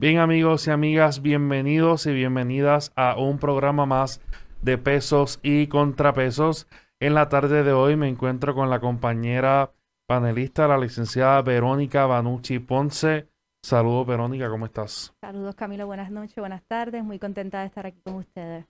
Bien 0.00 0.18
amigos 0.18 0.64
y 0.68 0.70
amigas, 0.70 1.22
bienvenidos 1.22 2.06
y 2.06 2.12
bienvenidas 2.12 2.92
a 2.94 3.18
un 3.18 3.40
programa 3.40 3.84
más 3.84 4.20
de 4.62 4.78
pesos 4.78 5.40
y 5.42 5.66
contrapesos. 5.66 6.68
En 7.00 7.14
la 7.14 7.28
tarde 7.28 7.64
de 7.64 7.72
hoy 7.72 7.96
me 7.96 8.08
encuentro 8.08 8.54
con 8.54 8.70
la 8.70 8.78
compañera 8.78 9.72
panelista, 10.06 10.68
la 10.68 10.78
licenciada 10.78 11.42
Verónica 11.42 12.06
Banucci 12.06 12.60
Ponce. 12.60 13.26
Saludos 13.60 14.06
Verónica, 14.06 14.48
¿cómo 14.48 14.66
estás? 14.66 15.16
Saludos 15.20 15.56
Camilo, 15.56 15.86
buenas 15.86 16.12
noches, 16.12 16.36
buenas 16.36 16.62
tardes, 16.68 17.02
muy 17.02 17.18
contenta 17.18 17.58
de 17.62 17.66
estar 17.66 17.84
aquí 17.84 18.00
con 18.04 18.14
ustedes. 18.14 18.66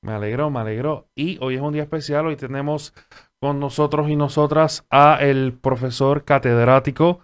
Me 0.00 0.12
alegro, 0.12 0.48
me 0.48 0.60
alegro. 0.60 1.08
Y 1.14 1.36
hoy 1.42 1.56
es 1.56 1.60
un 1.60 1.74
día 1.74 1.82
especial, 1.82 2.26
hoy 2.26 2.36
tenemos 2.36 2.94
con 3.38 3.60
nosotros 3.60 4.08
y 4.08 4.16
nosotras 4.16 4.86
a 4.88 5.18
el 5.20 5.52
profesor 5.52 6.24
catedrático 6.24 7.20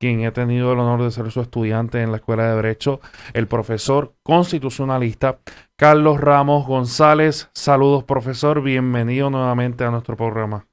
quien 0.00 0.22
he 0.22 0.32
tenido 0.32 0.72
el 0.72 0.78
honor 0.78 1.02
de 1.02 1.10
ser 1.10 1.30
su 1.30 1.42
estudiante 1.42 2.00
en 2.00 2.10
la 2.10 2.16
Escuela 2.16 2.48
de 2.48 2.56
Derecho, 2.56 3.00
el 3.34 3.46
profesor 3.46 4.14
constitucionalista 4.22 5.40
Carlos 5.76 6.18
Ramos 6.18 6.66
González. 6.66 7.50
Saludos, 7.52 8.04
profesor. 8.04 8.62
Bienvenido 8.62 9.28
nuevamente 9.28 9.84
a 9.84 9.90
nuestro 9.90 10.16
programa. 10.16 10.66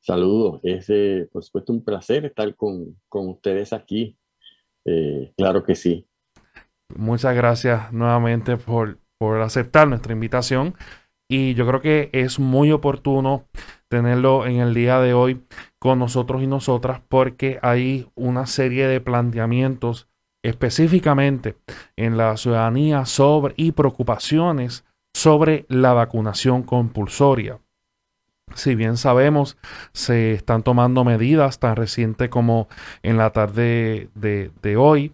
Saludos. 0.00 0.60
Es, 0.64 0.90
eh, 0.90 1.28
por 1.32 1.44
supuesto, 1.44 1.72
un 1.72 1.84
placer 1.84 2.24
estar 2.24 2.52
con, 2.56 2.96
ustedes 3.08 3.72
aquí. 3.72 4.18
Eh, 4.84 5.32
claro 5.36 5.62
que 5.62 5.76
sí. 5.76 6.08
Muchas 6.96 7.36
gracias 7.36 7.92
nuevamente 7.92 8.56
por, 8.56 8.98
por 9.18 9.40
aceptar 9.40 9.86
nuestra 9.86 10.12
invitación. 10.12 10.74
Y 11.28 11.54
yo 11.54 11.64
creo 11.64 11.80
que 11.80 12.10
es 12.12 12.40
muy 12.40 12.72
oportuno 12.72 13.44
tenerlo 13.88 14.46
en 14.46 14.56
el 14.56 14.74
día 14.74 15.00
de 15.00 15.14
hoy 15.14 15.42
con 15.78 15.98
nosotros 15.98 16.42
y 16.42 16.46
nosotras 16.46 17.00
porque 17.08 17.58
hay 17.62 18.08
una 18.14 18.46
serie 18.46 18.86
de 18.86 19.00
planteamientos 19.00 20.08
específicamente 20.42 21.56
en 21.96 22.16
la 22.16 22.36
ciudadanía 22.36 23.06
sobre 23.06 23.54
y 23.56 23.72
preocupaciones 23.72 24.84
sobre 25.14 25.66
la 25.68 25.94
vacunación 25.94 26.62
compulsoria. 26.62 27.58
Si 28.54 28.74
bien 28.74 28.96
sabemos, 28.96 29.58
se 29.92 30.32
están 30.32 30.62
tomando 30.62 31.04
medidas 31.04 31.58
tan 31.58 31.76
recientes 31.76 32.28
como 32.28 32.68
en 33.02 33.18
la 33.18 33.30
tarde 33.30 34.10
de, 34.14 34.50
de 34.62 34.76
hoy, 34.76 35.12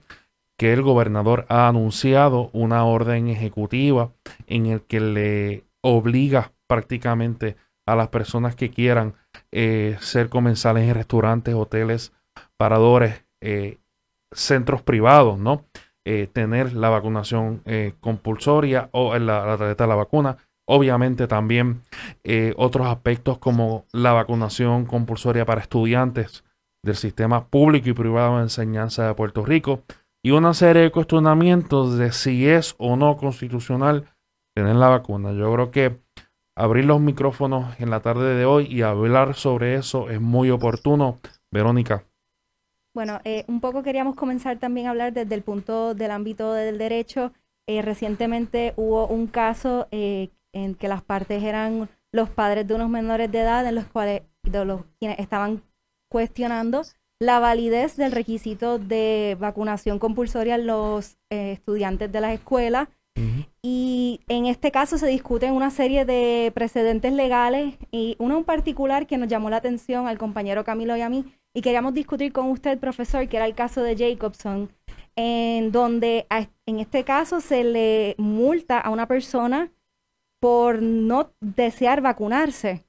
que 0.56 0.72
el 0.72 0.82
gobernador 0.82 1.46
ha 1.48 1.68
anunciado 1.68 2.50
una 2.52 2.84
orden 2.84 3.28
ejecutiva 3.28 4.12
en 4.46 4.66
el 4.66 4.82
que 4.82 5.00
le 5.00 5.64
obliga 5.80 6.52
prácticamente 6.68 7.56
a 7.86 7.96
las 7.96 8.08
personas 8.08 8.54
que 8.54 8.70
quieran 8.70 9.14
eh, 9.52 9.96
ser 10.00 10.28
comensales 10.28 10.88
en 10.88 10.94
restaurantes, 10.94 11.54
hoteles, 11.54 12.12
paradores, 12.56 13.24
eh, 13.40 13.78
centros 14.32 14.82
privados, 14.82 15.38
¿no? 15.38 15.64
Eh, 16.06 16.28
tener 16.32 16.74
la 16.74 16.90
vacunación 16.90 17.62
compulsoria 18.00 18.90
o 18.92 19.18
la, 19.18 19.46
la 19.46 19.56
tarjeta 19.56 19.84
de 19.84 19.88
la 19.88 19.94
vacuna. 19.94 20.36
Obviamente 20.66 21.26
también 21.26 21.82
otros 22.56 22.86
aspectos 22.86 23.38
como 23.38 23.86
la 23.92 24.12
vacunación 24.12 24.86
compulsoria 24.86 25.46
para 25.46 25.60
estudiantes 25.60 26.44
del 26.82 26.96
sistema 26.96 27.46
público 27.46 27.88
y 27.88 27.94
privado 27.94 28.36
de 28.36 28.44
enseñanza 28.44 29.06
de 29.06 29.14
Puerto 29.14 29.44
Rico 29.44 29.82
y 30.22 30.30
una 30.30 30.54
serie 30.54 30.82
de 30.82 30.90
cuestionamientos 30.90 31.96
de 31.98 32.12
si 32.12 32.48
es 32.48 32.74
o 32.78 32.96
no 32.96 33.16
constitucional 33.16 34.06
tener 34.54 34.76
la 34.76 34.88
vacuna. 34.88 35.32
Yo 35.32 35.52
creo 35.52 35.70
que 35.70 36.03
abrir 36.56 36.84
los 36.84 37.00
micrófonos 37.00 37.78
en 37.80 37.90
la 37.90 38.00
tarde 38.00 38.34
de 38.34 38.44
hoy 38.44 38.66
y 38.66 38.82
hablar 38.82 39.34
sobre 39.34 39.74
eso 39.74 40.10
es 40.10 40.20
muy 40.20 40.50
oportuno. 40.50 41.20
Verónica. 41.50 42.04
Bueno, 42.94 43.20
eh, 43.24 43.44
un 43.48 43.60
poco 43.60 43.82
queríamos 43.82 44.16
comenzar 44.16 44.58
también 44.58 44.86
a 44.86 44.90
hablar 44.90 45.12
desde 45.12 45.34
el 45.34 45.42
punto 45.42 45.94
del 45.94 46.10
ámbito 46.10 46.52
del 46.52 46.78
derecho. 46.78 47.32
Eh, 47.66 47.82
recientemente 47.82 48.72
hubo 48.76 49.06
un 49.06 49.26
caso 49.26 49.88
eh, 49.90 50.30
en 50.52 50.74
que 50.74 50.88
las 50.88 51.02
partes 51.02 51.42
eran 51.42 51.88
los 52.12 52.28
padres 52.28 52.66
de 52.66 52.74
unos 52.74 52.88
menores 52.88 53.30
de 53.32 53.40
edad 53.40 53.66
en 53.66 53.76
los 53.76 53.86
cuales 53.86 54.22
los, 54.44 54.82
quienes 54.98 55.18
estaban 55.18 55.62
cuestionando 56.08 56.82
la 57.20 57.38
validez 57.38 57.96
del 57.96 58.12
requisito 58.12 58.78
de 58.78 59.36
vacunación 59.40 59.98
compulsoria 59.98 60.56
en 60.56 60.66
los 60.66 61.16
estudiantes 61.30 62.12
de 62.12 62.20
las 62.20 62.34
escuelas 62.34 62.88
y 63.62 64.20
en 64.28 64.46
este 64.46 64.70
caso 64.70 64.98
se 64.98 65.06
discuten 65.06 65.52
una 65.52 65.70
serie 65.70 66.04
de 66.04 66.52
precedentes 66.54 67.12
legales 67.12 67.74
y 67.90 68.16
uno 68.18 68.38
en 68.38 68.44
particular 68.44 69.06
que 69.06 69.18
nos 69.18 69.28
llamó 69.28 69.50
la 69.50 69.56
atención 69.56 70.06
al 70.06 70.18
compañero 70.18 70.64
Camilo 70.64 70.96
y 70.96 71.00
a 71.00 71.08
mí 71.08 71.24
y 71.54 71.62
queríamos 71.62 71.94
discutir 71.94 72.32
con 72.32 72.50
usted, 72.50 72.78
profesor, 72.78 73.28
que 73.28 73.36
era 73.36 73.46
el 73.46 73.54
caso 73.54 73.80
de 73.82 73.96
Jacobson, 73.96 74.70
en 75.14 75.70
donde 75.70 76.26
en 76.66 76.80
este 76.80 77.04
caso 77.04 77.40
se 77.40 77.62
le 77.62 78.16
multa 78.18 78.80
a 78.80 78.90
una 78.90 79.06
persona 79.06 79.72
por 80.40 80.82
no 80.82 81.30
desear 81.40 82.00
vacunarse. 82.00 82.83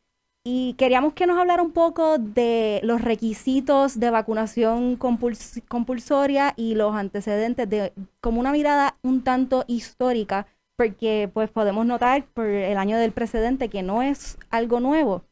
Y 0.48 0.76
queríamos 0.76 1.14
que 1.14 1.26
nos 1.26 1.40
hablara 1.40 1.64
un 1.64 1.72
poco 1.72 2.20
de 2.20 2.80
los 2.84 3.02
requisitos 3.02 4.00
de 4.00 4.12
vacunación 4.12 4.96
compulsoria 4.96 6.54
y 6.56 6.76
los 6.76 6.94
antecedentes, 6.94 7.68
de 7.68 7.94
como 8.22 8.42
una 8.42 8.52
mirada 8.52 8.96
un 9.02 9.24
tanto 9.24 9.64
histórica, 9.66 10.46
porque 10.78 11.32
pues 11.34 11.50
podemos 11.50 11.88
notar 11.88 12.28
por 12.36 12.46
el 12.46 12.78
año 12.78 13.00
del 13.00 13.12
precedente 13.12 13.70
que 13.70 13.82
no 13.82 14.04
es 14.04 14.38
algo 14.52 14.80
nuevo. 14.80 15.24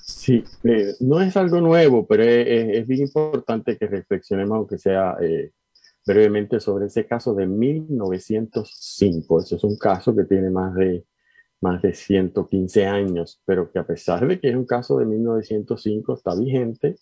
Sí, 0.00 0.42
eh, 0.64 0.94
no 1.00 1.20
es 1.20 1.36
algo 1.36 1.60
nuevo, 1.60 2.06
pero 2.06 2.22
es, 2.22 2.86
bien 2.86 3.02
importante 3.02 3.76
que 3.76 3.88
reflexionemos, 3.88 4.56
aunque 4.56 4.78
sea 4.78 5.18
eh, 5.20 5.52
brevemente, 6.06 6.60
sobre 6.60 6.86
ese 6.86 7.04
caso 7.04 7.34
de 7.34 7.46
1905. 7.46 9.40
Ese 9.40 9.56
es 9.56 9.64
un 9.64 9.76
caso 9.76 10.16
que 10.16 10.24
tiene 10.24 10.48
más 10.48 10.74
de 10.74 11.04
más 11.60 11.82
de 11.82 11.94
115 11.94 12.86
años, 12.86 13.40
pero 13.44 13.70
que 13.70 13.78
a 13.78 13.86
pesar 13.86 14.26
de 14.26 14.38
que 14.40 14.50
es 14.50 14.56
un 14.56 14.66
caso 14.66 14.98
de 14.98 15.06
1905, 15.06 16.14
está 16.14 16.34
vigente, 16.34 16.96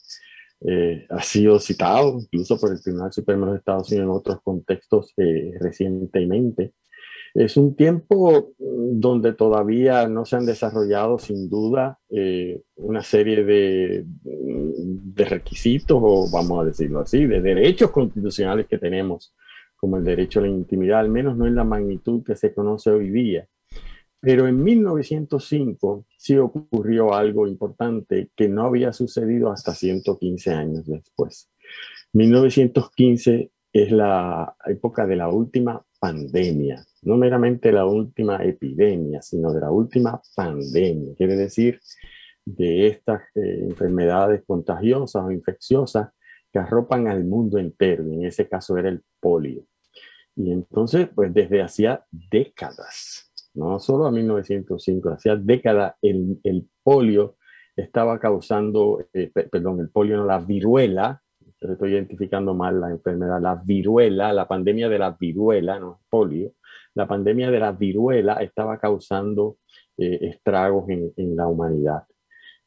eh, 0.60 1.06
ha 1.10 1.22
sido 1.22 1.58
citado 1.60 2.18
incluso 2.18 2.58
por 2.58 2.72
el 2.72 2.80
Tribunal 2.80 3.12
Supremo 3.12 3.46
de 3.46 3.52
los 3.52 3.58
Estados 3.58 3.90
Unidos 3.90 4.04
en 4.04 4.16
otros 4.16 4.38
contextos 4.42 5.12
eh, 5.16 5.52
recientemente. 5.60 6.72
Es 7.34 7.56
un 7.56 7.74
tiempo 7.74 8.54
mm, 8.58 9.00
donde 9.00 9.32
todavía 9.32 10.08
no 10.08 10.24
se 10.24 10.36
han 10.36 10.46
desarrollado 10.46 11.18
sin 11.18 11.50
duda 11.50 11.98
eh, 12.08 12.62
una 12.76 13.02
serie 13.02 13.44
de, 13.44 14.06
mm, 14.22 15.14
de 15.14 15.24
requisitos, 15.24 15.98
o 16.00 16.30
vamos 16.32 16.62
a 16.62 16.66
decirlo 16.66 17.00
así, 17.00 17.26
de 17.26 17.40
derechos 17.40 17.90
constitucionales 17.90 18.66
que 18.66 18.78
tenemos, 18.78 19.34
como 19.76 19.96
el 19.98 20.04
derecho 20.04 20.38
a 20.38 20.42
la 20.42 20.48
intimidad, 20.48 21.00
al 21.00 21.10
menos 21.10 21.36
no 21.36 21.46
en 21.46 21.56
la 21.56 21.64
magnitud 21.64 22.22
que 22.24 22.36
se 22.36 22.54
conoce 22.54 22.90
hoy 22.90 23.10
día. 23.10 23.48
Pero 24.24 24.48
en 24.48 24.62
1905 24.62 26.06
sí 26.16 26.38
ocurrió 26.38 27.12
algo 27.12 27.46
importante 27.46 28.30
que 28.34 28.48
no 28.48 28.64
había 28.64 28.92
sucedido 28.94 29.50
hasta 29.50 29.74
115 29.74 30.50
años 30.50 30.86
después. 30.86 31.50
1915 32.14 33.50
es 33.70 33.92
la 33.92 34.56
época 34.66 35.06
de 35.06 35.16
la 35.16 35.28
última 35.28 35.84
pandemia, 36.00 36.82
no 37.02 37.16
meramente 37.16 37.70
la 37.70 37.84
última 37.84 38.42
epidemia, 38.42 39.20
sino 39.20 39.52
de 39.52 39.60
la 39.60 39.70
última 39.70 40.22
pandemia, 40.34 41.14
quiere 41.16 41.36
decir 41.36 41.80
de 42.46 42.86
estas 42.86 43.22
eh, 43.34 43.66
enfermedades 43.68 44.42
contagiosas 44.46 45.22
o 45.22 45.30
infecciosas 45.30 46.10
que 46.52 46.58
arropan 46.58 47.08
al 47.08 47.24
mundo 47.24 47.58
entero, 47.58 48.06
y 48.06 48.14
en 48.14 48.24
ese 48.26 48.48
caso 48.48 48.78
era 48.78 48.88
el 48.88 49.02
polio. 49.20 49.64
Y 50.36 50.50
entonces, 50.50 51.08
pues 51.14 51.32
desde 51.34 51.62
hacía 51.62 52.04
décadas, 52.10 53.32
no 53.54 53.78
solo 53.78 54.06
a 54.06 54.10
1905, 54.10 55.10
hacía 55.10 55.36
décadas 55.36 55.94
el, 56.02 56.38
el 56.42 56.68
polio 56.82 57.36
estaba 57.76 58.18
causando, 58.18 59.04
eh, 59.12 59.30
perdón, 59.50 59.80
el 59.80 59.90
polio 59.90 60.16
no, 60.16 60.24
la 60.24 60.38
viruela, 60.38 61.20
estoy 61.60 61.92
identificando 61.92 62.54
mal 62.54 62.80
la 62.80 62.90
enfermedad, 62.90 63.40
la 63.40 63.54
viruela, 63.54 64.32
la 64.32 64.46
pandemia 64.46 64.88
de 64.88 64.98
la 64.98 65.10
viruela, 65.12 65.78
no 65.78 66.00
polio, 66.08 66.52
la 66.94 67.06
pandemia 67.06 67.50
de 67.50 67.58
la 67.58 67.72
viruela 67.72 68.34
estaba 68.42 68.78
causando 68.78 69.58
eh, 69.96 70.18
estragos 70.22 70.88
en, 70.88 71.12
en, 71.16 71.36
la 71.36 71.48
humanidad. 71.48 72.04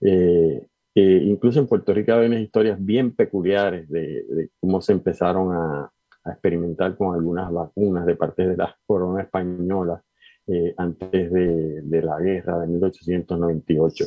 Eh, 0.01 0.67
incluso 0.95 1.59
en 1.59 1.67
Puerto 1.67 1.93
Rico 1.93 2.13
hay 2.13 2.27
unas 2.27 2.41
historias 2.41 2.83
bien 2.83 3.15
peculiares 3.15 3.87
de, 3.89 4.49
cómo 4.59 4.81
se 4.81 4.93
empezaron 4.93 5.53
a, 5.53 5.91
a, 6.23 6.31
experimentar 6.31 6.97
con 6.97 7.13
algunas 7.13 7.51
vacunas 7.51 8.05
de 8.05 8.15
parte 8.15 8.47
de 8.47 8.57
las 8.57 8.73
coronas 8.85 9.25
españolas 9.25 10.01
eh, 10.47 10.73
antes 10.77 11.31
de, 11.31 12.01
la 12.01 12.19
guerra 12.19 12.59
de 12.59 12.67
1898. 12.67 14.05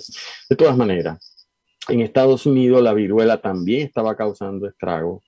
De 0.49 0.57
todas 0.57 0.77
maneras, 0.77 1.37
en 1.89 2.01
Estados 2.01 2.47
Unidos 2.47 2.83
la 2.83 2.95
viruela 2.95 3.41
también 3.41 3.87
estaba 3.87 4.17
causando 4.17 4.67
estragos 4.67 5.23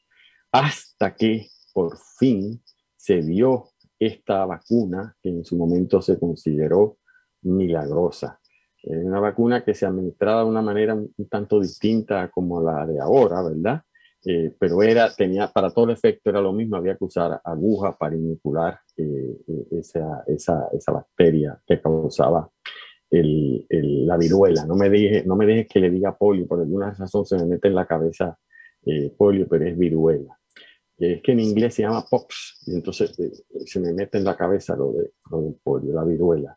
hasta 0.51 1.15
que 1.15 1.49
por 1.75 1.99
fin 2.19 2.63
se 2.97 3.21
dio 3.23 3.69
esta 3.99 4.45
vacuna 4.47 5.15
que 5.23 5.29
en 5.29 5.45
su 5.45 5.57
momento 5.57 6.01
se 6.01 6.19
consideró 6.19 6.99
milagrosa. 7.43 8.41
Una 8.85 9.21
vacuna 9.21 9.65
que 9.65 9.75
se 9.75 9.87
administraba 9.87 10.43
de 10.43 10.49
una 10.49 10.63
manera 10.63 10.95
un 10.95 11.29
tanto 11.29 11.61
distinta 11.61 12.31
como 12.31 12.63
la 12.63 12.87
de 12.87 13.01
ahora, 13.01 13.43
¿verdad? 13.43 13.83
Eh, 14.25 14.55
pero 14.57 14.83
era, 14.83 15.13
tenía, 15.13 15.49
para 15.49 15.71
todo 15.71 15.87
el 15.87 15.93
efecto 15.93 16.31
era 16.31 16.41
lo 16.41 16.53
mismo, 16.53 16.77
había 16.77 16.97
que 16.97 17.05
usar 17.05 17.41
aguja 17.43 17.97
para 17.97 18.15
inicular 18.15 18.79
eh, 18.97 19.37
eh, 19.49 19.67
esa, 19.73 20.23
esa, 20.29 20.69
esa, 20.73 20.93
bacteria 20.93 21.61
que 21.67 21.81
causaba 21.81 22.49
el, 23.11 23.67
el, 23.69 24.07
la 24.07 24.17
viruela. 24.17 24.65
No 24.65 24.77
me, 24.77 24.89
dije, 24.89 25.25
no 25.27 25.35
me 25.35 25.45
dejes 25.45 25.67
que 25.69 25.81
le 25.81 25.91
diga 25.91 26.17
polio, 26.17 26.47
por 26.47 26.61
alguna 26.61 26.93
razón 26.93 27.27
se 27.27 27.37
me 27.37 27.47
mete 27.47 27.69
en 27.69 27.75
la 27.75 27.87
cabeza 27.87 28.39
polio, 29.17 29.47
pero 29.49 29.65
es 29.65 29.77
viruela. 29.79 30.39
Es 30.99 31.23
que 31.23 31.33
en 31.33 31.41
inglés 31.41 31.75
se 31.75 31.83
llama 31.83 32.05
pox, 32.09 32.63
y 32.67 32.75
entonces 32.75 33.13
se 33.65 33.81
me 33.81 33.93
mete 33.93 34.19
en 34.19 34.25
la 34.25 34.37
cabeza 34.37 34.77
lo, 34.77 34.93
de, 34.93 35.13
lo 35.31 35.43
del 35.43 35.55
polio, 35.63 35.95
la 35.95 36.05
viruela. 36.05 36.57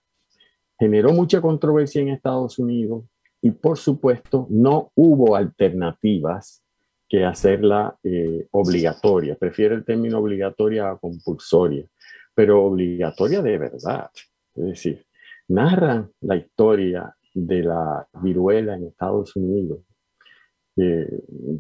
Generó 0.78 1.14
mucha 1.14 1.42
controversia 1.42 2.02
en 2.02 2.10
Estados 2.10 2.60
Unidos 2.60 3.06
y 3.42 3.52
por 3.52 3.78
supuesto 3.78 4.48
no 4.50 4.92
hubo 4.96 5.36
alternativas 5.36 6.65
que 7.08 7.24
hacerla 7.24 7.98
eh, 8.04 8.48
obligatoria. 8.52 9.36
Prefiero 9.36 9.76
el 9.76 9.86
término 9.86 10.20
obligatoria 10.20 10.90
a 10.90 10.98
compulsoria, 10.98 11.86
pero 12.34 12.64
obligatoria 12.66 13.42
de 13.42 13.58
verdad. 13.58 14.10
Es 14.56 14.66
decir, 14.66 15.06
narran 15.48 16.12
la 16.22 16.36
historia 16.36 17.16
de 17.34 17.64
la 17.64 18.08
viruela 18.22 18.76
en 18.76 18.86
Estados 18.86 19.36
Unidos. 19.36 19.80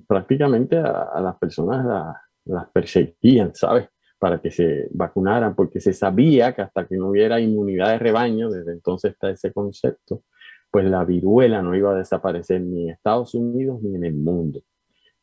prácticamente 0.08 0.78
a, 0.78 1.22
las 1.22 1.38
personas 1.38 2.16
las 2.46 2.70
perseguían, 2.72 3.54
¿sabes? 3.54 3.88
Para 4.20 4.42
que 4.42 4.52
se 4.52 4.88
vacunaran, 4.92 5.56
porque 5.56 5.80
se 5.80 5.94
sabía 5.94 6.54
que 6.54 6.62
hasta 6.64 6.86
que 6.88 6.98
no 6.98 7.10
hubiera 7.10 7.40
inmunidad 7.40 7.90
de 7.90 8.00
rebaño, 8.00 8.50
desde 8.50 8.74
entonces 8.74 9.14
está 9.14 9.30
ese 9.30 9.54
concepto, 9.54 10.24
pues 10.72 10.86
la 10.86 11.06
viruela 11.06 11.62
no 11.62 11.76
iba 11.76 11.92
a 11.92 11.96
desaparecer 11.96 12.62
ni 12.62 12.86
en 12.86 12.90
Estados 12.92 13.36
Unidos 13.36 13.82
ni 13.82 13.96
en 13.96 14.04
el 14.06 14.16
mundo. 14.16 14.62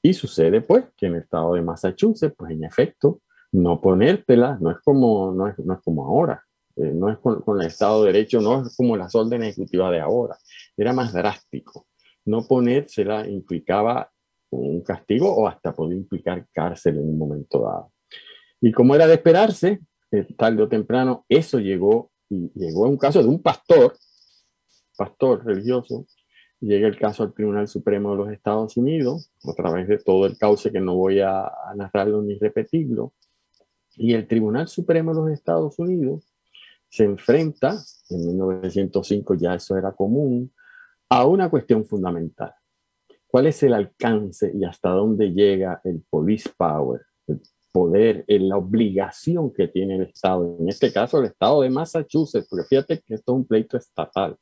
Y 0.03 0.15
sucede 0.15 0.61
pues 0.61 0.85
que 0.97 1.07
en 1.07 1.15
el 1.15 1.23
estado 1.23 1.55
de 1.55 1.63
Massachusetts, 1.63 2.35
pues 2.37 2.51
en 2.51 2.65
efecto, 2.65 3.21
no 3.53 3.81
ponértela 3.81 4.59
no 4.61 4.71
es 4.71 4.79
como, 4.83 5.33
no 5.33 5.47
es, 5.47 5.59
no 5.59 5.75
es 5.75 5.81
como 5.83 6.07
ahora, 6.07 6.45
eh, 6.77 6.93
no 6.95 7.11
es 7.11 7.19
con, 7.19 7.61
el 7.61 7.67
Estado 7.67 8.03
de 8.03 8.13
Derecho, 8.13 8.41
no 8.41 8.67
es 8.67 8.77
como 8.77 8.97
las 8.97 9.15
órdenes 9.15 9.51
ejecutivas 9.51 9.93
de 9.93 10.01
ahora, 10.01 10.37
era 10.77 10.93
más 10.93 11.13
drástico. 11.13 11.87
No 12.25 12.47
ponérsela 12.47 13.29
implicaba 13.29 14.11
un 14.51 14.83
castigo 14.83 15.35
o 15.35 15.47
hasta 15.47 15.75
podía 15.75 15.97
implicar 15.97 16.47
cárcel 16.53 16.99
en 16.99 17.09
un 17.09 17.19
momento 17.19 17.63
dado. 17.63 17.93
Y 18.61 18.73
como 18.73 18.95
era 18.95 19.07
de 19.07 19.15
esperarse, 19.15 19.81
eh, 20.11 20.27
tarde 20.37 20.63
o 20.63 20.69
temprano, 20.69 21.25
eso 21.29 21.59
llegó, 21.59 22.11
y 22.29 22.51
llegó 22.55 22.87
a 22.87 22.89
un 22.89 22.97
caso 22.97 23.23
de 23.23 23.29
un 23.29 23.43
pastor, 23.43 23.97
pastor 24.97 25.45
religioso, 25.45 26.07
llega 26.63 26.87
el 26.87 26.97
caso 26.97 27.25
al 27.25 27.35
Tribunal 27.35 27.67
Supremo 27.67 28.13
de 28.13 28.17
los 28.17 28.31
Estados 28.31 28.77
Unidos, 28.77 29.33
a 29.45 29.53
través 29.53 29.89
de 29.89 29.99
todo 29.99 30.27
el 30.27 30.39
cauce 30.39 30.71
que 30.71 30.81
no 30.81 30.95
voy 30.95 31.21
a, 31.21 31.51
narrarlo 31.75 32.23
ni 32.23 32.39
repetirlo, 32.39 33.13
y 33.97 34.15
el 34.15 34.27
Tribunal 34.27 34.69
Supremo 34.69 35.13
de 35.13 35.21
los 35.21 35.31
Estados 35.31 35.79
Unidos 35.79 36.33
se 36.89 37.05
enfrenta, 37.05 37.77
en 38.11 38.27
1905 38.27 39.35
ya 39.35 39.55
eso 39.55 39.77
era 39.77 39.93
común, 39.93 40.53
a 41.09 41.27
una 41.27 41.51
cuestión 41.51 41.85
fundamental. 41.85 42.55
¿Cuál 43.27 43.47
es 43.47 43.63
el 43.63 43.75
alcance 43.75 44.53
y 44.55 44.65
hasta 44.65 44.91
dónde 44.91 45.33
llega 45.33 45.81
el 45.85 46.03
police 46.09 46.51
power, 46.57 47.01
el 47.27 47.41
poder, 47.73 48.25
la 48.29 48.57
obligación 48.57 49.53
que 49.53 49.69
tiene 49.69 49.97
el 49.97 50.03
Estado? 50.03 50.57
En 50.61 50.69
este 50.69 50.93
caso, 50.93 51.19
el 51.19 51.27
Estado 51.27 51.63
de 51.63 51.71
Massachusetts, 51.71 52.47
porque 52.49 52.67
fíjate 52.67 53.01
que 53.01 53.15
esto 53.15 53.33
es 53.33 53.37
un 53.37 53.47
pleito 53.47 53.77
estatal. 53.77 54.37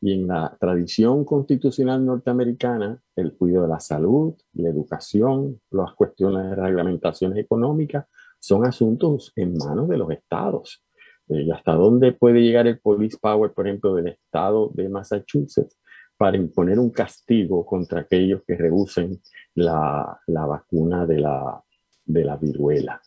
Y 0.00 0.12
en 0.12 0.28
la 0.28 0.56
tradición 0.60 1.24
constitucional 1.24 2.04
norteamericana, 2.04 3.00
el 3.16 3.34
cuidado 3.34 3.64
de 3.64 3.70
la 3.70 3.80
salud, 3.80 4.34
la 4.52 4.68
educación, 4.68 5.60
las 5.70 5.92
cuestiones 5.94 6.50
de 6.50 6.56
reglamentaciones 6.56 7.38
económicas 7.38 8.06
son 8.38 8.64
asuntos 8.64 9.32
en 9.34 9.54
manos 9.56 9.88
de 9.88 9.96
los 9.96 10.10
estados. 10.10 10.84
Eh, 11.28 11.42
¿Y 11.42 11.50
hasta 11.50 11.72
dónde 11.72 12.12
puede 12.12 12.40
llegar 12.40 12.66
el 12.66 12.78
police 12.78 13.18
power, 13.20 13.52
por 13.52 13.66
ejemplo, 13.66 13.94
del 13.94 14.08
estado 14.08 14.70
de 14.74 14.88
Massachusetts 14.88 15.76
para 16.16 16.36
imponer 16.36 16.78
un 16.78 16.90
castigo 16.90 17.66
contra 17.66 18.00
aquellos 18.00 18.42
que 18.46 18.56
rehúsen 18.56 19.20
la, 19.54 20.20
la 20.26 20.46
vacuna 20.46 21.06
de 21.06 21.20
la, 21.20 21.60
de 22.04 22.24
la 22.24 22.36
viruela? 22.36 23.00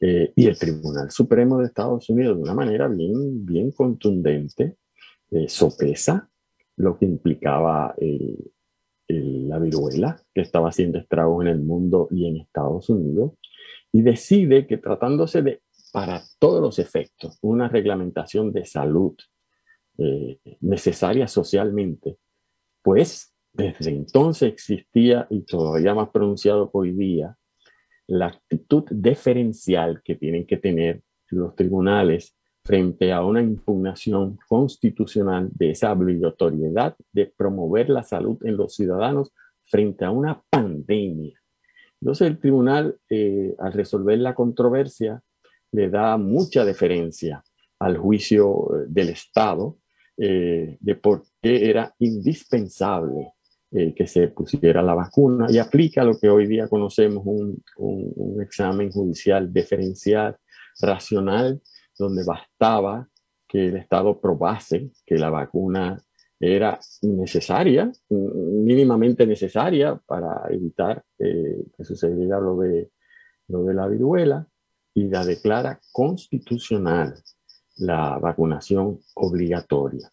Eh, 0.00 0.32
y 0.36 0.46
el 0.46 0.56
Tribunal 0.56 1.10
Supremo 1.10 1.58
de 1.58 1.66
Estados 1.66 2.08
Unidos, 2.08 2.36
de 2.36 2.42
una 2.42 2.54
manera 2.54 2.86
bien, 2.86 3.44
bien 3.44 3.72
contundente, 3.72 4.76
eh, 5.30 5.48
sopesa 5.48 6.30
lo 6.76 6.98
que 6.98 7.06
implicaba 7.06 7.94
la 9.08 9.58
viruela, 9.58 10.20
que 10.34 10.42
estaba 10.42 10.68
haciendo 10.68 10.98
estragos 10.98 11.42
en 11.42 11.48
el 11.48 11.60
mundo 11.60 12.08
y 12.10 12.28
en 12.28 12.36
Estados 12.36 12.88
Unidos, 12.90 13.32
y 13.90 14.02
decide 14.02 14.66
que 14.66 14.78
tratándose 14.78 15.42
de, 15.42 15.62
para 15.92 16.22
todos 16.38 16.60
los 16.60 16.78
efectos, 16.78 17.38
una 17.40 17.68
reglamentación 17.68 18.52
de 18.52 18.64
salud 18.64 19.16
eh, 19.98 20.38
necesaria 20.60 21.26
socialmente, 21.26 22.18
pues 22.82 23.34
desde 23.52 23.90
entonces 23.90 24.52
existía, 24.52 25.26
y 25.30 25.40
todavía 25.40 25.94
más 25.94 26.10
pronunciado 26.10 26.70
hoy 26.72 26.92
día, 26.92 27.36
la 28.06 28.26
actitud 28.26 28.84
deferencial 28.90 30.00
que 30.04 30.14
tienen 30.14 30.46
que 30.46 30.58
tener 30.58 31.02
los 31.30 31.54
tribunales 31.56 32.37
frente 32.64 33.12
a 33.12 33.24
una 33.24 33.42
impugnación 33.42 34.38
constitucional 34.48 35.48
de 35.52 35.70
esa 35.70 35.92
obligatoriedad 35.92 36.96
de 37.12 37.26
promover 37.26 37.88
la 37.88 38.02
salud 38.02 38.38
en 38.44 38.56
los 38.56 38.74
ciudadanos 38.74 39.32
frente 39.64 40.04
a 40.04 40.10
una 40.10 40.42
pandemia. 40.50 41.38
Entonces 42.00 42.28
el 42.28 42.38
tribunal, 42.38 42.98
eh, 43.10 43.54
al 43.58 43.72
resolver 43.72 44.18
la 44.18 44.34
controversia, 44.34 45.22
le 45.72 45.90
da 45.90 46.16
mucha 46.16 46.64
deferencia 46.64 47.42
al 47.78 47.96
juicio 47.96 48.68
eh, 48.74 48.86
del 48.88 49.10
Estado 49.10 49.78
eh, 50.16 50.76
de 50.80 50.94
por 50.94 51.24
qué 51.40 51.70
era 51.70 51.94
indispensable 51.98 53.32
que 53.70 54.06
se 54.06 54.28
pusiera 54.28 54.80
la 54.80 54.94
vacuna 54.94 55.46
y 55.50 55.58
aplica 55.58 56.02
lo 56.02 56.18
que 56.18 56.30
hoy 56.30 56.46
día 56.46 56.68
conocemos 56.68 57.22
un 57.26 58.40
examen 58.40 58.90
judicial 58.90 59.52
deferencial, 59.52 60.38
racional, 60.80 61.60
donde 61.98 62.24
bastaba 62.24 63.08
que 63.46 63.68
el 63.68 63.76
Estado 63.76 64.20
probase 64.20 64.90
que 65.04 65.16
la 65.16 65.30
vacuna 65.30 66.00
era 66.40 66.78
necesaria, 67.02 67.90
mínimamente 68.10 69.26
necesaria 69.26 70.00
para 70.06 70.42
evitar 70.50 71.02
eh, 71.18 71.64
que 71.76 71.84
sucediera 71.84 72.38
lo 72.38 72.56
de, 72.58 72.90
lo 73.48 73.64
de 73.64 73.74
la 73.74 73.88
viruela 73.88 74.46
y 74.94 75.08
la 75.08 75.24
declara 75.24 75.80
constitucional 75.92 77.14
la 77.78 78.18
vacunación 78.18 79.00
obligatoria. 79.14 80.12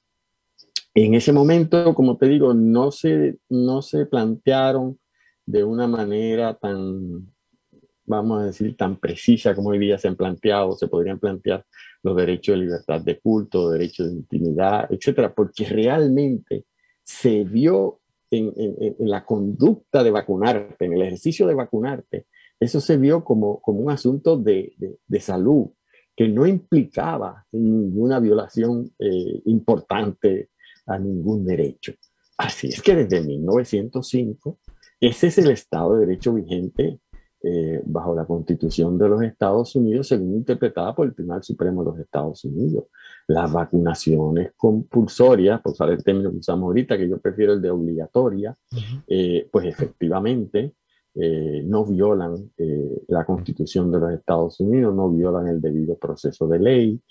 En 0.93 1.13
ese 1.13 1.33
momento, 1.33 1.93
como 1.93 2.17
te 2.17 2.27
digo, 2.27 2.53
no 2.53 2.91
se, 2.91 3.37
no 3.49 3.81
se 3.81 4.05
plantearon 4.05 4.97
de 5.45 5.63
una 5.63 5.87
manera 5.87 6.55
tan 6.55 7.34
vamos 8.05 8.41
a 8.41 8.45
decir, 8.45 8.75
tan 8.77 8.97
precisa 8.97 9.55
como 9.55 9.69
hoy 9.69 9.79
día 9.79 9.97
se 9.97 10.07
han 10.07 10.15
planteado, 10.15 10.73
se 10.73 10.87
podrían 10.87 11.19
plantear 11.19 11.65
los 12.03 12.15
derechos 12.15 12.55
de 12.55 12.61
libertad 12.65 13.01
de 13.01 13.19
culto, 13.19 13.71
derechos 13.71 14.07
de 14.07 14.17
intimidad, 14.17 14.87
etcétera, 14.91 15.33
porque 15.33 15.65
realmente 15.65 16.65
se 17.03 17.43
vio 17.43 17.99
en, 18.29 18.53
la 18.99 19.25
conducta 19.25 20.03
de 20.03 20.11
vacunarte, 20.11 20.85
en 20.85 20.93
el 20.93 21.01
ejercicio 21.03 21.47
de 21.47 21.53
vacunarte, 21.53 22.25
eso 22.59 22.79
se 22.79 22.97
vio 22.97 23.23
como, 23.23 23.59
como 23.61 23.79
un 23.79 23.91
asunto 23.91 24.37
de, 24.37 24.73
de, 25.05 25.19
salud 25.19 25.67
que 26.15 26.27
no 26.27 26.47
implicaba 26.47 27.45
ninguna 27.51 28.19
violación 28.19 28.91
eh, 28.97 29.41
importante 29.45 30.49
a 30.85 30.97
ningún 30.97 31.45
derecho. 31.45 31.93
Así 32.37 32.67
es 32.67 32.81
que 32.81 32.95
desde 32.95 33.21
1905, 33.21 34.59
ese 34.99 35.27
es 35.27 35.37
el 35.37 35.51
Estado 35.51 35.95
de 35.95 36.05
Derecho 36.05 36.33
vigente 36.33 36.99
eh, 37.47 37.81
bajo 37.85 38.15
la 38.15 38.25
Constitución 38.25 38.97
de 38.97 39.07
los 39.07 39.21
Estados 39.21 39.75
Unidos, 39.75 40.07
según 40.07 40.35
interpretada 40.35 40.95
por 40.95 41.05
el 41.05 41.13
Tribunal 41.13 41.43
Supremo 41.43 41.83
de 41.83 41.91
los 41.91 41.99
Estados 41.99 42.43
Unidos. 42.45 42.85
Las 43.27 43.51
vacunaciones 43.51 44.53
compulsorias, 44.55 45.61
por 45.61 45.73
usar 45.73 45.91
el 45.91 46.03
término 46.03 46.31
que 46.31 46.37
usamos 46.37 46.65
ahorita, 46.67 46.97
que 46.97 47.07
yo 47.07 47.19
prefiero 47.19 47.53
el 47.53 47.61
de 47.61 47.69
obligatoria, 47.69 48.57
eh, 49.07 49.47
pues 49.51 49.67
efectivamente 49.67 50.73
eh, 51.13 51.61
no 51.65 51.85
violan 51.85 52.51
la 53.07 53.25
Constitución 53.25 53.91
de 53.91 53.99
los 53.99 54.11
Estados 54.13 54.59
Unidos, 54.59 54.95
no 54.95 55.11
violan 55.11 55.47
el 55.47 55.61
debido 55.61 55.97
proceso 55.97 56.47
de 56.47 56.59
ley, 56.59 57.01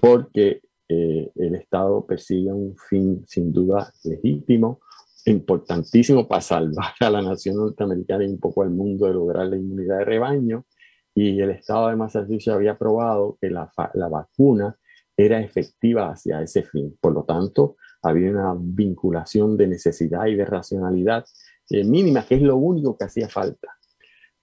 porque 0.00 0.60
el 0.88 1.54
Estado 1.54 2.04
persigue 2.04 2.52
un 2.52 2.74
fin 2.76 3.22
sin 3.26 3.52
duda 3.52 3.92
legítimo, 4.04 4.80
importantísimo 5.26 6.28
para 6.28 6.40
salvar 6.40 6.92
a 7.00 7.10
la 7.10 7.22
nación 7.22 7.56
norteamericana 7.56 8.24
y 8.24 8.28
un 8.28 8.40
poco 8.40 8.62
al 8.62 8.70
mundo 8.70 9.06
de 9.06 9.14
lograr 9.14 9.46
la 9.46 9.56
inmunidad 9.56 9.98
de 9.98 10.04
rebaño. 10.04 10.66
Y 11.14 11.40
el 11.40 11.50
estado 11.50 11.88
de 11.88 11.96
Massachusetts 11.96 12.48
había 12.48 12.74
probado 12.74 13.38
que 13.40 13.50
la, 13.50 13.72
la 13.94 14.08
vacuna 14.08 14.76
era 15.16 15.40
efectiva 15.40 16.10
hacia 16.10 16.42
ese 16.42 16.62
fin. 16.64 16.96
Por 17.00 17.12
lo 17.12 17.24
tanto, 17.24 17.76
había 18.02 18.30
una 18.30 18.54
vinculación 18.58 19.56
de 19.56 19.68
necesidad 19.68 20.26
y 20.26 20.34
de 20.34 20.44
racionalidad 20.44 21.24
eh, 21.70 21.84
mínima, 21.84 22.26
que 22.26 22.34
es 22.34 22.42
lo 22.42 22.56
único 22.56 22.96
que 22.96 23.04
hacía 23.04 23.28
falta 23.28 23.68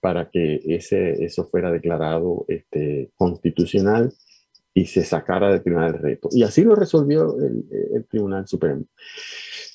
para 0.00 0.28
que 0.30 0.60
ese, 0.64 1.24
eso 1.24 1.44
fuera 1.44 1.70
declarado 1.70 2.44
este, 2.48 3.12
constitucional 3.14 4.12
y 4.74 4.86
se 4.86 5.04
sacara 5.04 5.50
del 5.50 5.62
Tribunal 5.62 5.92
de 5.92 5.98
Reto. 5.98 6.28
Y 6.32 6.42
así 6.42 6.64
lo 6.64 6.74
resolvió 6.74 7.38
el, 7.38 7.64
el, 7.94 8.04
Tribunal 8.06 8.48
Supremo. 8.48 8.84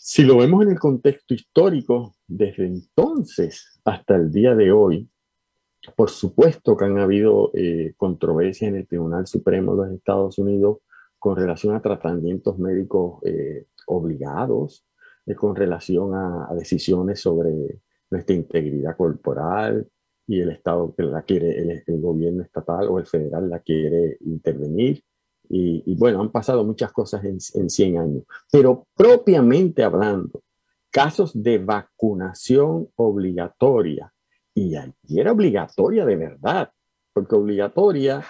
Si 0.09 0.23
lo 0.23 0.37
vemos 0.37 0.63
en 0.63 0.71
el 0.71 0.79
contexto 0.79 1.33
histórico, 1.33 2.15
desde 2.25 2.65
entonces 2.65 3.81
hasta 3.83 4.15
el 4.15 4.31
día 4.31 4.55
de 4.55 4.71
hoy, 4.71 5.09
por 5.97 6.09
supuesto 6.09 6.77
que 6.77 6.85
han 6.85 6.97
habido 6.97 7.51
eh, 7.53 7.93
controversias 7.97 8.69
en 8.69 8.77
el 8.77 8.87
Tribunal 8.87 9.27
Supremo 9.27 9.75
de 9.75 9.87
los 9.87 9.97
Estados 9.97 10.39
Unidos 10.39 10.77
con 11.19 11.35
relación 11.35 11.75
a 11.75 11.81
tratamientos 11.81 12.57
médicos 12.57 13.19
eh, 13.25 13.65
obligados, 13.87 14.85
eh, 15.25 15.35
con 15.35 15.57
relación 15.57 16.15
a, 16.15 16.55
decisiones 16.55 17.19
sobre 17.19 17.81
nuestra 18.09 18.33
integridad 18.33 18.95
corporal 18.95 19.89
y 20.25 20.39
el 20.39 20.51
Estado 20.51 20.95
que 20.95 21.03
la 21.03 21.23
quiere, 21.23 21.83
el, 21.85 21.99
gobierno 21.99 22.43
estatal 22.43 22.87
o 22.87 22.97
el 22.97 23.07
federal 23.07 23.49
la 23.49 23.59
quiere 23.59 24.15
intervenir. 24.21 25.03
Y, 25.49 25.95
bueno, 25.95 26.21
han 26.21 26.31
pasado 26.31 26.63
muchas 26.63 26.91
cosas 26.91 27.23
en, 27.23 27.37
en 27.53 27.69
100 27.69 27.97
años, 27.97 28.23
pero 28.51 28.87
propiamente 28.95 29.83
hablando, 29.83 30.41
casos 30.91 31.31
de 31.33 31.57
vacunación 31.59 32.89
obligatoria, 32.95 34.13
y 34.53 34.75
allí 34.75 35.19
era 35.19 35.31
obligatoria 35.31 36.05
de 36.05 36.15
verdad, 36.15 36.71
porque 37.13 37.35
obligatoria 37.35 38.23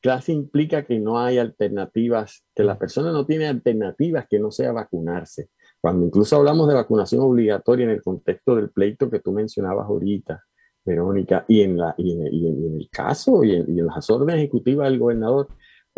clase 0.00 0.32
implica 0.32 0.84
que 0.84 0.98
no 0.98 1.18
hay 1.18 1.38
alternativas, 1.38 2.44
que 2.54 2.64
la 2.64 2.78
persona 2.78 3.12
no 3.12 3.26
tiene 3.26 3.48
alternativas 3.48 4.26
que 4.28 4.38
no 4.38 4.50
sea 4.50 4.72
vacunarse. 4.72 5.50
Cuando 5.80 6.06
incluso 6.06 6.36
hablamos 6.36 6.68
de 6.68 6.74
vacunación 6.74 7.22
obligatoria 7.22 7.84
en 7.84 7.90
el 7.90 8.02
contexto 8.02 8.56
del 8.56 8.70
pleito 8.70 9.10
que 9.10 9.20
tú 9.20 9.32
mencionabas 9.32 9.86
ahorita, 9.86 10.44
Verónica, 10.84 11.44
y 11.48 11.62
en, 11.62 11.76
la, 11.76 11.94
y 11.98 12.12
en, 12.12 12.26
el 12.26 12.88
caso 12.90 13.44
y 13.44 13.54
en, 13.54 13.86
las 13.86 14.08
órdenes 14.08 14.36
ejecutivas 14.36 14.88
del 14.88 14.98
gobernador, 14.98 15.48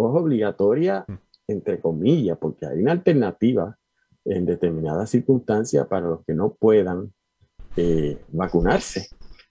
obligatoria 0.05 1.05
mm. 1.07 1.15
entre 1.49 1.81
comillas, 1.81 2.39
porque 2.39 2.67
hay 2.67 2.81
una 2.81 2.93
alternativa 2.93 3.77
en 4.25 4.47
determinadas 4.47 5.11
circunstancias 5.11 5.87
para 5.87 6.09
los 6.09 6.25
que 6.25 6.35
no 6.35 6.55
puedan 6.55 7.13
eh, 7.77 8.19
vacunarse. 8.33 9.09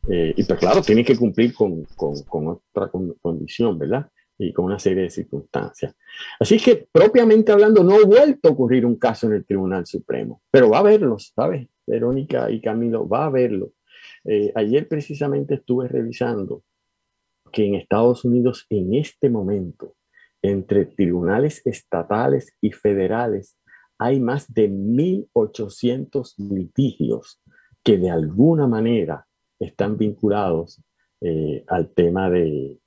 Eh, 0.07 0.33
y 0.35 0.43
pues 0.43 0.59
claro, 0.59 0.81
tiene 0.81 1.03
que 1.03 1.17
cumplir 1.17 1.53
con, 1.53 1.83
con, 1.95 2.21
con 2.23 2.47
otra 2.47 2.89
condición, 3.21 3.77
¿verdad? 3.77 4.09
y 4.39 4.53
con 4.53 4.65
una 4.65 4.79
serie 4.79 5.03
de 5.03 5.09
circunstancias. 5.09 5.93
Así 6.39 6.57
que, 6.57 6.87
propiamente 6.91 7.51
hablando, 7.51 7.83
no 7.83 7.95
ha 7.95 8.05
vuelto 8.05 8.47
a 8.47 8.51
ocurrir 8.53 8.85
un 8.85 8.95
caso 8.95 9.27
en 9.27 9.33
el 9.33 9.45
Tribunal 9.45 9.85
Supremo, 9.85 10.41
pero 10.49 10.69
va 10.69 10.77
a 10.77 10.79
haberlos, 10.79 11.33
¿sabes? 11.35 11.67
Verónica 11.85 12.49
y 12.49 12.61
Camilo, 12.61 13.07
va 13.07 13.23
a 13.23 13.25
haberlo. 13.25 13.73
Eh, 14.23 14.51
ayer 14.55 14.87
precisamente 14.87 15.55
estuve 15.55 15.89
revisando 15.89 16.63
que 17.51 17.65
en 17.65 17.75
Estados 17.75 18.23
Unidos, 18.23 18.65
en 18.69 18.93
este 18.93 19.29
momento, 19.29 19.95
entre 20.41 20.85
tribunales 20.85 21.61
estatales 21.65 22.53
y 22.61 22.71
federales, 22.71 23.57
hay 23.97 24.19
más 24.19 24.53
de 24.53 24.69
1.800 24.69 26.35
litigios 26.37 27.41
que 27.83 27.97
de 27.97 28.09
alguna 28.09 28.67
manera 28.67 29.27
están 29.59 29.97
vinculados 29.97 30.81
eh, 31.21 31.65
al 31.67 31.89
tema 31.89 32.29
de, 32.29 32.79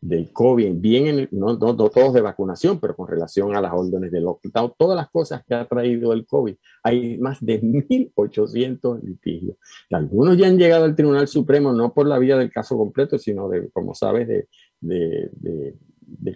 del 0.00 0.32
COVID, 0.32 0.74
bien, 0.76 1.28
no, 1.32 1.56
no, 1.56 1.74
todos 1.74 2.14
de 2.14 2.20
vacunación, 2.20 2.78
pero 2.78 2.94
con 2.94 3.08
relación 3.08 3.56
a 3.56 3.60
las 3.60 3.72
órdenes 3.72 4.12
de 4.12 4.20
lockdown, 4.20 4.72
todas 4.78 4.96
las 4.96 5.10
cosas 5.10 5.42
que 5.44 5.54
ha 5.54 5.66
traído 5.66 6.12
el 6.12 6.24
COVID. 6.24 6.54
Hay 6.84 7.18
más 7.18 7.44
de 7.44 7.60
1.800 7.60 9.02
litigios. 9.02 9.56
Algunos 9.90 10.36
ya 10.36 10.46
han 10.46 10.58
llegado 10.58 10.84
al 10.84 10.94
Tribunal 10.94 11.26
Supremo, 11.26 11.72
no 11.72 11.92
por 11.92 12.06
la 12.06 12.18
vía 12.18 12.36
del 12.36 12.52
caso 12.52 12.76
completo, 12.76 13.18
sino 13.18 13.48
de, 13.48 13.70
como 13.70 13.94
sabes, 13.94 14.28
de, 14.28 14.48
de, 14.80 15.74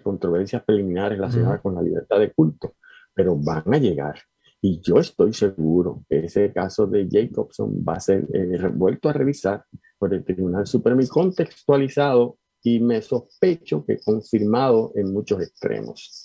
controversias 0.01 0.63
preliminares 0.63 1.17
relacionadas 1.17 1.61
con 1.61 1.75
la 1.75 1.81
libertad 1.81 2.19
de 2.19 2.31
culto, 2.31 2.75
pero 3.13 3.35
van 3.37 3.73
a 3.73 3.77
llegar. 3.77 4.15
Y 4.61 4.79
yo 4.81 4.97
estoy 4.97 5.33
seguro 5.33 6.05
que 6.09 6.25
ese 6.25 6.53
caso 6.53 6.87
de 6.87 7.07
Jacobson 7.11 7.83
va 7.87 7.95
a 7.95 7.99
ser 7.99 8.25
eh, 8.33 8.67
vuelto 8.73 9.09
a 9.09 9.13
revisar 9.13 9.65
por 9.97 10.13
el 10.13 10.23
Tribunal 10.23 10.65
Supremo 10.65 11.01
y 11.01 11.07
contextualizado 11.07 12.37
y 12.63 12.79
me 12.79 13.01
sospecho 13.01 13.85
que 13.85 13.99
confirmado 13.99 14.93
en 14.95 15.11
muchos 15.11 15.41
extremos. 15.41 16.22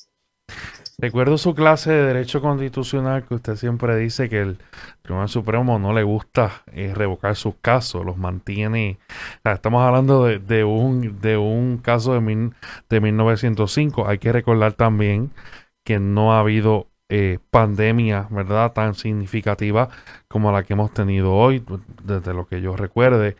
Recuerdo 1.01 1.39
su 1.39 1.55
clase 1.55 1.93
de 1.93 2.07
Derecho 2.07 2.41
Constitucional 2.41 3.25
que 3.25 3.37
usted 3.37 3.55
siempre 3.55 3.97
dice 3.97 4.29
que 4.29 4.41
el 4.41 4.59
Tribunal 5.03 5.29
Supremo 5.29 5.79
no 5.79 5.93
le 5.93 6.03
gusta 6.03 6.65
eh, 6.73 6.93
revocar 6.93 7.37
sus 7.37 7.55
casos, 7.63 8.05
los 8.05 8.17
mantiene. 8.17 8.99
estamos 9.45 9.87
hablando 9.87 10.25
de, 10.25 10.65
un, 10.65 11.21
de 11.21 11.37
un 11.37 11.79
caso 11.79 12.19
de, 12.19 12.51
de 12.89 13.01
1905. 13.01 14.09
Hay 14.09 14.19
que 14.19 14.33
recordar 14.33 14.73
también 14.73 15.31
que 15.85 16.01
no 16.01 16.33
ha 16.35 16.41
habido 16.41 16.89
eh, 17.09 17.39
pandemia, 17.51 18.27
¿verdad?, 18.31 18.73
tan 18.73 18.95
significativa 18.95 19.91
como 20.27 20.51
la 20.51 20.65
que 20.65 20.73
hemos 20.73 20.93
tenido 20.93 21.33
hoy, 21.33 21.65
desde 22.03 22.35
lo 22.35 22.49
que 22.49 22.61
yo 22.61 22.77
recuerde. 22.77 23.37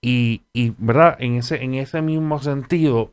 Y, 0.00 0.42
y, 0.52 0.74
¿verdad? 0.78 1.16
En 1.18 1.34
ese, 1.34 1.64
en 1.64 1.74
ese 1.74 2.00
mismo 2.00 2.38
sentido, 2.40 3.12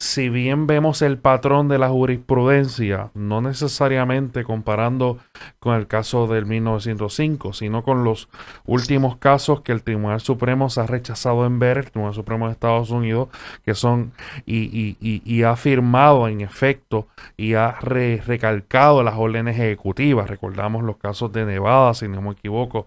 si 0.00 0.28
bien 0.28 0.68
vemos 0.68 1.02
el 1.02 1.18
patrón 1.18 1.66
de 1.66 1.78
la 1.78 1.88
jurisprudencia, 1.88 3.10
no 3.14 3.40
necesariamente 3.40 4.44
comparando 4.44 5.18
con 5.58 5.74
el 5.74 5.88
caso 5.88 6.28
del 6.28 6.46
1905, 6.46 7.52
sino 7.52 7.82
con 7.82 8.04
los 8.04 8.28
últimos 8.64 9.16
casos 9.16 9.62
que 9.62 9.72
el 9.72 9.82
Tribunal 9.82 10.20
Supremo 10.20 10.70
se 10.70 10.82
ha 10.82 10.86
rechazado 10.86 11.46
en 11.46 11.58
ver, 11.58 11.78
el 11.78 11.90
Tribunal 11.90 12.14
Supremo 12.14 12.46
de 12.46 12.52
Estados 12.52 12.90
Unidos, 12.90 13.28
que 13.64 13.74
son 13.74 14.12
y, 14.46 14.96
y, 15.00 15.22
y, 15.24 15.42
ha 15.42 15.56
firmado 15.56 16.28
en 16.28 16.42
efecto 16.42 17.08
y 17.36 17.54
ha 17.54 17.72
recalcado 17.80 19.02
las 19.02 19.16
órdenes 19.16 19.58
ejecutivas. 19.58 20.30
Recordamos 20.30 20.84
los 20.84 20.98
casos 20.98 21.32
de 21.32 21.44
Nevada, 21.44 21.92
si 21.94 22.06
no 22.06 22.22
me 22.22 22.30
equivoco. 22.30 22.86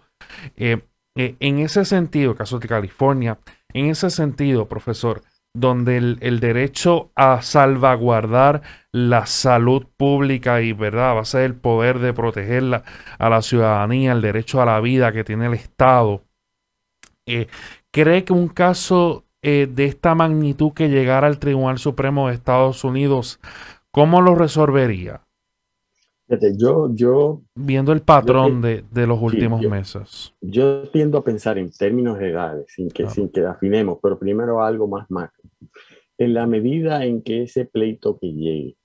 Eh, 0.55 0.79
eh, 1.15 1.35
en 1.41 1.59
ese 1.59 1.83
sentido, 1.83 2.35
caso 2.35 2.59
de 2.59 2.69
California, 2.69 3.37
en 3.73 3.87
ese 3.87 4.09
sentido, 4.09 4.67
profesor, 4.69 5.23
donde 5.53 5.97
el, 5.97 6.39
derecho 6.39 7.11
a 7.15 7.41
salvaguardar 7.41 8.61
la 8.91 9.25
salud 9.25 9.85
pública 9.97 10.61
y 10.61 10.73
verdad 10.73 11.15
va 11.15 11.21
a 11.21 11.25
ser 11.25 11.41
el 11.41 11.55
poder 11.55 11.99
de 11.99 12.13
protegerla 12.13 12.83
a 13.17 13.29
la 13.29 13.41
ciudadanía, 13.41 14.13
el 14.13 14.21
derecho 14.21 14.61
a 14.61 14.65
la 14.65 14.79
vida 14.79 15.11
que 15.11 15.23
tiene 15.23 15.47
el 15.47 15.53
Estado. 15.53 16.23
Eh, 17.25 17.47
¿Cree 17.91 18.23
que 18.23 18.33
un 18.33 18.47
caso 18.47 19.25
eh, 19.41 19.67
de 19.69 19.85
esta 19.85 20.15
magnitud 20.15 20.71
que 20.73 20.89
llegara 20.89 21.27
al 21.27 21.39
Tribunal 21.39 21.79
Supremo 21.79 22.27
de 22.27 22.35
Estados 22.35 22.83
Unidos, 22.83 23.39
cómo 23.91 24.21
lo 24.21 24.35
resolvería? 24.35 25.21
Yo, 26.57 26.93
yo... 26.93 27.41
Viendo 27.55 27.91
el 27.91 28.01
patrón 28.01 28.61
de, 28.61 29.07
los 29.07 29.21
últimos 29.21 29.61
meses. 29.61 30.33
Yo 30.41 30.83
tiendo 30.89 31.17
a 31.17 31.23
pensar 31.23 31.57
en 31.57 31.71
términos 31.71 32.19
legales, 32.19 32.65
sin 32.67 32.89
que, 32.89 33.09
sin 33.09 33.29
que 33.29 33.45
afinemos, 33.45 33.99
pero 34.01 34.17
primero 34.17 34.63
algo 34.63 34.87
más 34.87 35.09
macro. 35.09 35.43
En 36.17 36.33
la 36.33 36.45
medida 36.45 37.05
en 37.05 37.21
que 37.21 37.43
ese 37.43 37.65
pleito 37.65 38.17
que 38.19 38.31
llegue, 38.31 38.77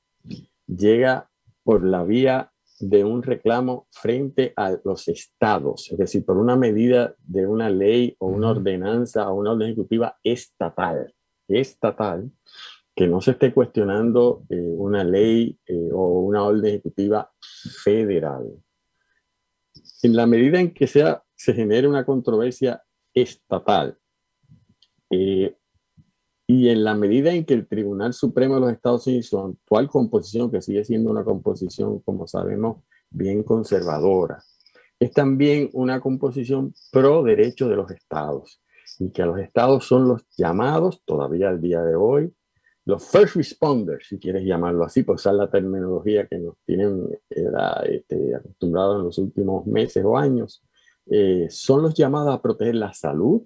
llega 0.66 1.28
por 1.62 1.84
la 1.84 2.02
vía 2.04 2.52
de 2.80 3.04
un 3.04 3.22
reclamo 3.22 3.86
frente 3.90 4.52
a 4.56 4.76
los 4.84 5.08
estados, 5.08 5.90
es 5.90 5.98
decir, 5.98 6.24
por 6.24 6.36
una 6.36 6.56
medida 6.56 7.14
de 7.20 7.46
una 7.46 7.70
ley 7.70 8.14
o 8.18 8.26
una 8.26 8.50
ordenanza 8.50 9.30
o 9.30 9.34
una 9.34 9.52
orden 9.52 9.68
ejecutiva 9.68 10.16
estatal, 10.22 11.14
estatal, 11.48 12.30
que 12.96 13.06
no 13.06 13.20
se 13.20 13.32
esté 13.32 13.52
cuestionando 13.52 14.44
eh, 14.48 14.56
una 14.56 15.04
ley 15.04 15.58
eh, 15.66 15.90
o 15.92 16.20
una 16.20 16.42
orden 16.42 16.64
ejecutiva 16.64 17.30
federal. 17.84 18.50
En 20.02 20.16
la 20.16 20.26
medida 20.26 20.58
en 20.58 20.72
que 20.72 20.86
sea, 20.86 21.22
se 21.34 21.52
genere 21.52 21.86
una 21.86 22.06
controversia 22.06 22.82
estatal 23.12 23.98
eh, 25.10 25.54
y 26.46 26.68
en 26.70 26.84
la 26.84 26.94
medida 26.94 27.34
en 27.34 27.44
que 27.44 27.52
el 27.52 27.66
Tribunal 27.66 28.14
Supremo 28.14 28.54
de 28.54 28.60
los 28.60 28.72
Estados 28.72 29.06
Unidos, 29.06 29.26
su 29.26 29.38
actual 29.40 29.90
composición, 29.90 30.50
que 30.50 30.62
sigue 30.62 30.82
siendo 30.82 31.10
una 31.10 31.22
composición, 31.22 31.98
como 32.00 32.26
sabemos, 32.26 32.82
bien 33.10 33.42
conservadora, 33.42 34.42
es 34.98 35.12
también 35.12 35.68
una 35.74 36.00
composición 36.00 36.72
pro 36.92 37.22
derecho 37.22 37.68
de 37.68 37.76
los 37.76 37.90
estados 37.90 38.62
y 38.98 39.10
que 39.10 39.22
los 39.26 39.38
estados 39.38 39.84
son 39.84 40.08
los 40.08 40.22
llamados 40.38 41.02
todavía 41.04 41.50
al 41.50 41.60
día 41.60 41.82
de 41.82 41.94
hoy 41.94 42.32
los 42.86 43.04
first 43.10 43.34
responders, 43.34 44.06
si 44.06 44.18
quieres 44.18 44.44
llamarlo 44.44 44.84
así, 44.84 45.02
por 45.02 45.16
usar 45.16 45.34
la 45.34 45.50
terminología 45.50 46.26
que 46.28 46.38
nos 46.38 46.56
tienen 46.64 47.08
este, 47.28 48.34
acostumbrados 48.34 49.00
en 49.00 49.04
los 49.04 49.18
últimos 49.18 49.66
meses 49.66 50.04
o 50.04 50.16
años, 50.16 50.64
eh, 51.10 51.48
son 51.50 51.82
los 51.82 51.94
llamados 51.94 52.32
a 52.32 52.40
proteger 52.40 52.76
la 52.76 52.92
salud, 52.92 53.42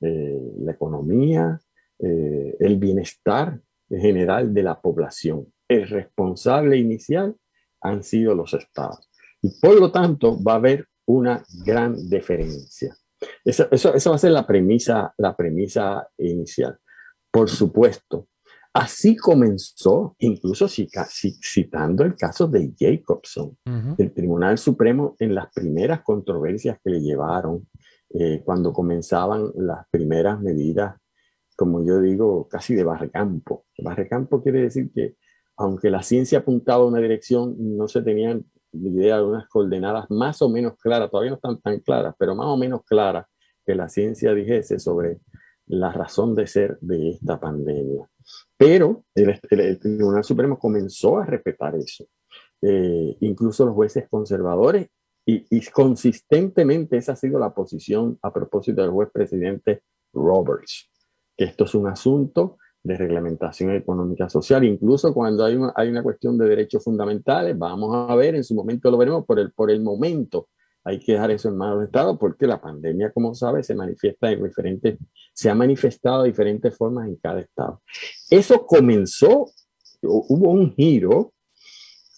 eh, 0.00 0.40
la 0.60 0.70
economía, 0.70 1.60
eh, 1.98 2.56
el 2.60 2.76
bienestar 2.78 3.60
general 3.88 4.54
de 4.54 4.62
la 4.62 4.80
población. 4.80 5.52
El 5.68 5.88
responsable 5.88 6.76
inicial 6.76 7.34
han 7.80 8.04
sido 8.04 8.36
los 8.36 8.54
estados. 8.54 9.10
Y 9.42 9.50
por 9.60 9.80
lo 9.80 9.90
tanto 9.90 10.40
va 10.40 10.52
a 10.52 10.56
haber 10.56 10.86
una 11.06 11.42
gran 11.64 11.96
diferencia. 12.08 12.96
Eso, 13.44 13.66
eso, 13.72 14.10
va 14.10 14.16
a 14.16 14.18
ser 14.18 14.30
la 14.30 14.46
premisa, 14.46 15.12
la 15.18 15.36
premisa 15.36 16.08
inicial. 16.18 16.78
Por 17.32 17.50
supuesto, 17.50 18.28
así 18.74 19.16
comenzó, 19.16 20.16
incluso 20.18 20.66
citando 20.68 22.02
el 22.04 22.16
caso 22.16 22.48
de 22.48 22.74
Jacobson, 22.76 23.56
el 23.96 24.12
Tribunal 24.12 24.58
Supremo 24.58 25.14
en 25.20 25.34
las 25.34 25.52
primeras 25.54 26.02
controversias 26.02 26.78
que 26.82 26.90
le 26.90 27.00
llevaron 27.00 27.68
eh, 28.10 28.42
cuando 28.44 28.72
comenzaban 28.72 29.52
las 29.56 29.86
primeras 29.90 30.40
medidas, 30.40 30.96
como 31.56 31.84
yo 31.84 32.00
digo, 32.00 32.48
casi 32.48 32.74
de 32.74 32.82
barrecampo. 32.82 33.64
Barrecampo 33.78 34.42
quiere 34.42 34.62
decir 34.62 34.90
que 34.92 35.16
aunque 35.56 35.88
la 35.88 36.02
ciencia 36.02 36.40
apuntaba 36.40 36.82
a 36.82 36.88
una 36.88 36.98
dirección, 36.98 37.54
no 37.58 37.86
se 37.86 38.02
tenían 38.02 38.44
idea 38.72 39.18
de 39.18 39.24
unas 39.24 39.46
coordenadas 39.48 40.06
más 40.10 40.42
o 40.42 40.48
menos 40.48 40.76
claras, 40.78 41.10
todavía 41.10 41.30
no 41.30 41.36
están 41.36 41.60
tan 41.60 41.78
claras, 41.78 42.16
pero 42.18 42.34
más 42.34 42.46
o 42.46 42.56
menos 42.56 42.82
claras 42.84 43.26
que 43.64 43.76
la 43.76 43.88
ciencia 43.88 44.34
dijese 44.34 44.80
sobre 44.80 45.20
la 45.66 45.92
razón 45.92 46.34
de 46.34 46.48
ser 46.48 46.76
de 46.80 47.10
esta 47.10 47.38
pandemia. 47.38 48.10
Pero 48.56 49.04
el, 49.14 49.78
Tribunal 49.78 50.24
Supremo 50.24 50.58
comenzó 50.58 51.18
a 51.18 51.26
respetar 51.26 51.74
eso. 51.76 52.06
Eh, 52.62 53.16
incluso 53.20 53.66
los 53.66 53.74
jueces 53.74 54.08
conservadores, 54.08 54.88
y, 55.26 55.44
y, 55.50 55.64
consistentemente 55.66 56.98
esa 56.98 57.12
ha 57.12 57.16
sido 57.16 57.38
la 57.38 57.54
posición 57.54 58.18
a 58.20 58.32
propósito 58.32 58.82
del 58.82 58.90
juez 58.90 59.08
presidente 59.10 59.82
Roberts, 60.12 60.90
que 61.36 61.44
esto 61.44 61.64
es 61.64 61.74
un 61.74 61.86
asunto 61.86 62.58
de 62.82 62.96
reglamentación 62.96 63.70
económica 63.70 64.28
social, 64.28 64.62
incluso 64.64 65.14
cuando 65.14 65.44
hay 65.44 65.56
una, 65.56 65.72
hay 65.74 65.88
una 65.88 66.02
cuestión 66.02 66.36
de 66.36 66.46
derechos 66.46 66.84
fundamentales, 66.84 67.56
vamos 67.56 68.10
a 68.10 68.14
ver, 68.14 68.34
en 68.34 68.44
su 68.44 68.54
momento 68.54 68.90
lo 68.90 68.98
veremos, 68.98 69.24
por 69.24 69.38
el, 69.38 69.52
por 69.52 69.70
el 69.70 69.82
momento 69.82 70.48
hay 70.84 70.98
que 71.00 71.12
dejar 71.12 71.30
eso 71.30 71.48
en 71.48 71.56
manos 71.56 71.78
del 71.78 71.86
Estado 71.86 72.18
porque 72.18 72.46
la 72.46 72.60
pandemia, 72.60 73.10
como 73.10 73.34
sabes, 73.34 73.66
se 73.66 73.74
manifiesta 73.74 74.30
en 74.30 74.44
diferentes, 74.44 74.98
se 75.32 75.50
ha 75.50 75.54
manifestado 75.54 76.22
de 76.22 76.28
diferentes 76.28 76.76
formas 76.76 77.08
en 77.08 77.16
cada 77.16 77.40
Estado. 77.40 77.82
Eso 78.30 78.66
comenzó, 78.66 79.46
hubo 80.02 80.50
un 80.50 80.74
giro 80.74 81.32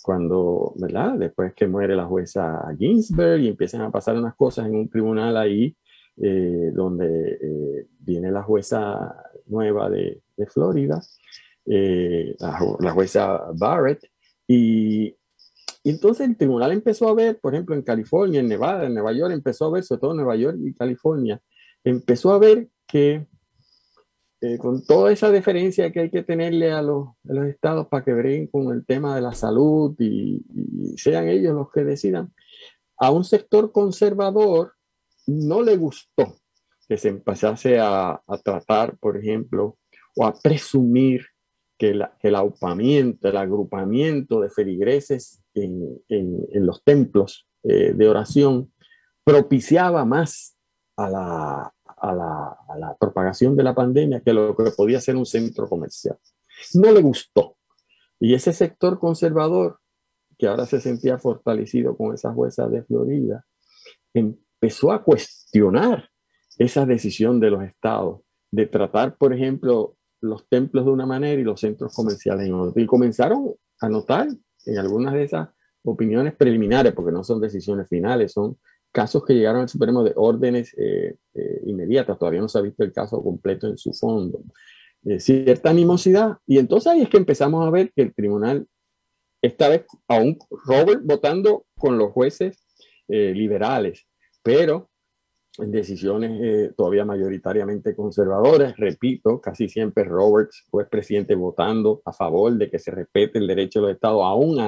cuando, 0.03 0.73
¿verdad? 0.77 1.15
Después 1.19 1.53
que 1.55 1.67
muere 1.67 1.97
la 1.97 2.07
jueza 2.07 2.63
Ginsberg 2.79 3.41
y 3.41 3.49
empiezan 3.49 3.83
a 3.83 3.91
pasar 3.91 4.17
unas 4.17 4.37
cosas 4.37 4.67
en 4.67 4.77
un 4.77 4.89
tribunal 4.89 5.37
ahí, 5.37 5.77
eh, 6.17 6.71
donde 6.73 7.39
eh, 7.43 7.87
viene 7.99 8.31
la 8.31 8.43
jueza 8.43 9.17
nueva 9.47 9.91
de, 9.91 10.23
de 10.37 10.47
Florida, 10.47 11.01
eh, 11.67 12.37
la, 12.39 12.93
jueza 12.93 13.47
Barrett, 13.55 14.09
y, 14.47 15.15
entonces 15.91 16.29
el 16.29 16.37
tribunal 16.37 16.73
empezó 16.73 17.09
a 17.09 17.15
ver, 17.15 17.39
por 17.41 17.55
ejemplo, 17.55 17.75
en 17.75 17.83
California, 17.83 18.41
en 18.41 18.49
Nevada, 18.49 18.87
en 18.87 18.95
Nueva 18.95 19.13
York, 19.13 19.33
empezó 19.33 19.67
a 19.67 19.71
ver, 19.71 19.85
sobre 19.85 20.01
todo 20.01 20.11
en 20.13 20.17
Nueva 20.19 20.37
York 20.37 20.59
y 20.61 20.75
California, 20.75 21.41
empezó 21.85 22.33
a 22.33 22.39
ver 22.39 22.69
que 22.87 23.27
eh, 24.41 24.59
con 24.59 24.85
toda 24.85 25.13
esa 25.13 25.31
deferencia 25.31 25.91
que 25.91 26.01
hay 26.01 26.11
que 26.11 26.23
tenerle 26.23 26.71
a 26.71 26.83
los, 26.83 27.09
los 27.25 27.47
estados 27.47 27.87
para 27.89 28.05
que 28.05 28.13
breguen 28.13 28.49
con 28.49 28.71
el 28.75 28.85
tema 28.85 29.15
de 29.15 29.23
la 29.23 29.33
salud 29.33 29.95
y, 29.99 30.45
sean 30.97 31.29
ellos 31.29 31.55
los 31.55 31.71
que 31.71 31.85
decidan, 31.85 32.33
a 32.99 33.11
un 33.11 33.25
sector 33.25 33.73
conservador 33.73 34.75
no 35.27 35.63
le 35.63 35.77
gustó 35.77 36.37
que 36.89 36.97
se 36.97 37.09
empezase 37.09 37.79
a, 37.79 38.23
a 38.27 38.39
tratar, 38.39 38.97
por 38.99 39.17
ejemplo, 39.17 39.79
o 40.15 40.25
a 40.25 40.35
presumir 40.39 41.27
que, 41.79 41.99
el 42.23 42.35
aupamiento, 42.35 43.29
el 43.29 43.37
agrupamiento 43.37 44.41
de 44.41 44.51
feligreses 44.51 45.43
en, 45.55 46.01
los 46.67 46.83
templos 46.85 47.47
eh, 47.63 47.93
de 47.93 48.09
oración 48.09 48.73
propiciaba 49.25 50.05
más 50.05 50.57
a 50.97 51.11
la, 51.11 51.75
la, 52.03 52.97
propagación 52.99 53.57
de 53.57 53.63
la 53.63 53.75
pandemia 53.75 54.21
que 54.21 54.33
lo 54.33 54.57
que 54.57 54.71
podía 54.71 55.01
ser 55.01 55.17
un 55.17 55.27
centro 55.27 55.69
comercial. 55.69 56.19
No 56.75 56.93
le 56.93 57.03
gustó. 57.03 57.57
Y 58.19 58.35
ese 58.35 58.53
sector 58.53 58.99
conservador, 58.99 59.79
que 60.39 60.47
ahora 60.47 60.67
se 60.67 60.81
sentía 60.81 61.19
fortalecido 61.19 61.97
con 61.97 62.15
esa 62.15 62.33
jueza 62.33 62.69
de 62.69 62.83
Florida, 62.85 63.45
empezó 64.15 64.93
a 64.93 65.03
cuestionar 65.03 66.09
esa 66.59 66.87
decisión 66.87 67.41
de 67.41 67.51
los 67.51 67.63
estados 67.63 68.23
de 68.51 68.67
tratar, 68.67 69.17
por 69.17 69.35
ejemplo, 69.35 69.97
los 70.21 70.49
templos 70.49 70.85
de 70.85 70.91
una 70.91 71.07
manera 71.07 71.41
y 71.41 71.45
los 71.45 71.61
centros 71.61 71.95
comerciales 71.95 72.47
en 72.47 72.55
otra. 72.55 72.83
Y 72.83 72.87
comenzaron 72.87 73.55
a 73.81 73.89
notar 73.89 74.29
en 74.65 74.79
algunas 74.79 75.15
de 75.15 75.25
esas 75.25 75.49
opiniones 75.85 76.35
preliminares, 76.35 76.93
porque 76.93 77.13
no 77.13 77.23
son 77.23 77.41
decisiones 77.41 77.89
finales, 77.89 78.33
son 78.33 78.59
casos 78.93 79.25
que 79.25 79.35
llegaron 79.35 79.63
al 79.63 79.69
Supremo 79.69 80.03
de 80.03 80.13
órdenes 80.17 80.75
eh, 80.79 81.17
eh, 81.35 81.61
inmediatas, 81.67 82.19
todavía 82.19 82.41
no 82.41 82.49
se 82.49 82.59
ha 82.59 82.63
visto 82.63 82.83
el 82.83 82.93
caso 82.93 83.23
completo 83.23 83.67
en 83.67 83.79
su 83.79 83.93
fondo. 83.93 84.43
Eh, 85.05 85.21
cierta 85.21 85.71
animosidad, 85.71 86.39
y 86.47 86.59
entonces 86.59 86.93
ahí 86.93 87.03
es 87.03 87.09
que 87.09 87.19
empezamos 87.19 87.67
a 87.67 87.71
ver 87.71 87.93
que 87.95 88.03
el 88.03 88.15
tribunal, 88.15 88.67
esta 89.43 89.69
vez 89.69 89.85
aún 90.09 90.39
Robert 90.67 91.03
votando 91.05 91.67
con 91.77 91.99
los 91.99 92.11
jueces 92.13 92.65
liberales, 93.09 94.05
pero 94.43 94.91
decisiones 95.59 96.41
eh, 96.43 96.73
todavía 96.77 97.05
mayoritariamente 97.05 97.95
conservadoras. 97.95 98.77
Repito, 98.77 99.41
casi 99.41 99.69
siempre 99.69 100.05
Roberts 100.05 100.65
fue 100.71 100.89
presidente 100.89 101.35
votando 101.35 102.03
a 102.05 102.13
favor 102.13 102.53
de 102.53 102.71
que 102.71 102.79
se 102.79 102.91
respete 102.91 103.39
el 103.39 103.47
derecho 103.47 103.81
de 103.81 103.87
los 103.87 103.95
estados, 103.95 104.23
aún 104.23 104.59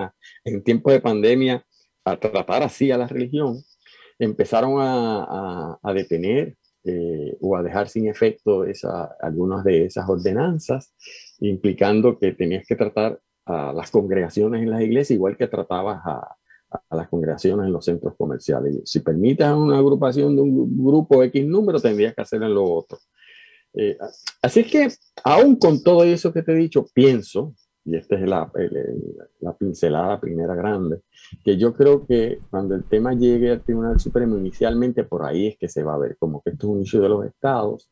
en 0.45 0.63
tiempos 0.63 0.93
de 0.93 1.01
pandemia, 1.01 1.65
a 2.05 2.17
tratar 2.17 2.63
así 2.63 2.91
a 2.91 2.99
la 2.99 3.07
religión. 3.07 3.57
Empezaron 4.19 4.77
a, 4.79 5.79
detener 5.95 6.57
eh, 6.85 7.37
o 7.41 7.57
a 7.57 7.63
dejar 7.63 7.89
sin 7.89 8.09
efecto 8.09 8.65
esa, 8.65 9.17
algunas 9.21 9.65
de 9.65 9.85
esas 9.85 10.09
ordenanzas, 10.09 10.95
implicando 11.41 12.19
que 12.19 12.33
tenías 12.33 12.67
que 12.67 12.77
tratar 12.77 13.21
a 13.45 13.73
las 13.73 13.91
congregaciones 13.91 14.63
en 14.63 14.71
las 14.71 14.83
iglesias 14.83 15.17
igual 15.17 15.37
que 15.37 15.47
tratabas 15.47 16.01
a, 16.05 16.37
a 16.71 16.97
las 16.97 17.09
congregaciones 17.09 17.67
en 17.67 17.73
los 17.73 17.85
centros 17.85 18.15
comerciales. 18.17 18.81
Si 18.85 19.01
permitas 19.01 19.55
una 19.57 19.79
agrupación 19.79 20.37
de 20.37 20.43
un 20.43 20.85
grupo 20.85 21.23
X 21.23 21.47
número, 21.47 21.81
tendrías 21.81 22.15
que 22.15 22.23
hacer 22.23 22.43
en 22.43 22.55
lo 22.55 22.65
otro. 22.65 22.99
Eh, 23.75 23.97
así 24.43 24.61
es 24.61 24.71
que, 24.71 24.89
aún 25.25 25.57
con 25.57 25.83
todo 25.83 26.05
eso 26.05 26.33
que 26.33 26.43
te 26.43 26.53
he 26.53 26.57
dicho, 26.57 26.87
pienso, 26.93 27.55
y 27.85 27.97
esta 27.97 28.17
es 28.17 28.29
la, 28.29 28.51
la 29.41 29.57
pincelada 29.57 30.21
primera 30.21 30.55
grande, 30.55 31.01
que 31.43 31.57
yo 31.57 31.73
creo 31.73 32.07
que 32.07 32.41
cuando 32.51 32.75
el 32.75 32.85
tema 32.85 33.15
llegue 33.15 33.51
al 33.51 33.63
Tribunal 33.63 33.99
Supremo, 33.99 34.37
inicialmente 34.37 35.05
por 35.05 35.25
ahí 35.25 35.49
es 35.49 35.59
que 35.59 35.69
se 35.69 35.83
va 35.83 35.95
a 35.95 35.99
ver 35.99 36.17
como 36.19 36.43
que 36.43 36.51
esto 36.51 36.67
es 36.67 36.73
un 36.73 36.83
issue 36.83 37.01
de 37.01 37.09
los 37.09 37.25
estados, 37.25 37.91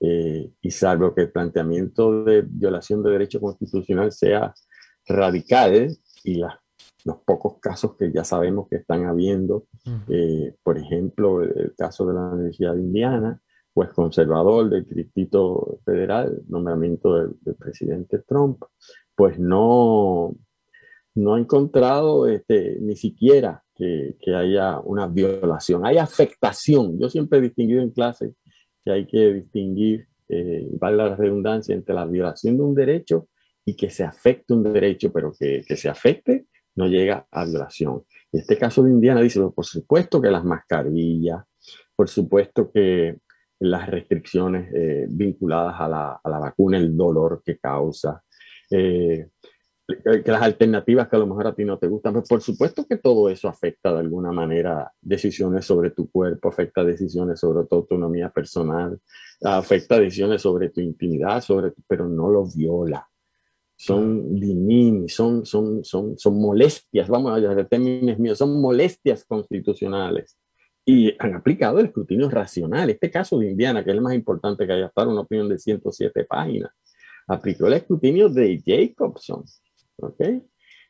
eh, 0.00 0.52
y 0.60 0.70
salvo 0.70 1.14
que 1.14 1.22
el 1.22 1.32
planteamiento 1.32 2.24
de 2.24 2.42
violación 2.42 3.02
de 3.02 3.10
derecho 3.10 3.40
constitucional 3.40 4.12
sea 4.12 4.54
radical 5.06 5.96
y 6.22 6.34
las 6.36 6.54
los 7.08 7.18
pocos 7.24 7.58
casos 7.58 7.96
que 7.96 8.12
ya 8.12 8.22
sabemos 8.22 8.68
que 8.68 8.76
están 8.76 9.06
habiendo, 9.06 9.64
eh, 10.08 10.54
por 10.62 10.76
ejemplo, 10.76 11.42
el, 11.42 11.74
caso 11.76 12.06
de 12.06 12.14
la 12.14 12.28
Universidad 12.28 12.74
de 12.74 12.82
Indiana, 12.82 13.40
pues 13.72 13.90
conservador 13.94 14.68
del 14.68 14.86
Distrito 14.86 15.78
Federal, 15.86 16.42
nombramiento 16.48 17.14
del, 17.14 17.56
presidente 17.56 18.18
Trump, 18.28 18.62
pues 19.16 19.38
no, 19.38 20.36
no 21.14 21.34
ha 21.34 21.40
encontrado 21.40 22.26
este, 22.26 22.76
ni 22.80 22.94
siquiera 22.94 23.64
que, 23.74 24.16
que, 24.20 24.34
haya 24.34 24.78
una 24.80 25.06
violación, 25.06 25.86
hay 25.86 25.96
afectación. 25.96 26.98
Yo 26.98 27.08
siempre 27.08 27.38
he 27.38 27.42
distinguido 27.42 27.80
en 27.80 27.90
clase 27.90 28.34
que 28.84 28.90
hay 28.92 29.06
que 29.06 29.32
distinguir, 29.32 30.08
eh, 30.28 30.68
vale 30.72 30.98
la 30.98 31.16
redundancia, 31.16 31.74
entre 31.74 31.94
la 31.94 32.04
violación 32.04 32.58
de 32.58 32.62
un 32.64 32.74
derecho 32.74 33.28
y 33.64 33.74
que 33.74 33.88
se 33.88 34.04
afecte 34.04 34.52
un 34.52 34.62
derecho, 34.62 35.10
pero 35.10 35.32
que, 35.32 35.62
que 35.66 35.76
se 35.76 35.88
afecte 35.88 36.46
no 36.78 36.86
llega 36.86 37.26
a 37.30 37.44
violación. 37.44 38.04
Y 38.32 38.38
este 38.38 38.56
caso 38.56 38.82
de 38.84 38.90
Indiana 38.90 39.20
dice, 39.20 39.40
por 39.54 39.66
supuesto 39.66 40.22
que 40.22 40.30
las 40.30 40.44
mascarillas, 40.44 41.44
por 41.96 42.08
supuesto 42.08 42.70
que 42.70 43.18
las 43.58 43.88
restricciones 43.88 44.72
eh, 44.72 45.06
vinculadas 45.10 45.74
a 45.80 45.88
la, 45.88 46.20
a 46.22 46.30
la, 46.30 46.38
vacuna, 46.38 46.78
el 46.78 46.96
dolor 46.96 47.42
que 47.44 47.58
causa, 47.58 48.22
eh, 48.70 49.30
que 49.86 50.30
las 50.30 50.42
alternativas 50.42 51.08
que 51.08 51.16
a 51.16 51.18
lo 51.18 51.26
mejor 51.26 51.48
a 51.48 51.54
ti 51.54 51.64
no 51.64 51.78
te 51.78 51.88
gustan, 51.88 52.12
pues 52.12 52.28
por 52.28 52.42
supuesto 52.42 52.86
que 52.86 52.98
todo 52.98 53.28
eso 53.28 53.48
afecta 53.48 53.92
de 53.92 54.00
alguna 54.00 54.30
manera 54.30 54.92
decisiones 55.00 55.64
sobre 55.64 55.90
tu 55.90 56.08
cuerpo, 56.10 56.48
afecta 56.48 56.84
decisiones 56.84 57.40
sobre 57.40 57.66
tu 57.66 57.74
autonomía 57.74 58.30
personal, 58.30 59.00
afecta 59.42 59.98
decisiones 59.98 60.42
sobre 60.42 60.68
tu 60.68 60.80
intimidad, 60.80 61.40
sobre 61.40 61.72
pero 61.88 62.06
no 62.06 62.30
lo 62.30 62.44
viola 62.46 63.07
son 63.78 64.34
diminis, 64.40 65.14
son, 65.14 65.46
son, 65.46 65.84
son, 65.84 66.18
son 66.18 66.40
molestias, 66.40 67.08
vamos 67.08 67.30
a 67.30 67.36
hablar 67.36 67.68
términos 67.68 68.18
míos, 68.18 68.36
son 68.36 68.60
molestias 68.60 69.24
constitucionales. 69.24 70.36
Y 70.84 71.14
han 71.18 71.34
aplicado 71.34 71.78
el 71.78 71.86
escrutinio 71.86 72.28
racional. 72.28 72.90
Este 72.90 73.10
caso 73.10 73.38
de 73.38 73.50
Indiana, 73.50 73.84
que 73.84 73.90
es 73.90 73.96
el 73.96 74.02
más 74.02 74.14
importante 74.14 74.66
que 74.66 74.72
haya 74.72 74.86
estado, 74.86 75.10
una 75.10 75.20
opinión 75.20 75.48
de 75.48 75.58
107 75.58 76.24
páginas, 76.24 76.72
aplicó 77.28 77.66
el 77.68 77.74
escrutinio 77.74 78.28
de 78.28 78.60
Jacobson. 78.66 79.44
¿ok? 79.98 80.20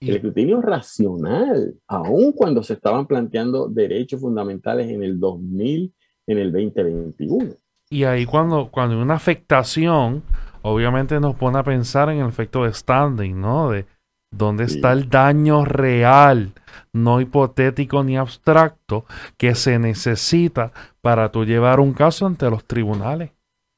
El 0.00 0.14
escrutinio 0.14 0.62
racional, 0.62 1.74
aun 1.88 2.32
cuando 2.32 2.62
se 2.62 2.74
estaban 2.74 3.06
planteando 3.06 3.68
derechos 3.68 4.20
fundamentales 4.20 4.88
en 4.88 5.02
el 5.02 5.18
2000 5.18 5.92
en 6.28 6.38
el 6.38 6.52
2021. 6.52 7.54
Y 7.90 8.04
ahí 8.04 8.26
cuando, 8.26 8.70
cuando 8.70 8.96
hay 8.96 9.02
una 9.02 9.14
afectación, 9.14 10.22
obviamente 10.62 11.20
nos 11.20 11.36
pone 11.36 11.58
a 11.58 11.62
pensar 11.62 12.10
en 12.10 12.20
el 12.20 12.28
efecto 12.28 12.64
de 12.64 12.74
standing, 12.74 13.40
¿no? 13.40 13.70
De 13.70 13.86
dónde 14.30 14.64
está 14.64 14.92
el 14.92 15.08
daño 15.08 15.64
real, 15.64 16.52
no 16.92 17.20
hipotético 17.20 18.04
ni 18.04 18.16
abstracto, 18.16 19.06
que 19.36 19.54
se 19.54 19.78
necesita 19.78 20.72
para 21.00 21.30
tú 21.30 21.44
llevar 21.44 21.80
un 21.80 21.94
caso 21.94 22.26
ante 22.26 22.50
los 22.50 22.64
tribunales. 22.64 23.30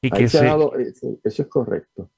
Y 0.03 0.09
que 0.09 0.27
se... 0.27 0.47
Eh, 0.47 0.93
eso 1.23 1.41
es 1.43 1.47
correcto. 1.47 2.09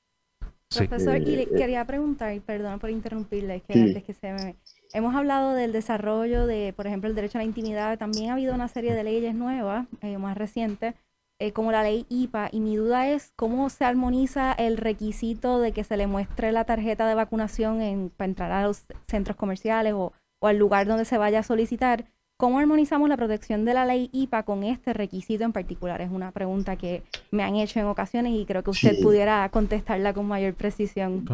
Profesor, 0.75 1.17
y 1.17 1.35
le 1.35 1.43
eh, 1.43 1.49
quería 1.55 1.85
preguntar, 1.85 2.35
perdón 2.41 2.79
por 2.79 2.89
interrumpirle, 2.89 3.61
que 3.61 3.79
antes 3.79 4.03
que 4.03 4.13
se 4.13 4.33
me... 4.33 4.55
Hemos 4.93 5.13
hablado 5.15 5.53
del 5.53 5.71
desarrollo 5.71 6.47
de, 6.47 6.73
por 6.75 6.87
ejemplo, 6.87 7.09
el 7.09 7.15
derecho 7.15 7.37
a 7.37 7.41
la 7.41 7.45
intimidad. 7.45 7.97
También 7.99 8.29
ha 8.29 8.33
habido 8.33 8.55
una 8.55 8.67
serie 8.67 8.93
de 8.93 9.03
leyes 9.03 9.35
nuevas, 9.35 9.85
eh, 10.01 10.17
más 10.17 10.37
recientes, 10.37 10.95
eh, 11.43 11.51
como 11.51 11.71
la 11.71 11.83
ley 11.83 12.05
IPA. 12.09 12.49
Y 12.51 12.59
mi 12.59 12.75
duda 12.75 13.09
es 13.09 13.33
cómo 13.35 13.69
se 13.69 13.85
armoniza 13.85 14.53
el 14.53 14.77
requisito 14.77 15.59
de 15.59 15.71
que 15.71 15.83
se 15.83 15.97
le 15.97 16.07
muestre 16.07 16.51
la 16.51 16.65
tarjeta 16.65 17.07
de 17.07 17.15
vacunación 17.15 17.81
en, 17.81 18.09
para 18.09 18.29
entrar 18.29 18.51
a 18.51 18.63
los 18.63 18.85
centros 19.07 19.37
comerciales 19.37 19.93
o, 19.93 20.13
o 20.39 20.47
al 20.47 20.57
lugar 20.57 20.87
donde 20.87 21.05
se 21.05 21.17
vaya 21.17 21.39
a 21.39 21.43
solicitar 21.43 22.05
¿Cómo 22.43 22.59
armonizamos 22.59 23.07
la 23.07 23.15
protección 23.15 23.63
de 23.63 23.73
la 23.73 23.85
ley 23.85 24.09
IPA 24.11 24.43
con 24.43 24.63
este 24.63 24.91
requisito 24.91 25.43
en 25.43 25.53
particular? 25.53 26.01
Es 26.01 26.11
una 26.11 26.31
pregunta 26.31 26.75
que 26.75 27.03
me 27.31 27.43
han 27.43 27.55
hecho 27.55 27.79
en 27.79 27.85
ocasiones 27.85 28.33
y 28.33 28.45
creo 28.45 28.63
que 28.63 28.71
usted 28.71 29.01
pudiera 29.01 29.47
contestarla 29.49 30.13
con 30.13 30.27
mayor 30.27 30.53
precisión. 30.55 31.25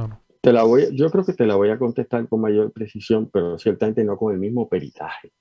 Te 0.42 0.54
la 0.54 0.64
voy, 0.64 0.88
yo 0.94 1.10
creo 1.10 1.26
que 1.26 1.34
te 1.34 1.46
la 1.46 1.56
voy 1.56 1.70
a 1.70 1.80
contestar 1.80 2.28
con 2.28 2.42
mayor 2.42 2.72
precisión, 2.72 3.30
pero 3.32 3.58
ciertamente 3.58 4.04
no 4.04 4.18
con 4.18 4.34
el 4.34 4.40
mismo 4.40 4.70
peritaje, 4.70 5.32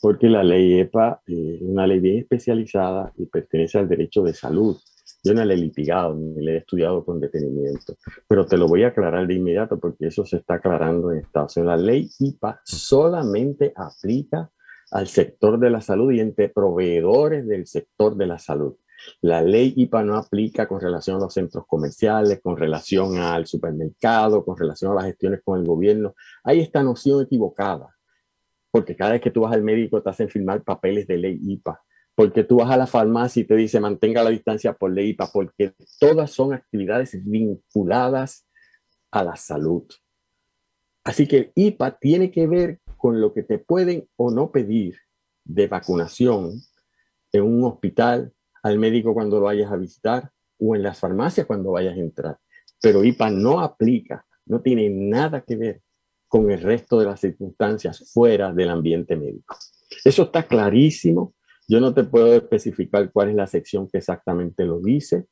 porque 0.00 0.28
la 0.28 0.42
ley 0.42 0.78
EPA 0.80 1.20
es 1.26 1.60
una 1.62 1.86
ley 1.86 2.00
bien 2.00 2.18
especializada 2.18 3.12
y 3.16 3.26
pertenece 3.26 3.78
al 3.78 3.88
derecho 3.88 4.22
de 4.22 4.34
salud. 4.34 4.76
Yo 5.24 5.34
no 5.34 5.44
la 5.44 5.54
he 5.54 5.56
litigado 5.56 6.14
ni 6.14 6.44
la 6.44 6.52
he 6.52 6.56
estudiado 6.58 7.04
con 7.04 7.20
detenimiento, 7.20 7.96
pero 8.26 8.46
te 8.46 8.56
lo 8.56 8.68
voy 8.68 8.84
a 8.84 8.88
aclarar 8.88 9.26
de 9.26 9.34
inmediato 9.34 9.78
porque 9.78 10.06
eso 10.06 10.24
se 10.24 10.36
está 10.36 10.54
aclarando 10.54 11.10
en 11.10 11.18
Estados 11.18 11.56
Unidos. 11.56 11.76
La 11.76 11.82
ley 11.84 12.08
IPA 12.18 12.60
solamente 12.64 13.72
aplica 13.74 14.50
al 14.90 15.08
sector 15.08 15.58
de 15.58 15.70
la 15.70 15.80
salud 15.80 16.12
y 16.12 16.20
entre 16.20 16.48
proveedores 16.48 17.46
del 17.46 17.66
sector 17.66 18.16
de 18.16 18.26
la 18.26 18.38
salud. 18.38 18.76
La 19.20 19.42
ley 19.42 19.74
IPA 19.76 20.02
no 20.04 20.16
aplica 20.16 20.66
con 20.66 20.80
relación 20.80 21.16
a 21.16 21.20
los 21.20 21.34
centros 21.34 21.64
comerciales, 21.66 22.40
con 22.42 22.56
relación 22.56 23.18
al 23.18 23.46
supermercado, 23.46 24.44
con 24.44 24.56
relación 24.56 24.92
a 24.92 24.96
las 24.96 25.04
gestiones 25.04 25.40
con 25.44 25.60
el 25.60 25.66
gobierno. 25.66 26.14
Hay 26.42 26.60
esta 26.60 26.82
noción 26.82 27.22
equivocada, 27.22 27.94
porque 28.70 28.96
cada 28.96 29.12
vez 29.12 29.20
que 29.20 29.30
tú 29.30 29.42
vas 29.42 29.52
al 29.52 29.62
médico 29.62 30.02
te 30.02 30.10
hacen 30.10 30.28
firmar 30.28 30.62
papeles 30.62 31.06
de 31.06 31.18
ley 31.18 31.38
IPA, 31.40 31.80
porque 32.14 32.44
tú 32.44 32.56
vas 32.56 32.70
a 32.70 32.76
la 32.76 32.86
farmacia 32.86 33.40
y 33.40 33.44
te 33.44 33.54
dice 33.54 33.80
mantenga 33.80 34.22
la 34.22 34.30
distancia 34.30 34.72
por 34.72 34.92
ley 34.92 35.10
IPA, 35.10 35.30
porque 35.32 35.74
todas 35.98 36.30
son 36.30 36.52
actividades 36.52 37.18
vinculadas 37.24 38.46
a 39.10 39.24
la 39.24 39.36
salud. 39.36 39.84
Así 41.04 41.26
que 41.26 41.52
IPA 41.54 41.98
tiene 41.98 42.30
que 42.30 42.46
ver 42.46 42.80
con 42.96 43.20
lo 43.20 43.32
que 43.32 43.42
te 43.42 43.58
pueden 43.58 44.08
o 44.16 44.30
no 44.30 44.50
pedir 44.50 44.96
de 45.44 45.66
vacunación 45.66 46.60
en 47.32 47.42
un 47.42 47.64
hospital, 47.64 48.32
al 48.62 48.78
médico 48.78 49.14
cuando 49.14 49.38
lo 49.38 49.46
vayas 49.46 49.70
a 49.70 49.76
visitar 49.76 50.30
o 50.58 50.74
en 50.74 50.82
las 50.82 50.98
farmacias 50.98 51.46
cuando 51.46 51.72
vayas 51.72 51.94
a 51.94 52.00
entrar. 52.00 52.38
Pero 52.80 53.04
IPA 53.04 53.30
no 53.30 53.60
aplica, 53.60 54.26
no 54.46 54.60
tiene 54.60 54.90
nada 54.90 55.42
que 55.42 55.56
ver 55.56 55.82
con 56.28 56.50
el 56.50 56.60
resto 56.60 56.98
de 56.98 57.06
las 57.06 57.20
circunstancias 57.20 58.10
fuera 58.12 58.52
del 58.52 58.70
ambiente 58.70 59.16
médico. 59.16 59.56
Eso 60.04 60.24
está 60.24 60.44
clarísimo. 60.44 61.34
Yo 61.66 61.80
no 61.80 61.92
te 61.92 62.04
puedo 62.04 62.34
especificar 62.34 63.10
cuál 63.10 63.30
es 63.30 63.34
la 63.34 63.46
sección 63.46 63.88
que 63.88 63.98
exactamente 63.98 64.64
lo 64.64 64.80
dice, 64.80 65.26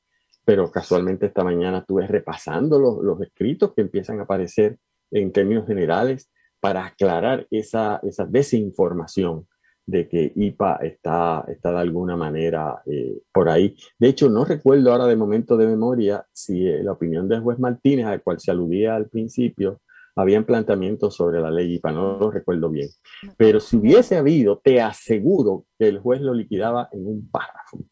pero 0.45 0.71
casualmente 0.71 1.27
esta 1.27 1.45
mañana 1.45 1.79
estuve 1.79 2.07
repasando 2.07 2.79
los, 2.79 3.03
los 3.03 3.21
escritos 3.21 3.75
que 3.75 3.83
empiezan 3.83 4.21
a 4.21 4.25
aparecer 4.25 4.79
en 5.11 5.33
términos 5.33 5.67
generales 5.67 6.31
para 6.61 6.87
aclarar 6.87 7.47
esa, 7.51 8.01
esa 8.03 8.27
desinformación 8.27 9.47
de 9.87 10.09
que 10.09 10.33
IPA 10.35 10.77
está, 10.83 11.45
está 11.49 11.71
de 11.71 11.79
alguna 11.79 12.17
manera 12.17 12.83
eh, 12.87 13.21
por 13.33 13.49
ahí. 13.49 13.77
De 13.99 14.09
hecho, 14.09 14.29
no 14.29 14.45
recuerdo 14.45 14.91
ahora 14.91 15.07
de 15.07 15.17
momento 15.17 15.57
de 15.57 15.67
memoria 15.67 16.27
si 16.33 16.67
eh, 16.67 16.83
la 16.83 16.93
opinión 16.93 17.29
del 17.29 17.41
juez 17.41 17.59
Martínez, 17.59 18.07
al 18.07 18.23
cual 18.23 18.41
se 18.41 18.51
aludía 18.51 18.97
al 18.97 19.09
principio, 19.09 19.81
habían 20.17 20.45
planteamientos 20.45 21.15
sobre 21.15 21.41
la 21.41 21.51
ley 21.51 21.75
IPA, 21.75 21.93
no 21.93 22.19
lo 22.19 22.31
recuerdo 22.31 22.71
bien. 22.71 22.89
Pero 23.37 23.61
si 23.61 23.77
hubiese 23.77 24.17
habido, 24.17 24.59
te 24.59 24.81
aseguro 24.81 25.67
que 25.79 25.89
el 25.89 26.01
juez 26.01 26.21
lo 26.21 26.35
liquidaba 26.35 26.89
en 26.93 27.07
un 27.07 27.31
párrafo 27.31 27.85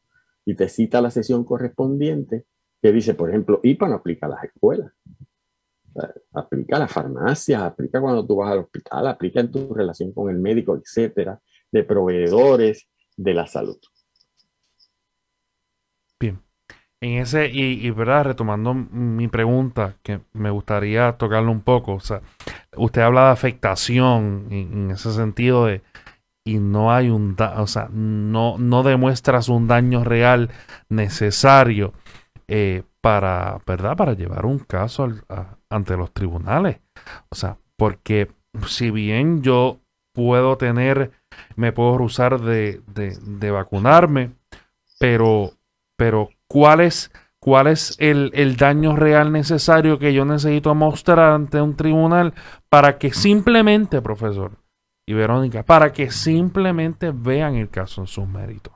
y 0.45 0.55
te 0.57 0.69
cita 0.69 1.01
la 1.01 1.11
sesión 1.11 1.45
correspondiente 1.45 2.47
que 2.83 2.93
dice, 2.93 3.15
por 3.15 3.31
ejemplo, 3.31 3.61
IPA 3.63 3.89
no 3.89 3.95
aplica 3.95 4.27
a 4.27 4.31
las 4.31 4.45
escuelas 4.45 4.93
aplica 6.33 6.77
a 6.77 6.81
la 6.81 6.89
farmacia, 6.89 7.65
aplica 7.65 8.01
cuando 8.01 8.27
tú 8.27 8.37
vas 8.37 8.53
al 8.53 8.61
hospital, 8.61 9.07
aplica 9.07 9.41
en 9.41 9.51
tu 9.51 9.73
relación 9.73 10.13
con 10.13 10.31
el 10.31 10.39
médico, 10.39 10.77
etcétera, 10.77 11.41
de 11.71 11.85
proveedores 11.85 12.89
de 13.17 13.35
la 13.35 13.47
salud. 13.47 13.79
Bien. 16.19 16.41
En 17.05 17.21
ese, 17.21 17.51
y, 17.53 17.90
verdad, 17.90 18.25
retomando 18.25 18.73
mi 18.73 19.29
pregunta, 19.29 19.95
que 20.03 20.21
me 20.33 20.49
gustaría 20.49 21.12
tocarlo 21.19 21.53
un 21.53 21.61
poco, 21.61 21.93
o 21.93 22.01
sea, 22.01 22.23
usted 22.79 23.03
habla 23.03 23.27
de 23.27 23.33
afectación 23.33 24.47
en, 24.51 24.90
ese 24.90 25.12
sentido 25.12 25.67
de, 25.67 25.83
y 26.47 26.55
no 26.61 26.95
hay 26.95 27.11
un, 27.11 27.37
o 27.59 27.67
sea, 27.67 27.90
no, 27.93 28.57
no 28.57 28.83
demuestras 28.83 29.51
un 29.51 29.69
daño 29.69 30.03
real 30.03 30.49
necesario 30.88 31.93
eh, 32.49 32.85
para, 33.03 33.59
¿verdad? 33.67 33.99
Para 33.99 34.14
llevar 34.14 34.47
un 34.47 34.61
caso 34.61 35.07
ante 35.69 35.99
los 35.99 36.11
tribunales. 36.11 36.79
O 37.29 37.35
sea, 37.35 37.59
porque 37.77 38.31
si 38.67 38.90
bien 38.90 39.43
yo 39.43 39.79
puedo 40.14 40.57
tener, 40.57 41.11
me 41.55 41.71
puedo 41.71 42.03
usar 42.03 42.40
de, 42.40 42.81
de, 42.87 43.51
vacunarme, 43.51 44.31
pero, 44.99 45.51
pero 45.99 46.31
¿cuál 46.55 46.83
es, 46.83 47.11
cuál 47.40 47.67
es 47.67 47.97
el, 47.99 48.31
el, 48.33 48.57
daño 48.57 48.95
real 48.95 49.33
necesario 49.33 49.99
que 49.99 50.14
yo 50.14 50.25
necesito 50.25 50.73
mostrar 50.77 51.33
ante 51.33 51.61
un 51.61 51.75
tribunal 51.75 52.33
para 52.69 52.97
que 52.97 53.12
simplemente, 53.12 54.01
profesor 54.01 54.53
y 55.05 55.14
Verónica, 55.14 55.64
para 55.64 55.93
que 55.93 56.12
simplemente 56.12 57.11
vean 57.12 57.57
el 57.57 57.71
caso 57.71 58.03
en 58.03 58.07
sus 58.07 58.29
méritos? 58.29 58.73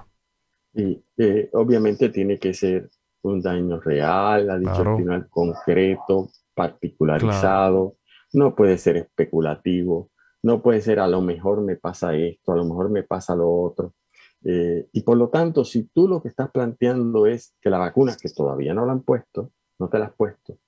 Y 0.75 1.01
eh, 1.19 1.51
obviamente 1.53 2.09
tiene 2.09 2.37
que 2.37 2.53
ser 2.53 2.91
un 3.23 3.41
daño 3.41 3.79
real, 3.79 4.51
ha 4.51 4.59
dicho 4.59 4.97
final 4.97 5.29
concreto, 5.31 6.31
particularizado, 6.53 7.95
no 8.33 8.57
puede 8.57 8.77
ser 8.77 8.97
especulativo, 8.97 10.11
no 10.43 10.63
puede 10.63 10.81
ser 10.81 10.99
a 10.99 11.07
lo 11.07 11.21
mejor 11.21 11.63
me 11.63 11.77
pasa 11.77 12.17
esto, 12.17 12.51
a 12.51 12.57
lo 12.57 12.65
mejor 12.65 12.91
me 12.91 13.05
pasa 13.05 13.37
lo 13.37 13.49
otro. 13.49 13.95
Eh, 14.45 14.89
y 14.93 15.03
por 15.03 15.17
lo 15.17 15.29
tanto, 15.29 15.65
si 15.65 15.85
tú 15.85 16.09
lo 16.09 16.23
que 16.23 16.29
estás 16.29 16.51
planteando 16.51 17.27
es 17.27 17.55
que 17.61 17.71
la 17.71 17.79
vacuna, 17.79 18.17
que 18.21 18.29
todavía 18.31 18.75
no 18.75 18.87
la 18.87 18.93
han 18.93 19.03
puesto, 19.03 19.53
no 19.79 19.89
te 19.89 19.99
la 19.99 20.07
has 20.07 20.15
puesto, 20.15 20.59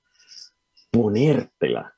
ponértela 0.91 1.95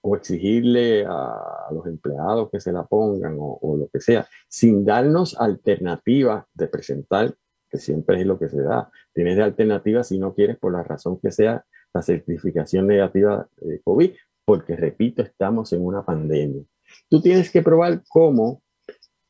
o 0.00 0.16
exigirle 0.16 1.04
a, 1.06 1.68
los 1.72 1.86
empleados 1.86 2.50
que 2.50 2.60
se 2.60 2.72
la 2.72 2.86
pongan 2.86 3.36
o, 3.38 3.58
o, 3.60 3.76
lo 3.76 3.88
que 3.88 4.00
sea, 4.00 4.26
sin 4.48 4.84
darnos 4.84 5.38
alternativas 5.38 6.44
de 6.54 6.68
presentar 6.68 7.34
que 7.68 7.78
siempre 7.78 8.20
es 8.20 8.26
lo 8.26 8.38
que 8.38 8.48
se 8.48 8.62
da. 8.62 8.90
Tienes 9.12 9.36
de 9.36 9.42
alternativa 9.42 10.02
si 10.02 10.18
no 10.18 10.34
quieres, 10.34 10.56
por 10.58 10.72
la 10.72 10.82
razón 10.82 11.18
que 11.20 11.30
sea, 11.30 11.64
la 11.92 12.02
certificación 12.02 12.86
negativa 12.86 13.48
de 13.56 13.80
COVID, 13.82 14.12
porque, 14.44 14.76
repito, 14.76 15.22
estamos 15.22 15.72
en 15.72 15.84
una 15.84 16.04
pandemia. 16.04 16.64
Tú 17.08 17.20
tienes 17.20 17.50
que 17.50 17.62
probar 17.62 18.02
cómo 18.08 18.62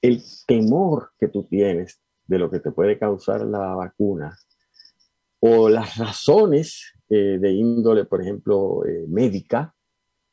el 0.00 0.22
temor 0.46 1.10
que 1.18 1.28
tú 1.28 1.44
tienes 1.44 2.00
de 2.26 2.38
lo 2.38 2.50
que 2.50 2.60
te 2.60 2.70
puede 2.70 2.98
causar 2.98 3.44
la 3.44 3.74
vacuna 3.74 4.36
o 5.40 5.68
las 5.68 5.96
razones 5.96 6.92
eh, 7.08 7.38
de 7.40 7.52
índole, 7.52 8.04
por 8.04 8.20
ejemplo, 8.20 8.84
eh, 8.84 9.06
médica 9.08 9.74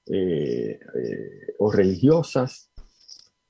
eh, 0.08 0.80
o 1.60 1.72
religiosas, 1.72 2.72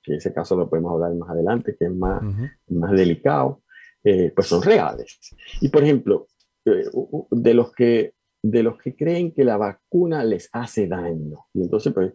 que 0.01 0.13
en 0.13 0.17
ese 0.19 0.33
caso 0.33 0.55
lo 0.55 0.69
podemos 0.69 0.93
hablar 0.93 1.15
más 1.15 1.29
adelante, 1.29 1.75
que 1.77 1.85
es 1.85 1.95
más, 1.95 2.21
más 2.67 2.91
delicado, 2.91 3.63
pues 4.03 4.47
son 4.47 4.61
reales. 4.61 5.19
Y 5.61 5.69
por 5.69 5.83
ejemplo, 5.83 6.27
de, 6.63 7.53
los 7.55 7.71
que, 7.71 8.13
de 8.43 8.61
los 8.61 8.77
que 8.77 8.95
creen 8.95 9.33
que 9.33 9.43
la 9.43 9.57
vacuna 9.57 10.23
les 10.23 10.47
hace 10.51 10.87
daño, 10.87 11.47
y 11.53 11.63
entonces 11.63 11.91
pues 11.91 12.13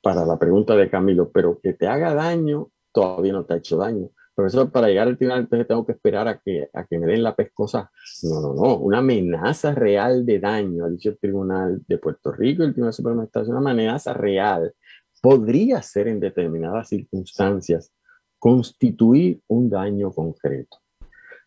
para 0.00 0.24
la 0.24 0.38
pregunta 0.38 0.76
de 0.76 0.88
Camilo, 0.88 1.32
pero 1.32 1.58
que 1.60 1.72
te 1.72 1.88
haga 1.88 2.14
daño, 2.14 2.70
todavía 2.96 3.34
no 3.34 3.44
te 3.44 3.52
ha 3.52 3.56
hecho 3.58 3.76
daño. 3.76 4.08
Profesor, 4.34 4.70
para 4.70 4.88
llegar 4.88 5.06
al 5.06 5.18
tribunal 5.18 5.40
entonces 5.40 5.68
tengo 5.68 5.84
que 5.84 5.92
esperar 5.92 6.28
a 6.28 6.38
que, 6.38 6.70
a 6.72 6.84
que 6.84 6.98
me 6.98 7.06
den 7.06 7.22
la 7.22 7.36
pescosa. 7.36 7.90
No, 8.22 8.40
no, 8.40 8.54
no, 8.54 8.76
una 8.78 8.98
amenaza 8.98 9.74
real 9.74 10.24
de 10.24 10.38
daño, 10.38 10.86
ha 10.86 10.88
dicho 10.88 11.10
el 11.10 11.18
Tribunal 11.18 11.82
de 11.86 11.98
Puerto 11.98 12.32
Rico, 12.32 12.62
el 12.62 12.72
Tribunal 12.72 12.94
Supremo 12.94 13.20
de 13.20 13.26
Estados 13.26 13.48
una 13.48 13.58
amenaza 13.58 14.14
real 14.14 14.74
podría 15.20 15.82
ser 15.82 16.08
en 16.08 16.20
determinadas 16.20 16.88
circunstancias 16.88 17.92
constituir 18.38 19.42
un 19.48 19.68
daño 19.68 20.10
concreto. 20.10 20.78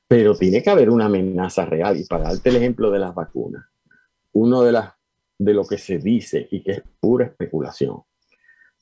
pero 0.08 0.36
tiene 0.36 0.62
que 0.62 0.70
haber 0.70 0.90
una 0.90 1.06
amenaza 1.06 1.66
real. 1.66 1.98
Y 1.98 2.06
para 2.06 2.26
darte 2.26 2.50
el 2.50 2.58
ejemplo 2.58 2.92
de 2.92 3.00
las 3.00 3.14
vacunas, 3.14 3.66
uno 4.34 4.64
de, 4.64 4.72
las, 4.72 4.94
de 5.38 5.54
lo 5.54 5.66
que 5.66 5.78
se 5.78 5.98
dice 5.98 6.48
y 6.52 6.62
que 6.64 6.72
es 6.72 6.82
pura 7.00 7.26
especulación, 7.26 8.02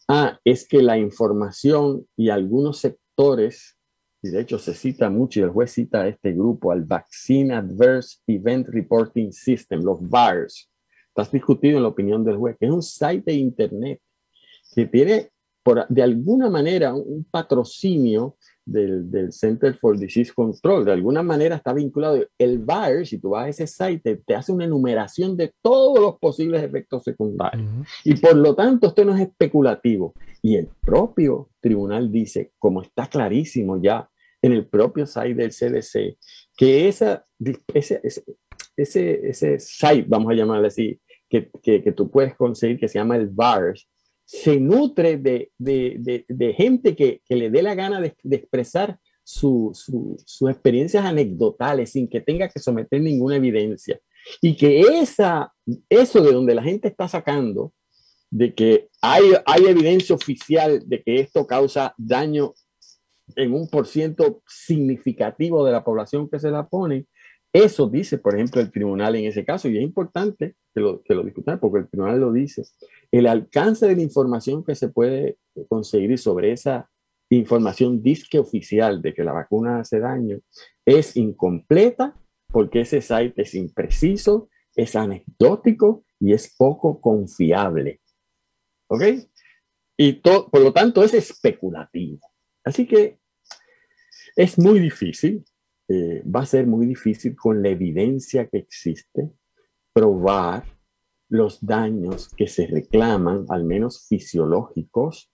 ah, 0.08 0.39
es 0.43 0.67
que 0.67 0.82
la 0.82 0.98
información 0.98 2.08
y 2.15 2.30
algunos 2.30 2.80
sectores 2.80 3.78
y 4.22 4.30
de 4.30 4.41
hecho 4.41 4.58
se 4.58 4.74
cita 4.74 5.10
mucho 5.10 5.39
y 5.39 5.43
el 5.43 5.52
juez 5.52 5.72
cita 5.72 6.02
a 6.02 6.08
este 6.08 6.34
grupo, 6.34 6.72
al 6.72 6.84
Vaccine 6.84 7.54
Adverse 7.54 8.17
Event 8.28 8.67
Reporting 8.70 9.32
System, 9.32 9.82
los 9.82 9.98
VARS. 10.02 10.70
Estás 11.10 11.32
discutido 11.32 11.78
en 11.78 11.84
la 11.84 11.89
opinión 11.89 12.24
del 12.24 12.38
juez, 12.38 12.58
que 12.60 12.65
es 12.65 12.72
un 12.72 12.84
site 12.84 13.32
de 13.32 13.34
internet 13.34 14.02
que 14.76 14.86
tiene 14.86 15.32
por, 15.63 15.88
de 15.88 16.04
alguna 16.04 16.50
manera 16.50 16.93
un 16.93 17.26
patrocinio 17.30 18.38
del, 18.67 19.10
del, 19.10 19.32
Center 19.32 19.75
for 19.75 19.97
Disease 19.97 20.32
Control. 20.34 20.86
De 20.86 20.91
alguna 20.91 21.23
manera 21.23 21.56
está 21.56 21.73
vinculado. 21.73 22.23
El 22.38 22.60
VARS, 22.60 23.10
si 23.10 23.17
tú 23.17 23.30
vas 23.30 23.45
a 23.45 23.49
ese 23.49 23.67
site, 23.67 24.21
te 24.25 24.36
hace 24.36 24.51
una 24.51 24.65
enumeración 24.65 25.38
de 25.38 25.53
todos 25.62 25.99
los 25.99 26.19
posibles 26.19 26.62
efectos 26.62 27.03
secundarios. 27.03 27.65
Y 28.03 28.15
por 28.15 28.36
lo 28.36 28.53
tanto, 28.56 28.88
esto 28.88 29.06
no 29.06 29.15
es 29.15 29.21
especulativo. 29.21 30.13
Y 30.41 30.56
el 30.56 30.67
propio 30.82 31.49
tribunal 31.62 32.12
dice, 32.12 32.51
como 32.60 32.82
está 32.82 33.08
clarísimo 33.08 33.82
ya 33.82 34.10
en 34.41 34.51
el 34.51 34.67
propio 34.67 35.06
site 35.06 35.34
del 35.34 35.51
CDC, 35.51 36.17
que 36.56 36.88
esa, 36.88 37.25
ese, 37.73 38.01
ese, 38.75 39.30
ese, 39.30 39.60
site, 39.60 40.06
vamos 40.08 40.32
a 40.32 40.36
llamarle 40.36 40.67
así, 40.67 40.99
que, 41.30 41.49
que, 41.63 41.82
que, 41.82 41.91
tú 41.91 42.10
puedes 42.12 42.36
conseguir, 42.36 42.80
que 42.80 42.88
se 42.88 42.99
llama 42.99 43.17
el 43.17 43.27
VARS, 43.27 43.89
se 44.28 44.60
nutre 44.60 45.18
de, 45.18 45.52
de, 45.58 46.26
de, 46.28 46.54
gente 46.54 46.98
que, 46.98 47.22
que, 47.26 47.36
le 47.38 47.50
dé 47.50 47.62
la 47.62 47.76
gana 47.76 48.02
de, 48.02 48.13
expresar 48.30 49.00
sus 49.24 49.86
su, 50.26 50.50
experiencias 50.50 51.06
anecdotales 51.06 51.92
sin 51.92 52.10
que 52.10 52.20
tenga 52.20 52.50
que 52.50 52.60
someter 52.60 53.02
ninguna 53.02 53.38
evidencia. 53.38 54.00
Y 54.42 54.58
que 54.58 54.82
esa, 54.82 55.54
eso 55.88 56.22
de 56.22 56.34
donde 56.34 56.56
la 56.56 56.63
gente 56.63 56.90
está 56.90 57.08
sacando, 57.08 57.72
de 58.30 58.54
que 58.54 58.90
hay, 59.02 59.24
hay 59.46 59.63
evidencia 59.63 60.13
oficial 60.13 60.84
de 60.86 61.02
que 61.02 61.22
esto 61.22 61.48
causa 61.48 61.96
daño 61.98 62.54
en 63.38 63.54
un 63.54 63.70
por 63.70 63.88
ciento 63.88 64.44
significativo 64.46 65.63
de 65.63 65.72
la 65.72 65.86
población 65.86 66.30
que 66.30 66.40
se 66.40 66.52
la 66.52 66.68
pone, 66.68 67.08
eso 67.63 67.89
dice, 67.89 68.20
por 68.20 68.36
ejemplo, 68.36 68.62
el 68.62 68.72
tribunal 68.72 69.15
en 69.15 69.26
ese 69.26 69.43
caso, 69.43 69.67
y 69.67 69.78
es 69.78 69.84
importante 69.84 70.56
que 70.74 70.82
lo, 70.82 71.02
que 71.02 71.15
lo 71.15 71.24
discutan 71.24 71.60
porque 71.60 71.80
el 71.80 71.89
tribunal 71.89 72.20
lo 72.20 72.32
dice. 72.32 72.63
El 73.12 73.26
alcance 73.26 73.88
de 73.88 73.96
la 73.96 74.02
información 74.04 74.63
que 74.63 74.76
se 74.76 74.89
puede 74.89 75.38
conseguir 75.67 76.17
sobre 76.20 76.52
esa 76.52 76.89
información 77.30 78.04
disque 78.04 78.38
oficial 78.38 79.02
de 79.02 79.13
que 79.13 79.24
la 79.24 79.34
vacuna 79.34 79.80
hace 79.80 80.00
daño 80.00 80.39
es 80.86 81.17
incompleta 81.17 82.15
porque 82.48 82.82
ese 82.82 83.02
site 83.02 83.41
es 83.41 83.56
impreciso, 83.56 84.50
es 84.76 84.96
anecdótico 84.96 86.06
y 86.20 86.34
es 86.34 86.56
poco 86.56 87.02
confiable. 87.02 88.02
¿Ok? 88.88 89.04
Y 89.98 90.13
por 90.13 90.62
lo 90.62 90.72
tanto 90.72 91.04
es 91.04 91.15
especulativo. 91.15 92.20
Así 92.63 92.86
que 92.86 93.20
es 94.36 94.60
muy 94.60 94.80
difícil, 94.80 95.43
eh, 95.89 96.21
va 96.23 96.41
a 96.41 96.45
ser 96.45 96.67
muy 96.67 96.86
difícil 96.86 97.36
con 97.36 97.63
la 97.63 97.69
evidencia 97.69 98.47
que 98.47 98.58
existe 98.58 99.32
probar 99.93 100.65
los 101.30 101.65
daños 101.65 102.30
que 102.36 102.47
se 102.47 102.67
reclaman, 102.67 103.45
al 103.50 103.63
menos 103.63 104.06
fisiológicos, 104.08 105.32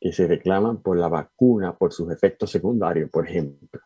que 0.00 0.12
se 0.12 0.26
reclaman 0.26 0.82
por 0.82 0.98
la 0.98 1.08
vacuna, 1.08 1.76
por 1.76 1.92
sus 1.92 2.10
efectos 2.12 2.50
secundarios, 2.50 3.10
por 3.10 3.28
ejemplo. 3.28 3.80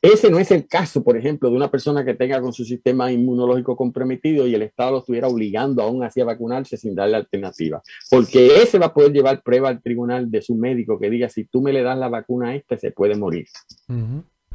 Ese 0.00 0.30
no 0.30 0.40
es 0.40 0.50
el 0.50 0.66
caso, 0.66 1.04
por 1.04 1.16
ejemplo, 1.16 1.48
de 1.48 1.56
una 1.56 1.70
persona 1.70 2.04
que 2.04 2.14
tenga 2.14 2.40
con 2.40 2.52
su 2.52 2.64
sistema 2.64 3.12
inmunológico 3.12 3.76
comprometido 3.76 4.48
y 4.48 4.54
el 4.54 4.62
Estado 4.62 4.90
lo 4.90 4.98
estuviera 4.98 5.28
obligando 5.28 5.80
aún 5.80 6.02
así 6.02 6.20
a 6.20 6.24
vacunarse 6.24 6.76
sin 6.76 6.94
darle 6.94 7.18
alternativa. 7.18 7.80
Porque 8.10 8.62
ese 8.62 8.78
va 8.78 8.86
a 8.86 8.94
poder 8.94 9.12
llevar 9.12 9.42
prueba 9.44 9.68
al 9.68 9.80
tribunal 9.80 10.28
de 10.28 10.42
su 10.42 10.56
médico 10.56 10.98
que 10.98 11.08
diga, 11.08 11.28
si 11.28 11.44
tú 11.44 11.62
me 11.62 11.72
le 11.72 11.82
das 11.82 11.96
la 11.96 12.08
vacuna 12.08 12.48
a 12.48 12.56
este, 12.56 12.78
se 12.78 12.90
puede 12.90 13.14
morir. 13.14 13.46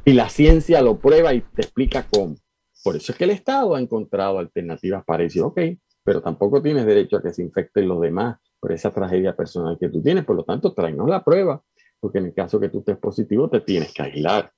Y 0.07 0.13
la 0.13 0.29
ciencia 0.29 0.81
lo 0.81 0.97
prueba 0.97 1.33
y 1.33 1.41
te 1.41 1.63
explica 1.63 2.07
cómo. 2.09 2.37
Por 2.81 2.95
eso 2.95 3.11
es 3.11 3.17
que 3.17 3.25
el 3.25 3.31
Estado 3.31 3.75
ha 3.75 3.81
encontrado 3.81 4.39
alternativas 4.39 5.03
para 5.03 5.23
decir, 5.23 5.41
ok, 5.41 5.59
pero 6.01 6.21
tampoco 6.21 6.61
tienes 6.61 6.85
derecho 6.85 7.17
a 7.17 7.21
que 7.21 7.33
se 7.33 7.43
infecten 7.43 7.89
los 7.89 7.99
demás 7.99 8.37
por 8.57 8.71
esa 8.71 8.93
tragedia 8.93 9.35
personal 9.35 9.77
que 9.77 9.89
tú 9.89 10.01
tienes. 10.01 10.23
Por 10.23 10.37
lo 10.37 10.45
tanto, 10.45 10.73
tráenos 10.73 11.09
la 11.09 11.25
prueba, 11.25 11.61
porque 11.99 12.19
en 12.19 12.27
el 12.27 12.33
caso 12.33 12.57
que 12.57 12.69
tú 12.69 12.79
estés 12.79 12.95
positivo, 12.95 13.49
te 13.49 13.59
tienes 13.59 13.93
que 13.93 14.01
aislar. 14.01 14.49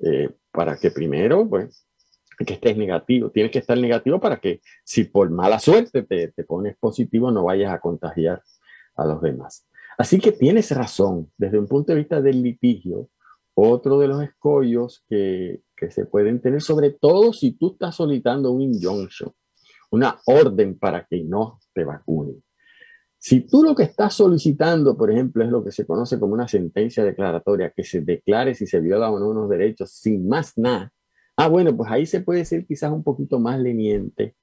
Eh, 0.00 0.30
para 0.50 0.76
que 0.76 0.90
primero, 0.90 1.48
pues, 1.48 1.86
que 2.44 2.54
estés 2.54 2.76
negativo. 2.76 3.30
Tienes 3.30 3.52
que 3.52 3.60
estar 3.60 3.78
negativo 3.78 4.18
para 4.18 4.40
que 4.40 4.62
si 4.82 5.04
por 5.04 5.30
mala 5.30 5.60
suerte 5.60 6.02
te, 6.02 6.32
te, 6.32 6.42
pones 6.42 6.76
positivo, 6.76 7.30
no 7.30 7.44
vayas 7.44 7.72
a 7.72 7.78
contagiar 7.78 8.42
a 8.96 9.06
los 9.06 9.22
demás. 9.22 9.64
Así 9.96 10.18
que 10.18 10.32
tienes 10.32 10.72
razón, 10.72 11.30
desde 11.36 11.60
un 11.60 11.68
punto 11.68 11.92
de 11.92 12.00
vista 12.00 12.20
del 12.20 12.42
litigio, 12.42 13.10
otro 13.60 13.98
de 13.98 14.08
los 14.08 14.22
escollos 14.22 15.04
que, 15.08 15.62
que 15.76 15.90
se 15.90 16.06
pueden 16.06 16.40
tener, 16.40 16.62
sobre 16.62 16.90
todo 16.90 17.32
si 17.32 17.52
tú 17.52 17.72
estás 17.72 17.96
solicitando 17.96 18.52
un 18.52 18.62
injunction, 18.62 19.32
una 19.90 20.18
orden 20.26 20.78
para 20.78 21.06
que 21.06 21.22
no 21.24 21.58
te 21.72 21.84
vacunen. 21.84 22.42
Si 23.20 23.40
tú 23.40 23.64
lo 23.64 23.74
que 23.74 23.82
estás 23.82 24.14
solicitando, 24.14 24.96
por 24.96 25.10
ejemplo, 25.10 25.42
es 25.42 25.50
lo 25.50 25.64
que 25.64 25.72
se 25.72 25.86
conoce 25.86 26.20
como 26.20 26.34
una 26.34 26.46
sentencia 26.46 27.04
declaratoria, 27.04 27.72
que 27.76 27.82
se 27.82 28.00
declare 28.00 28.54
si 28.54 28.66
se 28.66 28.78
violan 28.78 29.12
o 29.12 29.18
no 29.18 29.30
unos 29.30 29.48
derechos 29.48 29.90
sin 29.90 30.28
más 30.28 30.56
nada, 30.56 30.92
ah, 31.36 31.48
bueno, 31.48 31.76
pues 31.76 31.90
ahí 31.90 32.06
se 32.06 32.20
puede 32.20 32.44
ser 32.44 32.64
quizás 32.64 32.92
un 32.92 33.02
poquito 33.02 33.40
más 33.40 33.58
leniente 33.58 34.36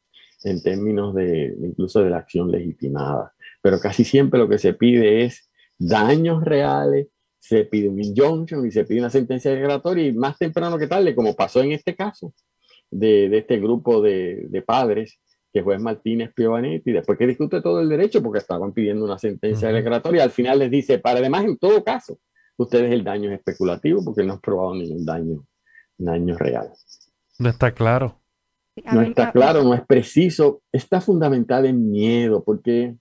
en 0.44 0.62
términos 0.62 1.16
de 1.16 1.56
incluso 1.62 2.02
de 2.02 2.10
la 2.10 2.18
acción 2.18 2.52
legitimada. 2.52 3.34
Pero 3.62 3.80
casi 3.80 4.04
siempre 4.04 4.40
lo 4.40 4.50
que 4.50 4.58
se 4.58 4.74
pide 4.74 5.24
es 5.24 5.50
daños 5.78 6.44
reales, 6.44 7.08
se 7.48 7.64
pide 7.66 7.90
un 7.90 8.02
injunction 8.02 8.66
y 8.66 8.72
se 8.72 8.86
pide 8.86 9.00
una 9.00 9.12
sentencia 9.12 9.52
declaratoria 9.52 10.08
y 10.08 10.14
más 10.14 10.36
temprano 10.36 10.80
que 10.80 10.88
tarde, 10.88 11.14
como 11.14 11.36
pasó 11.36 11.62
en 11.62 11.74
este 11.74 11.96
caso 11.96 12.34
de, 12.90 13.30
de 13.30 13.38
este 13.38 13.60
grupo 13.60 14.02
de, 14.02 14.48
de 14.50 14.62
padres 14.64 15.20
que 15.54 15.62
juez 15.62 15.80
Martínez 15.80 16.34
Piovanetti, 16.34 16.92
después 16.92 17.20
que 17.20 17.28
discute 17.28 17.62
todo 17.62 17.82
el 17.82 17.88
derecho, 17.88 18.24
porque 18.24 18.40
estaban 18.40 18.74
pidiendo 18.74 19.06
una 19.06 19.20
sentencia 19.20 19.72
declaratoria, 19.72 20.24
al 20.24 20.32
final 20.32 20.58
les 20.58 20.72
dice, 20.72 20.98
para 20.98 21.20
además, 21.20 21.46
en 21.46 21.58
todo 21.58 21.84
caso, 21.84 22.18
ustedes 22.58 22.92
el 22.92 23.04
daño 23.04 23.30
es 23.30 23.38
especulativo 23.38 24.04
porque 24.04 24.24
no 24.24 24.34
han 24.34 24.42
probado 24.42 24.74
ningún 24.74 25.06
daño, 25.06 25.46
daño 26.00 26.36
real. 26.38 26.72
No 27.38 27.50
está 27.50 27.74
claro. 27.76 28.20
No 28.92 29.02
está 29.04 29.32
claro, 29.32 29.64
no 29.64 29.76
es 29.76 29.86
preciso, 29.86 30.64
está 30.72 31.00
fundamental 31.00 31.68
en 31.68 31.92
miedo, 31.92 32.44
porque 32.44 32.96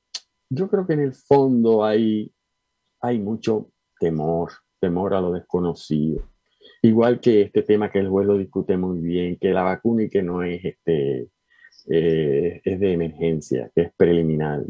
yo 0.51 0.69
creo 0.69 0.87
que 0.87 0.93
en 0.93 1.01
el 1.01 1.15
fondo 1.15 1.83
hay, 1.83 2.31
hay 3.01 3.19
mucho 3.19 3.71
temor, 4.05 4.51
temor 4.81 5.15
a 5.15 5.21
lo 5.23 5.33
desconocido. 5.33 6.29
Igual 6.83 7.21
que 7.21 7.41
este 7.41 7.63
tema 7.63 7.91
que 7.91 8.01
el 8.01 8.11
juez 8.11 8.27
lo 8.27 8.37
discute 8.37 8.77
muy 8.77 9.01
bien, 9.01 9.39
que 9.41 9.55
la 9.55 9.63
vacuna 9.63 10.03
y 10.03 10.11
que 10.11 10.23
no 10.23 10.43
es 10.43 10.63
este, 10.63 11.31
eh, 11.89 12.61
es 12.63 12.81
de 12.81 12.93
emergencia, 12.93 13.71
que 13.75 13.83
es 13.83 13.93
preliminar. 13.97 14.61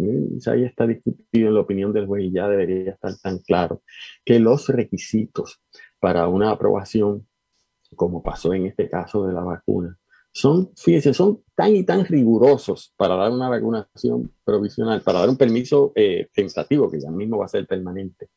Ahí 0.47 0.63
está 0.63 0.87
discutido 0.87 1.49
en 1.49 1.55
la 1.55 1.61
opinión 1.61 1.93
del 1.93 2.07
juez 2.07 2.25
y 2.25 2.31
ya 2.31 2.49
debería 2.49 2.93
estar 2.93 3.13
tan 3.21 3.39
claro 3.39 3.83
que 4.25 4.39
los 4.39 4.69
requisitos 4.69 5.61
para 5.99 6.29
una 6.29 6.51
aprobación, 6.51 7.27
como 7.97 8.23
pasó 8.23 8.55
en 8.55 8.67
este 8.67 8.89
caso 8.89 9.27
de 9.27 9.33
la 9.33 9.43
vacuna, 9.43 9.99
son, 10.31 10.71
fíjense, 10.77 11.13
son 11.15 11.43
tan 11.57 11.75
y 11.75 11.85
tan 11.85 12.05
rigurosos 12.05 12.93
para 12.97 13.17
dar 13.17 13.33
una 13.33 13.49
vacunación 13.49 14.33
provisional, 14.45 15.01
para 15.01 15.21
dar 15.21 15.29
un 15.29 15.37
permiso 15.37 15.93
eh, 15.95 16.29
tentativo, 16.33 16.91
que 16.91 17.01
ya 17.01 17.11
mismo 17.11 17.39
va 17.39 17.47
a 17.47 17.49
ser 17.49 17.67
permanente. 17.67 18.31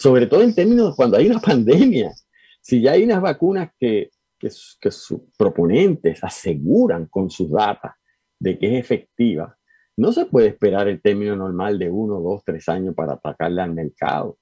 Sobre 0.00 0.26
todo 0.26 0.40
en 0.40 0.54
términos 0.54 0.96
cuando 0.96 1.18
hay 1.18 1.28
una 1.28 1.40
pandemia. 1.40 2.14
Si 2.62 2.80
ya 2.80 2.92
hay 2.92 3.04
unas 3.04 3.20
vacunas 3.20 3.70
que, 3.78 4.08
sus 4.40 5.20
proponentes 5.36 6.24
aseguran 6.24 7.04
con 7.04 7.28
sus 7.28 7.50
datos 7.50 7.90
de 8.38 8.58
que 8.58 8.72
es 8.72 8.82
efectiva, 8.82 9.58
no 9.98 10.12
se 10.12 10.24
puede 10.24 10.46
esperar 10.46 10.88
el 10.88 11.02
término 11.02 11.36
normal 11.36 11.78
de 11.78 11.90
uno, 11.90 12.18
dos, 12.20 12.42
tres 12.46 12.66
años 12.70 12.94
para 12.94 13.12
atacarla 13.12 13.64
al 13.64 13.74
mercado, 13.74 14.38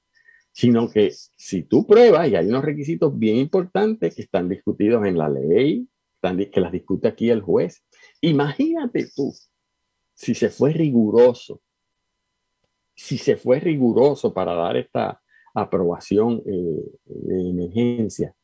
sino 0.52 0.88
que 0.88 1.10
si 1.10 1.62
tú 1.64 1.84
pruebas, 1.84 2.28
y 2.28 2.36
hay 2.36 2.46
unos 2.46 2.64
requisitos 2.64 3.18
bien 3.18 3.38
importantes 3.38 4.14
que 4.14 4.22
están 4.22 4.48
discutidos 4.48 5.04
en 5.04 5.18
la 5.18 5.28
ley, 5.28 5.88
que 6.52 6.60
las 6.60 6.70
discute 6.70 7.08
aquí 7.08 7.30
el 7.30 7.42
juez, 7.42 7.84
imagínate 8.20 9.08
tú, 9.12 9.34
si 10.14 10.36
se 10.36 10.50
fue 10.50 10.72
riguroso, 10.72 11.60
si 12.94 13.18
se 13.18 13.36
fue 13.36 13.58
riguroso 13.58 14.32
para 14.32 14.54
dar 14.54 14.76
esta 14.76 15.20
aprobación 15.62 16.42
eh, 16.46 16.82
de 17.04 17.50
emergencia, 17.50 18.34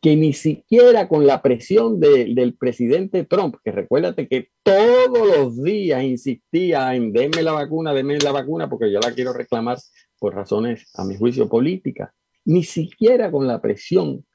que 0.00 0.16
ni 0.16 0.32
siquiera 0.32 1.08
con 1.08 1.26
la 1.26 1.42
presión 1.42 2.00
del 2.00 2.56
presidente 2.58 3.24
Trump, 3.24 3.56
que 3.62 3.70
recuérdate 3.70 4.26
que 4.26 4.48
todos 4.64 5.36
los 5.36 5.62
días 5.62 6.02
insistía 6.02 6.94
en 6.96 7.12
denme 7.12 7.42
la 7.42 7.52
vacuna, 7.52 7.94
denme 7.94 8.18
la 8.18 8.32
vacuna, 8.32 8.68
porque 8.68 8.90
yo 8.90 8.98
la 8.98 9.12
quiero 9.12 9.32
reclamar 9.32 9.78
por 10.18 10.34
razones, 10.34 10.90
a 10.94 11.04
mi 11.04 11.16
juicio, 11.16 11.48
políticas, 11.48 12.10
ni 12.44 12.64
siquiera 12.64 13.30
con 13.30 13.46
la 13.46 13.60
presión 13.60 14.26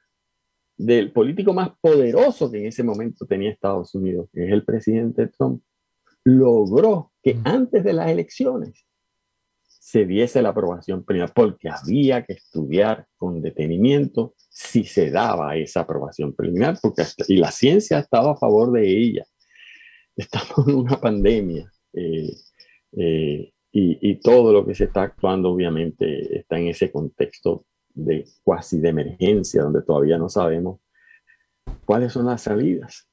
del 0.78 1.12
político 1.12 1.52
más 1.52 1.70
poderoso 1.82 2.50
que 2.50 2.60
en 2.60 2.66
ese 2.66 2.82
momento 2.82 3.26
tenía 3.26 3.50
Estados 3.50 3.94
Unidos, 3.94 4.30
que 4.32 4.46
es 4.46 4.52
el 4.52 4.64
presidente 4.64 5.26
Trump, 5.26 5.62
logró 6.24 7.12
que 7.22 7.38
antes 7.44 7.84
de 7.84 7.92
las 7.92 8.10
elecciones 8.10 8.86
se 9.88 10.04
diese 10.04 10.42
la 10.42 10.50
aprobación 10.50 11.02
primera, 11.02 11.28
porque 11.28 11.70
había 11.70 12.22
que 12.22 12.34
estudiar 12.34 13.06
con 13.16 13.40
detenimiento 13.40 14.34
si 14.50 14.84
se 14.84 15.10
daba 15.10 15.56
esa 15.56 15.80
aprobación 15.80 16.34
preliminar, 16.34 16.76
porque 16.82 17.04
y 17.26 17.38
la 17.38 17.50
ciencia 17.50 17.98
estaba 17.98 18.32
a 18.32 18.36
favor 18.36 18.70
de 18.70 18.86
ella. 18.86 19.24
Estamos 20.14 20.68
en 20.68 20.74
una 20.74 21.00
pandemia 21.00 21.72
eh, 21.94 22.30
eh, 22.98 23.52
y, 23.72 24.10
y, 24.10 24.20
todo 24.20 24.52
lo 24.52 24.66
que 24.66 24.74
se 24.74 24.84
está 24.84 25.04
actuando 25.04 25.52
obviamente 25.52 26.36
está 26.36 26.58
en 26.58 26.68
ese 26.68 26.92
contexto 26.92 27.64
de 27.88 28.26
cuasi 28.42 28.80
de 28.80 28.90
emergencia, 28.90 29.62
donde 29.62 29.80
todavía 29.80 30.18
no 30.18 30.28
sabemos 30.28 30.80
cuáles 31.86 32.12
son 32.12 32.26
las 32.26 32.42
salidas. 32.42 33.07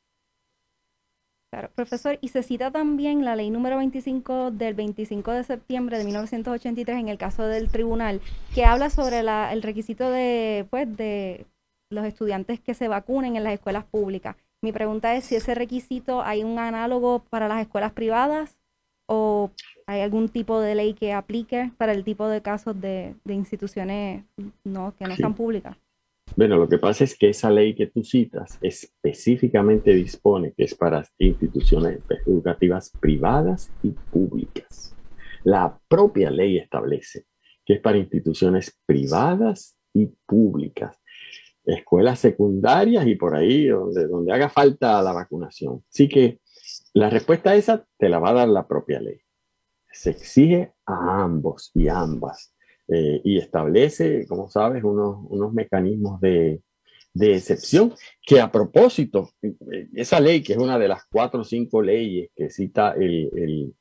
Claro, 1.55 1.71
profesor, 1.73 2.17
y 2.19 2.27
se 2.27 2.43
cita 2.43 2.69
también 2.69 3.23
la 3.23 3.37
ley 3.37 3.49
número 3.49 3.77
25 3.77 4.51
del 4.51 4.73
25 4.73 5.31
de 5.31 5.45
septiembre 5.45 5.97
de 5.97 6.03
1983 6.03 6.99
en 6.99 7.07
el 7.07 7.17
caso 7.17 7.43
del 7.43 7.69
tribunal, 7.69 8.19
que 8.53 8.65
habla 8.65 8.89
sobre 8.89 9.23
la, 9.23 9.53
el 9.53 9.61
requisito 9.61 10.11
de, 10.11 10.67
pues, 10.69 10.97
de 10.97 11.45
los 11.89 12.05
estudiantes 12.05 12.59
que 12.59 12.73
se 12.73 12.89
vacunen 12.89 13.37
en 13.37 13.45
las 13.45 13.53
escuelas 13.53 13.85
públicas. 13.85 14.35
Mi 14.61 14.73
pregunta 14.73 15.15
es 15.15 15.23
si 15.23 15.37
ese 15.37 15.55
requisito 15.55 16.21
hay 16.21 16.43
un 16.43 16.59
análogo 16.59 17.19
para 17.29 17.47
las 17.47 17.61
escuelas 17.61 17.93
privadas 17.93 18.57
o 19.07 19.49
hay 19.87 20.01
algún 20.01 20.27
tipo 20.27 20.59
de 20.59 20.75
ley 20.75 20.93
que 20.93 21.13
aplique 21.13 21.71
para 21.77 21.93
el 21.93 22.03
tipo 22.03 22.27
de 22.27 22.41
casos 22.41 22.81
de, 22.81 23.15
de 23.23 23.33
instituciones 23.33 24.25
no, 24.65 24.93
que 24.97 25.05
no 25.05 25.15
sean 25.15 25.35
públicas. 25.35 25.77
Bueno, 26.35 26.57
lo 26.57 26.67
que 26.67 26.77
pasa 26.77 27.05
es 27.05 27.17
que 27.17 27.29
esa 27.29 27.49
ley 27.49 27.75
que 27.75 27.87
tú 27.87 28.03
citas 28.03 28.57
específicamente 28.61 29.93
dispone 29.93 30.53
que 30.53 30.65
es 30.65 30.75
para 30.75 31.07
instituciones 31.17 31.99
educativas 32.25 32.91
privadas 32.99 33.71
y 33.81 33.91
públicas. 33.91 34.93
La 35.45 35.79
propia 35.87 36.29
ley 36.31 36.57
establece 36.57 37.25
que 37.65 37.75
es 37.75 37.79
para 37.79 37.97
instituciones 37.97 38.77
privadas 38.85 39.77
y 39.93 40.07
públicas, 40.25 40.99
escuelas 41.63 42.19
secundarias 42.19 43.07
y 43.07 43.15
por 43.15 43.35
ahí 43.35 43.67
donde, 43.67 44.07
donde 44.07 44.33
haga 44.33 44.49
falta 44.49 45.01
la 45.01 45.13
vacunación. 45.13 45.83
Así 45.89 46.07
que 46.07 46.39
la 46.93 47.09
respuesta 47.09 47.51
a 47.51 47.55
esa 47.55 47.85
te 47.97 48.09
la 48.09 48.19
va 48.19 48.31
a 48.31 48.33
dar 48.33 48.49
la 48.49 48.67
propia 48.67 48.99
ley. 48.99 49.19
Se 49.91 50.11
exige 50.11 50.73
a 50.85 51.23
ambos 51.23 51.71
y 51.73 51.87
ambas 51.87 52.54
eh, 52.87 53.21
y 53.23 53.37
establece, 53.37 54.25
como 54.27 54.49
sabes, 54.49 54.83
unos, 54.83 55.17
unos 55.29 55.53
mecanismos 55.53 56.21
de, 56.21 56.61
de, 57.13 57.35
excepción 57.35 57.93
que 58.21 58.39
a 58.39 58.51
propósito, 58.51 59.31
eh, 59.41 59.87
esa 59.93 60.19
ley, 60.19 60.43
que 60.43 60.53
es 60.53 60.59
una 60.59 60.77
de 60.77 60.87
las 60.87 61.05
cuatro 61.11 61.41
o 61.41 61.43
cinco 61.43 61.81
leyes 61.81 62.29
que 62.35 62.49
cita 62.49 62.91
el, 62.91 63.29
el, 63.35 63.73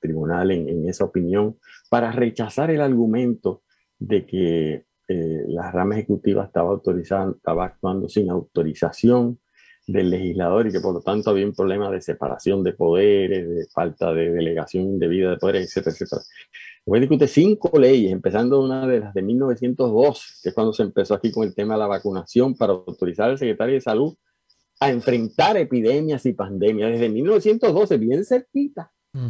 tribunal 0.00 0.50
en, 0.50 0.68
en, 0.68 0.88
esa 0.88 1.04
opinión, 1.04 1.58
para 1.88 2.12
rechazar 2.12 2.70
el 2.70 2.82
argumento 2.82 3.62
de 3.98 4.26
que 4.26 4.84
eh, 5.08 5.44
la 5.48 5.70
rama 5.70 5.94
ejecutiva 5.94 6.44
estaba, 6.44 6.70
autorizando, 6.70 7.36
estaba 7.36 7.66
actuando 7.66 8.08
sin 8.08 8.30
autorización 8.30 9.40
del 9.86 10.10
legislador 10.10 10.68
y 10.68 10.72
que 10.72 10.80
por 10.80 10.94
lo 10.94 11.00
tanto 11.00 11.30
había 11.30 11.46
un 11.46 11.54
problema 11.54 11.90
de 11.90 12.00
separación 12.00 12.62
de 12.62 12.72
poderes, 12.72 13.48
de 13.48 13.66
falta 13.66 14.12
de 14.12 14.30
delegación 14.30 14.84
indebida 14.84 15.30
de 15.30 15.36
poderes, 15.36 15.66
etcétera, 15.66 15.94
etcétera. 15.94 16.22
Después 16.84 17.00
discute 17.00 17.28
cinco 17.28 17.78
leyes, 17.78 18.10
empezando 18.10 18.60
una 18.60 18.86
de 18.86 19.00
las 19.00 19.14
de 19.14 19.22
1902, 19.22 20.40
que 20.42 20.48
es 20.48 20.54
cuando 20.54 20.72
se 20.72 20.82
empezó 20.82 21.14
aquí 21.14 21.30
con 21.30 21.46
el 21.46 21.54
tema 21.54 21.74
de 21.74 21.80
la 21.80 21.86
vacunación 21.86 22.56
para 22.56 22.72
autorizar 22.72 23.30
al 23.30 23.38
secretario 23.38 23.74
de 23.74 23.80
Salud 23.80 24.14
a 24.80 24.90
enfrentar 24.90 25.56
epidemias 25.56 26.26
y 26.26 26.32
pandemias. 26.32 26.90
Desde 26.90 27.08
1912, 27.08 27.98
bien 27.98 28.24
cerquita, 28.24 28.92
mm. 29.12 29.28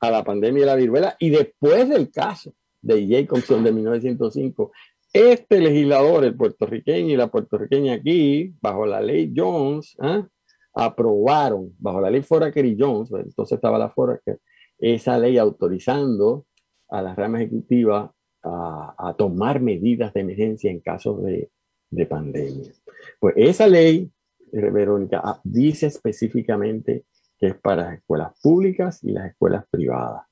a 0.00 0.10
la 0.10 0.22
pandemia 0.22 0.60
de 0.60 0.66
la 0.66 0.74
viruela, 0.74 1.16
y 1.18 1.30
después 1.30 1.88
del 1.88 2.10
caso 2.10 2.52
de 2.82 3.08
Jacobson 3.08 3.64
de 3.64 3.72
1905, 3.72 4.72
este 5.16 5.60
legislador, 5.60 6.24
el 6.24 6.36
puertorriqueño 6.36 7.14
y 7.14 7.16
la 7.16 7.28
puertorriqueña 7.28 7.94
aquí, 7.94 8.54
bajo 8.60 8.86
la 8.86 9.00
ley 9.00 9.32
Jones, 9.34 9.96
¿ah? 10.00 10.26
aprobaron, 10.74 11.74
bajo 11.78 12.00
la 12.00 12.10
ley 12.10 12.22
Foraker 12.22 12.64
y 12.64 12.76
Jones, 12.78 13.10
entonces 13.12 13.56
estaba 13.56 13.78
la 13.78 13.88
Foraker, 13.88 14.38
esa 14.78 15.18
ley 15.18 15.38
autorizando 15.38 16.46
a 16.88 17.02
la 17.02 17.14
rama 17.14 17.38
ejecutiva 17.38 18.12
a, 18.42 19.14
tomar 19.18 19.60
medidas 19.60 20.14
de 20.14 20.20
emergencia 20.20 20.70
en 20.70 20.80
casos 20.80 21.24
de, 21.24 21.50
de 21.90 22.06
pandemia. 22.06 22.70
Pues 23.18 23.34
esa 23.36 23.66
ley, 23.66 24.10
eh, 24.52 24.70
Verónica, 24.70 25.20
ah, 25.24 25.40
dice 25.42 25.86
específicamente 25.86 27.06
que 27.38 27.48
es 27.48 27.54
para 27.56 27.86
las 27.86 27.98
escuelas 27.98 28.32
públicas 28.40 29.02
y 29.02 29.10
las 29.10 29.30
escuelas 29.30 29.64
privadas 29.70 30.22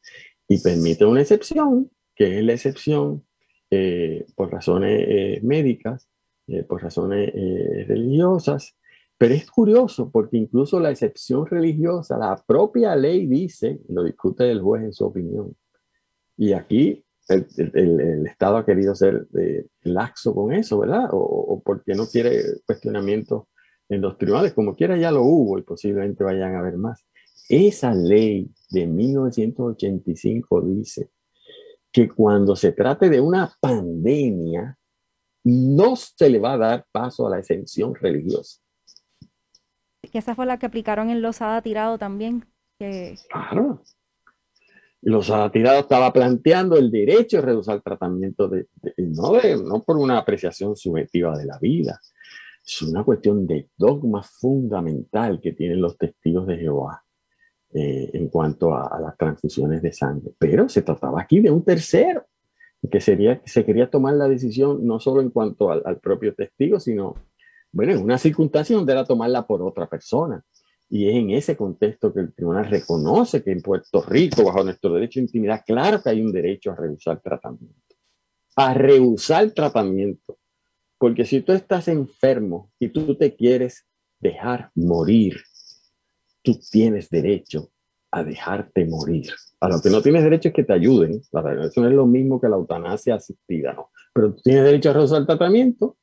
y 0.48 0.62
permite 0.62 1.04
una 1.04 1.22
excepción, 1.22 1.90
que 2.14 2.38
es 2.38 2.44
la 2.44 2.52
excepción 2.52 3.24
eh, 3.74 4.26
por 4.34 4.52
razones 4.52 5.04
eh, 5.06 5.40
médicas, 5.42 6.08
por 6.68 6.82
razones 6.82 7.32
religiosas, 7.88 8.76
pero 9.16 9.32
es 9.32 9.50
curioso 9.50 10.10
porque 10.10 10.36
incluso 10.36 10.78
la 10.78 10.90
excepción 10.90 11.46
religiosa, 11.46 12.18
la 12.18 12.36
propia 12.36 12.94
ley 12.94 13.26
dice, 13.26 13.80
lo 13.88 14.04
discute 14.04 14.50
el 14.50 14.60
juez 14.60 14.82
en 14.84 14.92
su 14.92 15.06
opinión, 15.06 15.56
y 16.36 16.52
aquí 16.52 17.04
el, 17.28 17.46
el, 17.74 18.26
Estado 18.26 18.58
ha 18.58 18.66
querido 18.66 18.94
ser 18.94 19.26
eh, 19.38 19.66
laxo 19.82 20.34
con 20.34 20.52
eso, 20.52 20.78
¿verdad? 20.78 21.08
O, 21.12 21.18
o, 21.18 21.62
porque 21.62 21.94
no 21.94 22.06
quiere 22.06 22.42
cuestionamiento 22.66 23.48
en 23.88 24.00
los 24.00 24.18
tribunales, 24.18 24.52
como 24.52 24.74
quiera 24.74 24.96
ya 24.96 25.10
lo 25.10 25.22
hubo 25.22 25.58
y 25.58 25.62
posiblemente 25.62 26.24
vayan 26.24 26.54
a 26.54 26.58
haber 26.58 26.76
más. 26.76 27.04
Esa 27.48 27.94
ley 27.94 28.50
de 28.70 28.86
1985 28.86 30.62
dice 30.62 31.10
que 31.94 32.08
cuando 32.08 32.56
se 32.56 32.72
trate 32.72 33.08
de 33.08 33.20
una 33.20 33.54
pandemia, 33.60 34.76
no 35.44 35.94
se 35.94 36.28
le 36.28 36.40
va 36.40 36.54
a 36.54 36.58
dar 36.58 36.86
paso 36.90 37.24
a 37.24 37.30
la 37.30 37.38
exención 37.38 37.94
religiosa. 37.94 38.60
Que 40.02 40.18
esa 40.18 40.34
fue 40.34 40.44
la 40.44 40.58
que 40.58 40.66
aplicaron 40.66 41.08
en 41.10 41.22
Losada 41.22 41.62
Tirado 41.62 41.96
también. 41.96 42.46
Que... 42.80 43.16
Claro. 43.30 43.84
Los 45.02 45.30
tirados 45.52 45.82
estaba 45.82 46.12
planteando 46.12 46.76
el 46.76 46.90
derecho 46.90 47.38
a 47.38 47.42
reducir 47.42 47.74
el 47.74 47.82
tratamiento, 47.82 48.48
de, 48.48 48.66
no, 48.96 49.32
no 49.62 49.82
por 49.84 49.96
una 49.96 50.18
apreciación 50.18 50.74
subjetiva 50.74 51.38
de 51.38 51.44
la 51.44 51.58
vida, 51.60 52.00
es 52.66 52.82
una 52.82 53.04
cuestión 53.04 53.46
de 53.46 53.68
dogma 53.76 54.22
fundamental 54.24 55.40
que 55.40 55.52
tienen 55.52 55.80
los 55.80 55.96
testigos 55.96 56.46
de 56.48 56.56
Jehová 56.56 57.03
eh, 57.76 58.10
en 58.12 58.28
cuanto 58.28 58.72
a, 58.72 59.00
las 59.00 59.16
transfusiones 59.16 59.82
de 59.82 59.92
sangre. 59.92 60.30
Pero 60.38 60.68
se 60.68 60.82
trataba 60.82 61.20
aquí 61.20 61.40
de 61.40 61.50
un 61.50 61.64
tercero, 61.64 62.24
que 62.88 63.00
sería, 63.00 63.42
se 63.44 63.64
quería 63.64 63.90
tomar 63.90 64.14
la 64.14 64.28
decisión 64.28 64.86
no 64.86 65.00
solo 65.00 65.20
en 65.20 65.30
cuanto 65.30 65.72
al, 65.72 65.82
al 65.84 65.98
propio 65.98 66.34
testigo, 66.34 66.78
sino, 66.78 67.16
bueno, 67.72 67.92
en 67.92 68.02
una 68.02 68.16
circunstancia 68.16 68.76
donde 68.76 68.92
era 68.92 69.04
tomarla 69.04 69.44
por 69.44 69.60
otra 69.60 69.88
persona. 69.88 70.44
Y 70.88 71.08
es 71.08 71.16
en 71.16 71.30
ese 71.30 71.56
contexto 71.56 72.12
que 72.12 72.20
el 72.20 72.32
tribunal 72.32 72.66
reconoce 72.66 73.42
que 73.42 73.50
en 73.50 73.60
Puerto 73.60 74.02
Rico, 74.02 74.44
bajo 74.44 74.62
nuestro 74.62 74.92
derecho 74.92 75.18
de 75.18 75.24
intimidad, 75.24 75.64
claro 75.66 76.00
que 76.00 76.10
hay 76.10 76.22
un 76.22 76.30
derecho 76.30 76.70
a 76.70 76.76
rehusar 76.76 77.20
tratamiento. 77.20 77.96
A 78.54 78.72
rehusar 78.74 79.50
tratamiento. 79.50 80.38
Porque 80.96 81.24
si 81.24 81.40
tú 81.40 81.52
estás 81.52 81.88
enfermo 81.88 82.70
y 82.78 82.90
tú 82.90 83.16
te 83.16 83.34
quieres 83.34 83.84
dejar 84.20 84.70
morir, 84.76 85.42
tú 86.44 86.60
tienes 86.70 87.10
derecho 87.10 87.70
a 88.12 88.22
dejarte 88.22 88.84
morir. 88.84 89.32
A 89.60 89.68
lo 89.68 89.80
que 89.80 89.90
no 89.90 90.02
tienes 90.02 90.22
derecho 90.22 90.48
es 90.48 90.54
que 90.54 90.62
te 90.62 90.74
ayuden. 90.74 91.14
Eso 91.14 91.80
no 91.80 91.88
es 91.88 91.94
lo 91.94 92.06
mismo 92.06 92.40
que 92.40 92.48
la 92.48 92.56
eutanasia 92.56 93.16
asistida, 93.16 93.72
¿no? 93.72 93.90
Pero 94.12 94.34
tú 94.34 94.42
tienes 94.42 94.62
derecho 94.62 94.90
a 94.90 94.92
rehusar 94.92 95.26
tratamiento 95.26 95.96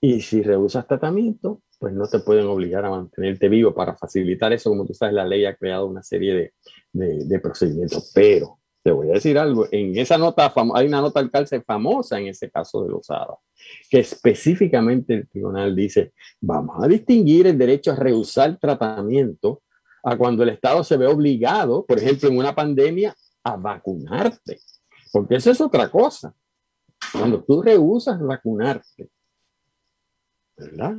y 0.00 0.20
si 0.20 0.42
rehusas 0.42 0.86
tratamiento, 0.86 1.62
pues 1.78 1.92
no 1.92 2.06
te 2.06 2.20
pueden 2.20 2.46
obligar 2.46 2.84
a 2.84 2.90
mantenerte 2.90 3.48
vivo. 3.48 3.74
Para 3.74 3.96
facilitar 3.96 4.52
eso, 4.52 4.70
como 4.70 4.86
tú 4.86 4.94
sabes, 4.94 5.14
la 5.14 5.26
ley 5.26 5.44
ha 5.44 5.56
creado 5.56 5.86
una 5.86 6.02
serie 6.02 6.52
de, 6.92 7.24
de, 7.24 7.40
procedimientos. 7.40 8.12
Pero 8.14 8.55
te 8.86 8.92
voy 8.92 9.10
a 9.10 9.14
decir 9.14 9.36
algo, 9.36 9.66
en 9.72 9.98
esa 9.98 10.16
nota, 10.16 10.54
hay 10.76 10.86
una 10.86 11.00
nota 11.00 11.18
al 11.18 11.28
cárcel 11.28 11.64
famosa 11.66 12.20
en 12.20 12.28
ese 12.28 12.48
caso 12.48 12.84
de 12.84 12.90
Lozada, 12.90 13.36
que 13.90 13.98
específicamente 13.98 15.12
el 15.12 15.28
tribunal 15.28 15.74
dice, 15.74 16.12
vamos 16.40 16.76
a 16.80 16.86
distinguir 16.86 17.48
el 17.48 17.58
derecho 17.58 17.90
a 17.90 17.96
rehusar 17.96 18.56
tratamiento 18.60 19.64
a 20.04 20.16
cuando 20.16 20.44
el 20.44 20.50
Estado 20.50 20.84
se 20.84 20.96
ve 20.96 21.08
obligado, 21.08 21.84
por 21.84 21.98
ejemplo, 21.98 22.28
en 22.28 22.38
una 22.38 22.54
pandemia, 22.54 23.12
a 23.42 23.56
vacunarte. 23.56 24.60
Porque 25.10 25.34
eso 25.34 25.50
es 25.50 25.60
otra 25.60 25.90
cosa. 25.90 26.32
Cuando 27.10 27.42
tú 27.42 27.62
rehusas 27.62 28.20
vacunarte, 28.20 29.10
¿verdad? 30.56 30.94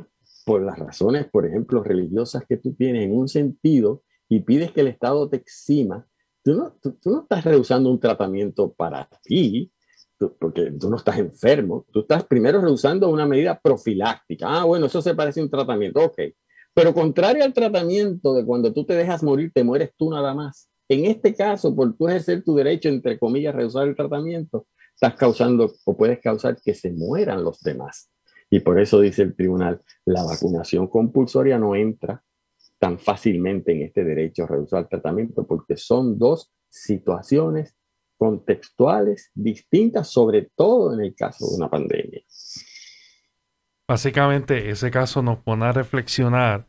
por 0.46 0.62
las 0.62 0.78
razones, 0.78 1.26
por 1.30 1.46
ejemplo, 1.46 1.82
religiosas 1.82 2.44
que 2.50 2.58
tú 2.58 2.74
tienes 2.74 3.06
en 3.06 3.18
un 3.18 3.30
sentido 3.30 4.04
y 4.28 4.42
pides 4.42 4.74
que 4.74 4.82
el 4.82 4.88
Estado 4.88 5.30
te 5.30 5.38
exima, 5.38 6.06
tú 6.48 6.56
no, 6.56 6.72
tú, 6.82 7.12
no 7.12 7.22
estás 7.24 7.44
rehusando 7.44 7.92
un 7.92 8.00
tratamiento 8.00 8.72
para 8.72 9.10
ti, 9.22 9.70
porque 10.40 10.72
tú 10.80 10.90
no 10.90 10.96
estás 10.96 11.18
enfermo, 11.18 11.86
tú 11.92 12.00
estás 12.02 12.24
primero 12.24 12.62
rehusando 12.62 13.10
una 13.10 13.26
medida 13.26 13.60
profiláctica. 13.60 14.48
Ah, 14.48 14.64
bueno, 14.64 14.86
eso 14.86 15.02
se 15.02 15.14
parece 15.14 15.42
a 15.42 15.44
un 15.44 15.50
tratamiento, 15.50 16.00
ok. 16.00 16.22
Pero 16.74 16.94
contrario 16.94 17.44
al 17.44 17.54
tratamiento 17.54 18.34
de 18.34 18.46
cuando 18.46 18.72
tú 18.72 18.86
te 18.86 18.94
dejas 18.94 19.24
morir, 19.24 19.52
te 19.54 19.64
mueres 19.64 19.92
tú 19.98 20.10
nada 20.10 20.34
más. 20.34 20.70
En 20.88 21.04
este 21.04 21.36
caso, 21.36 21.76
por 21.76 21.98
tú 21.98 22.08
ejercer 22.08 22.44
tu 22.46 22.56
derecho, 22.56 22.88
entre 22.88 23.20
comillas, 23.20 23.54
rehusar 23.54 23.90
el 23.90 23.96
tratamiento, 23.96 24.68
estás 24.94 25.16
causando 25.16 25.74
o 25.84 25.98
puedes 25.98 26.20
causar 26.22 26.56
que 26.64 26.74
se 26.74 26.94
mueran 26.94 27.44
los 27.44 27.60
demás. 27.60 28.10
Y 28.50 28.62
por 28.62 28.80
eso 28.80 29.02
dice 29.02 29.24
el 29.24 29.36
tribunal, 29.36 29.82
la 30.06 30.24
vacunación 30.24 30.88
compulsoria 30.88 31.60
no 31.60 31.76
entra 31.76 32.24
tan 32.80 33.00
fácilmente 33.00 33.72
en 33.72 33.84
este 33.84 34.04
derecho 34.04 34.44
a 34.44 34.48
rehusar 34.48 34.82
el 34.82 34.90
tratamiento 34.90 35.46
porque 35.46 35.78
son 35.78 36.18
dos 36.18 36.52
situaciones 36.70 37.76
contextuales 38.18 39.32
distintas, 39.34 40.10
sobre 40.10 40.50
todo 40.56 40.94
en 40.94 41.02
el 41.02 41.16
caso 41.16 41.48
de 41.50 41.56
una 41.58 41.70
pandemia. 41.70 42.22
Básicamente, 43.88 44.70
ese 44.70 44.92
caso 44.92 45.22
nos 45.22 45.40
pone 45.40 45.66
a 45.66 45.72
reflexionar 45.72 46.68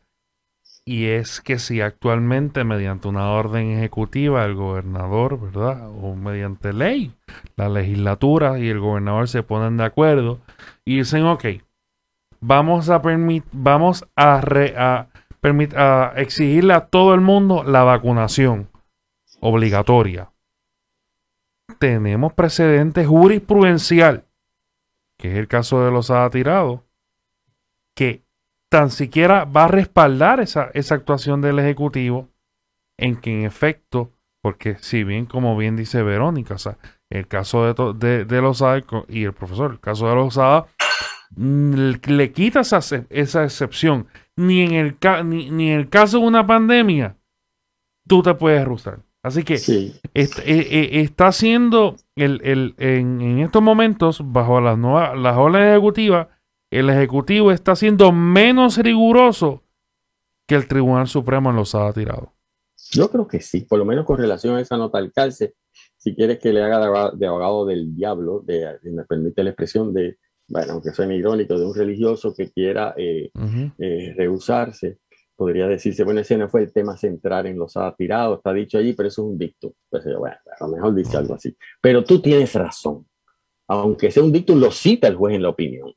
y 0.85 1.05
es 1.05 1.41
que 1.41 1.59
si 1.59 1.81
actualmente 1.81 2.63
mediante 2.63 3.07
una 3.07 3.31
orden 3.31 3.71
ejecutiva 3.71 4.45
el 4.45 4.55
gobernador, 4.55 5.39
¿verdad? 5.39 5.89
O 5.89 6.15
mediante 6.15 6.73
ley, 6.73 7.13
la 7.55 7.69
legislatura 7.69 8.57
y 8.57 8.69
el 8.69 8.79
gobernador 8.79 9.27
se 9.27 9.43
ponen 9.43 9.77
de 9.77 9.83
acuerdo 9.83 10.39
y 10.85 10.97
dicen, 10.97 11.25
ok, 11.25 11.45
vamos 12.39 12.89
a, 12.89 13.01
vamos 13.51 14.05
a, 14.15 14.41
a 14.77 15.07
exigirle 16.15 16.73
a 16.73 16.87
todo 16.87 17.13
el 17.13 17.21
mundo 17.21 17.63
la 17.63 17.83
vacunación 17.83 18.69
obligatoria. 19.39 20.31
Tenemos 21.79 22.33
precedente 22.33 23.05
jurisprudencial, 23.05 24.25
que 25.17 25.31
es 25.31 25.37
el 25.37 25.47
caso 25.47 25.83
de 25.83 25.91
los 25.91 26.11
ha 26.11 26.29
tirado, 26.29 26.83
que 27.95 28.23
tan 28.69 28.91
siquiera 28.91 29.45
va 29.45 29.65
a 29.65 29.67
respaldar 29.69 30.39
esa, 30.39 30.69
esa 30.73 30.95
actuación 30.95 31.41
del 31.41 31.59
Ejecutivo 31.59 32.29
en 32.97 33.15
que 33.15 33.33
en 33.33 33.45
efecto, 33.45 34.11
porque 34.41 34.75
si 34.79 35.03
bien 35.03 35.25
como 35.25 35.57
bien 35.57 35.75
dice 35.75 36.03
Verónica, 36.03 36.55
el 37.09 37.27
caso 37.27 37.73
de, 37.73 38.25
de, 38.25 38.41
los 38.41 38.63
y 39.07 39.23
el 39.23 39.33
profesor, 39.33 39.71
el 39.71 39.79
caso 39.79 40.07
de 40.07 40.15
mm, 40.15 40.78
le 41.35 42.31
quita 42.31 42.61
esa, 42.61 42.79
esa 43.09 43.43
excepción. 43.43 44.07
Ni 44.35 44.61
en, 44.61 44.73
el, 44.73 44.97
ni, 45.25 45.49
ni 45.51 45.71
en 45.71 45.79
el 45.79 45.89
caso 45.89 46.19
de 46.19 46.25
una 46.25 46.47
pandemia, 46.47 47.17
tú 48.07 48.21
te 48.23 48.33
puedes 48.33 48.63
rusar. 48.65 49.03
Así 49.21 49.43
que 49.43 49.55
eh, 49.55 49.93
eh, 50.13 50.89
está 51.01 51.27
haciendo 51.27 51.97
el, 52.15 52.41
el, 52.43 52.73
en, 52.77 53.39
estos 53.39 53.61
momentos, 53.61 54.21
bajo 54.23 54.61
las 54.61 54.77
nuevas 54.77 55.17
las 55.17 55.37
órdenes 55.37 55.71
ejecutivas, 55.71 56.27
el 56.71 56.89
Ejecutivo 56.89 57.51
está 57.51 57.75
siendo 57.75 58.11
menos 58.11 58.77
riguroso 58.77 59.63
que 60.47 60.55
el 60.55 60.67
Tribunal 60.67 61.07
Supremo 61.07 61.51
los 61.51 61.75
ha 61.75 61.91
tirado. 61.91 62.33
Yo 62.91 63.09
creo 63.11 63.27
que 63.27 63.41
sí, 63.41 63.61
por 63.61 63.77
lo 63.77 63.85
menos 63.85 64.05
con 64.05 64.17
relación 64.17 64.55
a 64.55 64.61
esa 64.61 64.77
nota 64.77 64.97
al 64.99 65.11
cárcel, 65.11 65.53
si 65.97 66.15
quieres 66.15 66.39
que 66.39 66.53
le 66.53 66.63
haga 66.63 67.11
de, 67.11 67.27
abogado 67.27 67.65
del 67.65 67.93
diablo, 67.93 68.41
de, 68.45 68.79
me 68.83 69.03
permite 69.03 69.43
la 69.43 69.49
expresión 69.49 69.93
de, 69.93 70.17
bueno, 70.49 70.73
aunque 70.73 70.91
suene 70.91 71.15
irónico, 71.15 71.57
de 71.57 71.65
un 71.65 71.75
religioso 71.75 72.33
que 72.33 72.51
quiera 72.51 72.93
eh, 72.97 73.31
rehusarse 74.15 74.99
podría 75.39 75.67
decirse, 75.67 76.03
bueno, 76.03 76.19
ese 76.19 76.37
no 76.37 76.49
fue 76.49 76.63
el 76.63 76.73
tema 76.73 76.97
central 76.97 77.45
en 77.45 77.57
los 77.57 77.77
ha 77.77 77.95
tirado, 77.95 78.35
está 78.35 78.51
dicho 78.51 78.77
allí, 78.77 78.91
pero 78.91 79.07
eso 79.07 79.21
es 79.21 79.27
un 79.29 79.37
dicto. 79.37 79.73
Pues 79.89 80.03
bueno, 80.03 80.35
a 80.59 80.65
lo 80.65 80.69
mejor 80.69 80.93
dice 80.93 81.15
algo 81.15 81.33
así. 81.33 81.55
Pero 81.81 82.03
tú 82.03 82.21
tienes 82.21 82.53
razón. 82.53 83.07
Aunque 83.69 84.11
sea 84.11 84.21
un 84.21 84.33
dicto, 84.33 84.53
lo 84.53 84.69
cita 84.69 85.07
el 85.07 85.15
juez 85.15 85.35
en 85.35 85.43
la 85.43 85.49
opinión. 85.49 85.93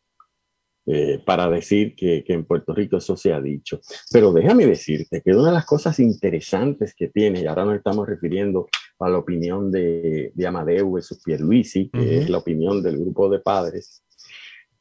Eh, 0.87 1.21
para 1.27 1.49
decir 1.49 1.97
que, 1.97 2.23
que, 2.25 2.35
en 2.35 2.45
Puerto 2.45 2.73
Rico 2.73 2.99
eso 2.99 3.17
se 3.17 3.33
ha 3.33 3.41
dicho. 3.41 3.81
Pero 4.13 4.33
déjame 4.33 4.65
decirte 4.65 5.21
que 5.23 5.33
una 5.33 5.49
de 5.49 5.55
las 5.55 5.67
cosas 5.67 5.99
interesantes 5.99 6.95
que 6.95 7.09
tiene, 7.09 7.41
y 7.41 7.47
ahora 7.47 7.65
nos 7.65 7.77
estamos 7.77 8.07
refiriendo 8.07 8.69
a 9.01 9.09
la 9.09 9.19
opinión 9.19 9.73
de, 9.73 10.31
de 10.35 10.47
Amadeu 10.47 10.99
y 10.99 11.03
Pierluisi, 11.25 11.91
que 11.91 12.19
es 12.19 12.31
la 12.31 12.39
opinión 12.39 12.81
del 12.81 12.99
grupo 12.99 13.29
de 13.29 13.41
padres, 13.41 14.05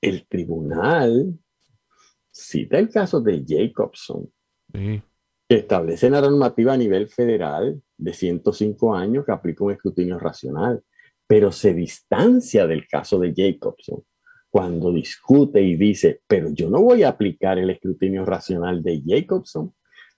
el 0.01 0.27
tribunal 0.27 1.37
cita 2.31 2.79
el 2.79 2.89
caso 2.89 3.21
de 3.21 3.43
Jacobson, 3.47 4.29
Establece 5.47 6.09
la 6.09 6.21
normativa 6.21 6.71
a 6.71 6.77
nivel 6.77 7.09
federal 7.09 7.81
de 7.97 8.13
105 8.13 8.95
años 8.95 9.25
que 9.25 9.33
aplica 9.33 9.65
un 9.65 9.71
escrutinio 9.71 10.17
racional, 10.17 10.81
pero 11.27 11.51
se 11.51 11.73
distancia 11.73 12.65
del 12.67 12.87
caso 12.87 13.19
de 13.19 13.33
Jacobson 13.35 14.01
cuando 14.49 14.93
discute 14.93 15.61
y 15.61 15.75
dice, 15.75 16.21
pero 16.25 16.49
yo 16.51 16.69
no 16.69 16.81
voy 16.81 17.03
a 17.03 17.09
aplicar 17.09 17.57
el 17.57 17.69
escrutinio 17.69 18.23
racional 18.23 18.81
de 18.81 19.01
Jacobson, 19.05 19.73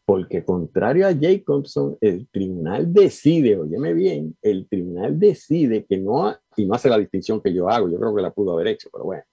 porque 0.05 0.43
contrario 0.43 1.07
a 1.07 1.15
Jacobson, 1.19 1.97
el 1.99 2.27
tribunal 2.29 2.93
decide, 2.93 3.57
óyeme 3.57 3.93
bien, 3.93 4.37
el 4.41 4.67
tribunal 4.67 5.17
decide 5.19 5.85
que 5.85 5.97
no, 5.97 6.35
y 6.57 6.65
no 6.65 6.75
hace 6.75 6.89
la 6.89 6.97
distinción 6.97 7.41
que 7.41 7.53
yo 7.53 7.69
hago, 7.69 7.89
yo 7.89 7.99
creo 7.99 8.15
que 8.15 8.21
la 8.21 8.31
pudo 8.31 8.53
haber 8.53 8.67
hecho, 8.67 8.89
pero 8.91 9.05
bueno, 9.05 9.23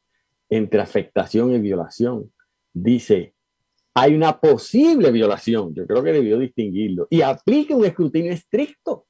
entre 0.50 0.80
afectación 0.80 1.54
y 1.54 1.60
violación, 1.60 2.30
dice, 2.72 3.34
hay 3.94 4.14
una 4.14 4.38
posible 4.38 5.10
violación, 5.10 5.74
yo 5.74 5.86
creo 5.86 6.02
que 6.02 6.12
debió 6.12 6.38
distinguirlo, 6.38 7.06
y 7.08 7.22
aplica 7.22 7.74
un 7.74 7.84
escrutinio 7.84 8.32
estricto, 8.32 9.06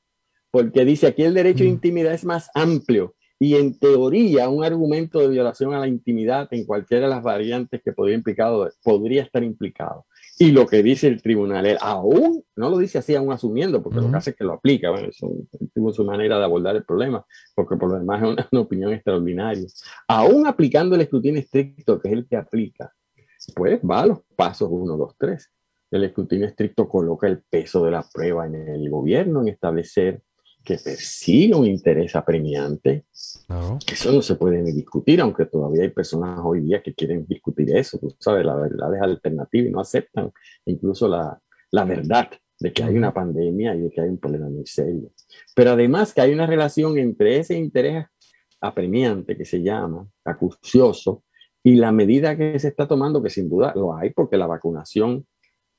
porque 0.51 0.84
dice 0.84 1.09
aquí 1.09 1.22
el 1.22 1.34
derecho 1.34 1.64
de 1.64 1.70
mm. 1.70 1.72
intimidad 1.72 2.14
es 2.14 2.24
más 2.24 2.51
amplio 2.55 3.14
y 3.43 3.57
en 3.57 3.78
teoría 3.78 4.51
un 4.51 4.62
argumento 4.62 5.18
de 5.18 5.28
violación 5.28 5.72
a 5.72 5.80
la 5.80 5.88
intimidad 5.88 6.47
en 6.51 6.66
cualquiera 6.66 7.07
de 7.07 7.14
las 7.14 7.22
variantes 7.22 7.80
que 7.82 7.93
podría, 7.93 8.16
implicado, 8.16 8.70
podría 8.82 9.22
estar 9.22 9.43
implicado. 9.43 10.05
Y 10.43 10.53
lo 10.53 10.66
que 10.66 10.82
dice 10.82 11.07
el 11.07 11.20
tribunal, 11.20 11.66
él 11.66 11.76
aún, 11.82 12.43
no 12.57 12.70
lo 12.70 12.78
dice 12.78 12.97
así, 12.97 13.14
aún 13.14 13.30
asumiendo, 13.30 13.82
porque 13.82 14.01
lo 14.01 14.11
que 14.11 14.16
hace 14.16 14.30
es 14.30 14.36
que 14.36 14.45
lo 14.45 14.55
aplica, 14.55 14.88
bueno, 14.88 15.09
eso 15.09 15.30
es 15.53 15.95
su 15.95 16.03
manera 16.03 16.38
de 16.38 16.45
abordar 16.45 16.74
el 16.76 16.84
problema, 16.86 17.22
porque 17.55 17.76
por 17.76 17.91
lo 17.91 17.99
demás 17.99 18.22
es 18.22 18.28
una, 18.30 18.49
una 18.51 18.61
opinión 18.62 18.91
extraordinaria. 18.91 19.66
Aún 20.09 20.47
aplicando 20.47 20.95
el 20.95 21.03
escrutinio 21.03 21.41
estricto, 21.41 22.01
que 22.01 22.09
es 22.09 22.14
el 22.14 22.26
que 22.26 22.38
aplica, 22.38 22.91
pues 23.55 23.80
va 23.82 24.01
a 24.01 24.07
los 24.07 24.20
pasos 24.34 24.70
1, 24.72 24.97
2, 24.97 25.14
3. 25.18 25.51
El 25.91 26.05
escrutinio 26.05 26.47
estricto 26.47 26.88
coloca 26.88 27.26
el 27.26 27.43
peso 27.43 27.84
de 27.84 27.91
la 27.91 28.03
prueba 28.11 28.47
en 28.47 28.55
el 28.55 28.88
gobierno, 28.88 29.43
en 29.43 29.49
establecer 29.49 30.22
que 30.65 30.77
persigue 30.77 31.55
un 31.55 31.67
interés 31.67 32.15
apremiante. 32.15 33.05
Eso 33.91 34.13
no 34.13 34.23
se 34.23 34.37
puede 34.37 34.63
ni 34.63 34.73
discutir, 34.73 35.21
aunque 35.21 35.47
todavía 35.47 35.83
hay 35.83 35.91
personas 35.91 36.41
hoy 36.43 36.61
día 36.61 36.83
que 36.83 36.95
quieren 36.95 37.27
discutir 37.27 37.75
eso. 37.77 37.99
Tú 37.99 38.15
sabes, 38.19 38.45
la 38.45 38.55
verdad 38.55 38.95
es 38.95 39.03
alternativa 39.03 39.69
y 39.69 39.71
no 39.71 39.81
aceptan 39.81 40.31
incluso 40.67 41.09
la, 41.09 41.41
la 41.71 41.85
verdad 41.85 42.31
de 42.59 42.73
que 42.73 42.85
hay 42.85 42.97
una 42.97 43.13
pandemia 43.13 43.75
y 43.75 43.81
de 43.81 43.91
que 43.91 44.01
hay 44.03 44.09
un 44.09 44.19
problema 44.19 44.49
muy 44.49 44.67
serio. 44.67 45.11
Pero 45.55 45.71
además 45.71 46.13
que 46.13 46.21
hay 46.21 46.33
una 46.33 46.47
relación 46.47 46.99
entre 46.99 47.39
ese 47.39 47.57
interés 47.57 48.07
apremiante 48.61 49.37
que 49.37 49.47
se 49.47 49.63
llama 49.63 50.07
acucioso 50.25 51.25
y 51.63 51.77
la 51.77 51.93
medida 51.93 52.37
que 52.37 52.59
se 52.59 52.69
está 52.69 52.87
tomando, 52.87 53.23
que 53.23 53.31
sin 53.31 53.49
duda 53.49 53.73
lo 53.75 53.95
hay, 53.95 54.11
porque 54.11 54.37
la 54.37 54.47
vacunación, 54.47 55.27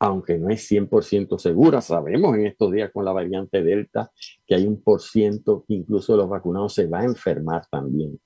aunque 0.02 0.40
no 0.40 0.50
es 0.50 0.68
100% 0.72 1.38
segura, 1.38 1.80
sabemos 1.80 2.36
en 2.36 2.48
estos 2.48 2.72
días 2.72 2.90
con 2.92 3.06
la 3.06 3.12
variante 3.12 3.62
Delta 3.62 4.12
que 4.48 4.56
hay 4.56 4.66
un 4.66 4.82
por 4.82 5.00
ciento 5.00 5.64
que 5.68 5.76
incluso 5.76 6.18
los 6.18 6.28
vacunados 6.28 6.74
se 6.74 6.88
va 6.88 7.02
a 7.02 7.06
enfermar 7.06 7.68
también, 7.70 8.20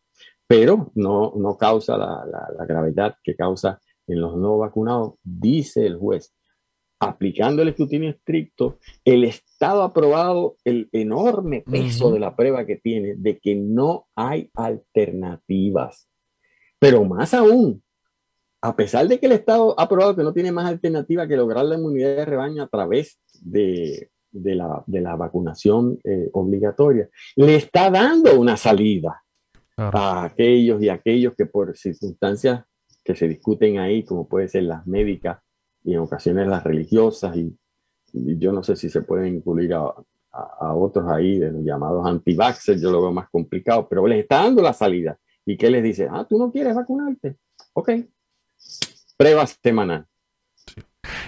pero 0.48 0.94
no, 0.96 1.34
no 1.36 1.58
causa 1.58 1.98
la, 1.98 2.24
la, 2.58 2.66
gravedad 2.66 3.16
que 3.22 3.36
causa 3.36 3.82
en 4.08 4.22
los 4.22 4.38
no 4.38 4.58
vacunados, 4.58 5.16
dice 5.22 5.86
el 5.86 5.98
juez. 5.98 6.34
Aplicando 6.98 7.62
el 7.62 7.68
escrutinio 7.68 8.10
estricto, 8.10 8.80
el 9.04 9.26
Estado 9.26 9.82
ha 9.82 9.88
aprobado 9.88 10.56
el 10.64 10.88
enorme 10.94 11.62
peso 11.62 12.10
de 12.10 12.22
la 12.22 12.38
prueba 12.38 12.66
que 12.66 12.78
tiene 12.78 13.16
de 13.18 13.38
que 13.38 13.54
no 13.56 14.08
hay 14.16 14.50
alternativas. 14.54 16.08
Pero 16.80 17.04
más 17.04 17.34
aún, 17.34 17.84
a 18.66 18.76
pesar 18.76 19.08
de 19.08 19.20
que 19.20 19.28
el 19.28 19.34
Estado 19.34 19.80
ha 19.80 19.88
probado 19.88 20.16
que 20.16 20.24
no 20.24 20.34
tiene 20.34 20.52
más 20.52 20.66
alternativa 20.66 21.28
que 21.28 21.38
lograr 21.38 21.66
la 21.66 21.76
inmunidad 21.76 22.16
de 22.16 22.26
rebaño 22.26 22.64
a 22.64 22.68
través 22.68 23.20
de, 23.40 24.10
la, 24.32 25.16
vacunación 25.16 26.00
eh, 26.04 26.30
obligatoria, 26.34 27.08
le 27.36 27.56
está 27.58 27.92
dando 27.92 28.40
una 28.40 28.58
salida 28.58 29.22
a 29.78 30.24
aquellos 30.24 30.82
y 30.82 30.90
aquellos 30.90 31.36
que 31.36 31.46
por 31.46 31.78
circunstancias 31.78 32.64
que 33.04 33.16
se 33.16 33.28
discuten 33.28 33.78
ahí, 33.78 34.04
como 34.04 34.28
puede 34.28 34.48
ser 34.48 34.64
las 34.64 34.88
médicas 34.88 35.38
y 35.84 35.94
en 35.94 36.00
ocasiones 36.00 36.48
las 36.48 36.64
religiosas, 36.64 37.38
y, 37.38 37.56
yo 38.14 38.52
no 38.52 38.64
sé 38.64 38.76
si 38.76 38.90
se 38.90 39.02
pueden 39.02 39.36
incluir 39.36 39.76
a, 39.76 39.94
otros 40.74 41.06
ahí, 41.08 41.38
de 41.38 41.52
los 41.52 41.64
llamados 41.64 42.06
anti 42.08 42.36
yo 42.36 42.92
lo 42.92 43.02
veo 43.02 43.12
más 43.12 43.30
complicado, 43.30 43.88
pero 43.88 44.08
les 44.08 44.22
está 44.22 44.38
dando 44.44 44.64
la 44.64 44.74
salida. 44.74 45.20
¿Y 45.46 45.56
qué 45.56 45.70
les 45.70 45.84
dice? 45.84 46.08
Ah, 46.10 46.26
tú 46.28 46.40
no 46.40 46.52
quieres 46.52 46.76
vacunarte. 46.76 47.38
Ok. 47.74 47.92
Prueba 49.18 49.46
semanal. 49.48 50.06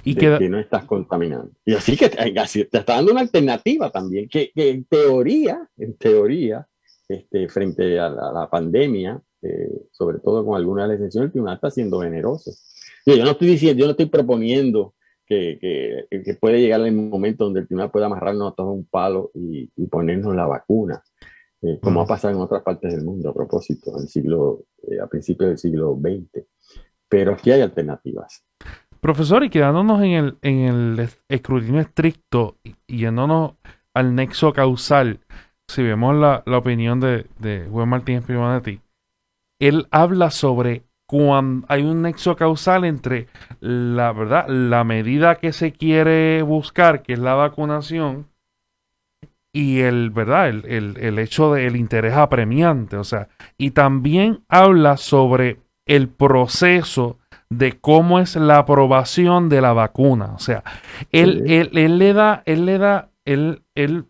Y 0.03 0.15
que 0.15 0.49
no 0.49 0.59
estás 0.59 0.85
contaminando. 0.85 1.51
Y 1.65 1.73
así 1.73 1.95
que 1.95 2.09
te 2.09 2.77
está 2.77 2.95
dando 2.95 3.11
una 3.11 3.21
alternativa 3.21 3.89
también, 3.91 4.27
que, 4.27 4.51
en 4.55 4.85
teoría, 4.85 5.67
en 5.77 5.95
teoría, 5.95 6.67
este, 7.07 7.47
frente 7.47 7.99
a 7.99 8.09
la, 8.09 8.49
pandemia, 8.49 9.21
eh, 9.41 9.87
sobre 9.91 10.19
todo 10.19 10.45
con 10.45 10.55
algunas 10.55 10.85
de 10.85 10.93
las 10.93 10.99
excepciones, 10.99 11.27
el 11.27 11.31
tribunal 11.31 11.55
está 11.55 11.71
siendo 11.71 12.01
generoso. 12.01 12.51
Yo 13.05 13.23
no 13.23 13.31
estoy 13.31 13.47
diciendo, 13.49 13.79
yo 13.79 13.85
no 13.85 13.91
estoy 13.91 14.07
proponiendo 14.07 14.93
que, 15.25 16.07
que, 16.09 16.33
puede 16.35 16.59
llegar 16.59 16.81
el 16.81 16.93
momento 16.93 17.43
donde 17.45 17.61
el 17.61 17.67
tribunal 17.67 17.91
pueda 17.91 18.05
amarrarnos 18.05 18.51
a 18.51 18.55
todos 18.55 18.73
un 18.73 18.85
palo 18.85 19.31
y, 19.33 19.67
ponernos 19.87 20.35
la 20.35 20.45
vacuna, 20.45 21.01
eh, 21.61 21.79
como 21.81 22.01
ha 22.01 22.05
pasado 22.05 22.33
en 22.33 22.41
otras 22.41 22.63
partes 22.63 22.93
del 22.93 23.03
mundo 23.03 23.29
a 23.29 23.33
propósito, 23.33 23.91
en 23.95 24.03
el 24.03 24.07
siglo, 24.07 24.65
eh, 24.89 24.99
a 25.01 25.07
principios 25.07 25.49
del 25.49 25.57
siglo 25.57 25.99
XX. 25.99 26.45
Pero 27.09 27.33
aquí 27.33 27.51
hay 27.51 27.61
alternativas. 27.61 28.43
Profesor, 28.99 29.43
y 29.43 29.49
quedándonos 29.49 30.01
en 30.01 30.11
el, 30.11 30.37
en 30.41 30.59
el 30.59 31.09
escrutinio 31.29 31.81
estricto 31.81 32.57
y 32.63 32.75
yéndonos 32.97 33.53
al 33.93 34.15
nexo 34.15 34.53
causal, 34.53 35.19
si 35.67 35.83
vemos 35.83 36.15
la, 36.15 36.43
opinión 36.57 36.99
de, 36.99 37.27
de 37.39 37.67
Juan 37.69 37.89
Martínez 37.89 38.25
Pivanetti, 38.25 38.81
él 39.59 39.87
habla 39.91 40.31
sobre 40.31 40.83
cuando 41.07 41.65
hay 41.69 41.83
un 41.83 42.01
nexo 42.01 42.35
causal 42.35 42.83
entre 42.83 43.27
la 43.59 44.11
verdad, 44.11 44.47
la 44.49 44.83
medida 44.83 45.35
que 45.35 45.53
se 45.53 45.71
quiere 45.71 46.41
buscar, 46.41 47.01
que 47.01 47.13
es 47.13 47.19
la 47.19 47.33
vacunación, 47.33 48.27
y 49.53 49.79
el, 49.79 50.11
¿verdad? 50.11 50.49
El, 50.49 50.97
el 50.99 51.19
hecho 51.19 51.53
del 51.53 51.75
interés 51.75 52.13
apremiante. 52.13 52.97
O 52.97 53.03
sea, 53.03 53.29
y 53.57 53.71
también 53.71 54.43
habla 54.49 54.97
sobre 54.97 55.59
el 55.87 56.09
proceso 56.09 57.17
de 57.49 57.79
cómo 57.79 58.19
es 58.19 58.35
la 58.35 58.59
aprobación 58.59 59.49
de 59.49 59.61
la 59.61 59.73
vacuna. 59.73 60.33
O 60.35 60.39
sea, 60.39 60.63
él, 61.11 61.43
él, 61.47 61.97
le 61.97 62.13
da, 62.13 62.43
él 62.45 62.65
le 62.65 62.77
da, 62.77 63.09
él, 63.25 63.63
él 63.75 64.05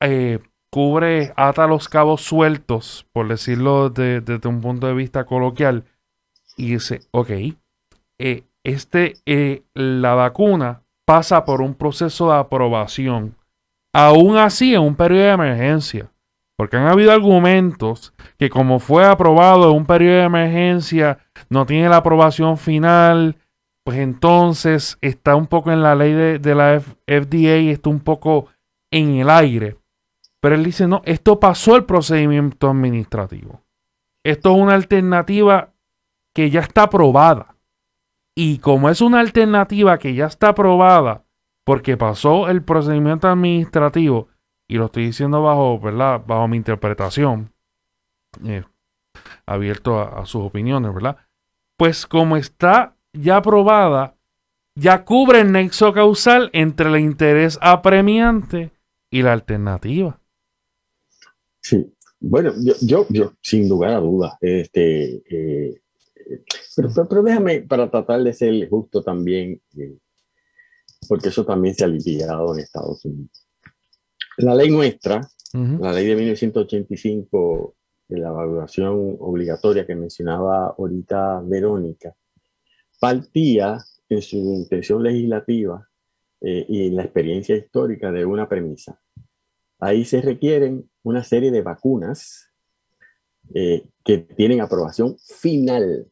eh, 0.00 0.38
cubre, 0.70 1.32
ata 1.36 1.66
los 1.66 1.88
cabos 1.88 2.22
sueltos, 2.22 3.06
por 3.12 3.28
decirlo 3.28 3.90
desde 3.90 4.48
un 4.48 4.60
punto 4.60 4.88
de 4.88 4.94
vista 4.94 5.24
coloquial, 5.24 5.84
y 6.56 6.72
dice, 6.72 7.02
ok, 7.12 7.30
eh, 8.18 8.44
este, 8.64 9.14
eh, 9.26 9.62
la 9.74 10.14
vacuna 10.14 10.82
pasa 11.04 11.44
por 11.44 11.60
un 11.60 11.74
proceso 11.74 12.32
de 12.32 12.38
aprobación, 12.38 13.36
aún 13.92 14.36
así 14.36 14.74
en 14.74 14.80
un 14.80 14.96
periodo 14.96 15.22
de 15.22 15.30
emergencia. 15.30 16.10
Porque 16.56 16.76
han 16.76 16.86
habido 16.86 17.12
argumentos 17.12 18.14
que 18.38 18.48
como 18.48 18.78
fue 18.78 19.04
aprobado 19.04 19.70
en 19.70 19.76
un 19.76 19.86
periodo 19.86 20.18
de 20.18 20.24
emergencia, 20.24 21.18
no 21.48 21.66
tiene 21.66 21.88
la 21.88 21.96
aprobación 21.96 22.56
final, 22.58 23.36
pues 23.84 23.98
entonces 23.98 24.96
está 25.00 25.36
un 25.36 25.46
poco 25.46 25.72
en 25.72 25.82
la 25.82 25.94
ley 25.94 26.12
de, 26.12 26.54
la 26.54 26.80
FDA, 26.80 27.70
está 27.70 27.90
un 27.90 28.00
poco 28.00 28.46
en 28.90 29.16
el 29.16 29.30
aire. 29.30 29.76
Pero 30.40 30.54
él 30.54 30.64
dice, 30.64 30.86
no, 30.86 31.02
esto 31.04 31.40
pasó 31.40 31.76
el 31.76 31.84
procedimiento 31.84 32.70
administrativo. 32.70 33.62
Esto 34.22 34.52
es 34.52 34.56
una 34.56 34.74
alternativa 34.74 35.74
que 36.34 36.50
ya 36.50 36.60
está 36.60 36.84
aprobada. 36.84 37.56
Y 38.34 38.58
como 38.58 38.88
es 38.90 39.00
una 39.00 39.20
alternativa 39.20 39.98
que 39.98 40.14
ya 40.14 40.26
está 40.26 40.48
aprobada, 40.48 41.24
porque 41.64 41.96
pasó 41.96 42.48
el 42.48 42.62
procedimiento 42.62 43.28
administrativo, 43.28 44.28
y 44.68 44.76
lo 44.76 44.86
estoy 44.86 45.06
diciendo 45.06 45.42
bajo, 45.42 45.78
¿verdad? 45.78 46.22
Bajo 46.26 46.48
mi 46.48 46.56
interpretación, 46.56 47.52
eh, 48.44 48.64
abierto 49.46 50.00
a, 50.00 50.24
sus 50.26 50.42
opiniones, 50.42 50.94
¿verdad? 50.94 51.16
Pues 51.76 52.06
como 52.06 52.36
está 52.36 52.96
ya 53.12 53.36
aprobada, 53.36 54.16
ya 54.74 55.04
cubre 55.04 55.40
el 55.40 55.52
nexo 55.52 55.92
causal 55.92 56.50
entre 56.52 56.88
el 56.88 56.98
interés 56.98 57.58
apremiante 57.60 58.72
y 59.10 59.22
la 59.22 59.32
alternativa. 59.32 60.20
Sí, 61.60 61.94
bueno, 62.20 62.52
yo, 62.80 63.06
yo, 63.08 63.34
sin 63.40 63.68
lugar 63.68 63.94
a 63.94 64.00
dudas, 64.00 64.34
este, 64.40 65.22
eh, 65.28 65.82
pero, 66.76 66.88
pero, 67.08 67.22
déjame, 67.22 67.60
para 67.62 67.90
tratar 67.90 68.22
de 68.22 68.32
ser 68.32 68.68
justo 68.68 69.02
también, 69.02 69.60
eh, 69.76 69.98
porque 71.08 71.28
eso 71.28 71.44
también 71.44 71.74
se 71.74 71.84
ha 71.84 71.86
litigado 71.86 72.54
en 72.54 72.60
Estados 72.60 73.04
Unidos. 73.04 73.43
La 74.38 74.54
ley 74.54 74.70
nuestra, 74.70 75.20
la 75.52 75.92
ley 75.92 76.06
de 76.06 76.16
1985 76.16 77.76
de 78.08 78.18
la 78.18 78.28
evaluación 78.28 79.16
obligatoria 79.20 79.86
que 79.86 79.94
mencionaba 79.94 80.74
ahorita 80.76 81.40
Verónica, 81.44 82.14
partía 83.00 83.78
en 84.08 84.22
su 84.22 84.36
intención 84.36 85.02
legislativa 85.02 85.88
eh, 86.40 86.66
y 86.68 86.86
en 86.86 86.96
la 86.96 87.04
experiencia 87.04 87.56
histórica 87.56 88.10
de 88.12 88.24
una 88.24 88.48
premisa. 88.48 89.00
Ahí 89.78 90.04
se 90.04 90.20
requieren 90.20 90.90
una 91.02 91.22
serie 91.22 91.50
de 91.50 91.62
vacunas 91.62 92.50
eh, 93.54 93.86
que 94.04 94.18
tienen 94.18 94.60
aprobación 94.60 95.16
final 95.18 96.06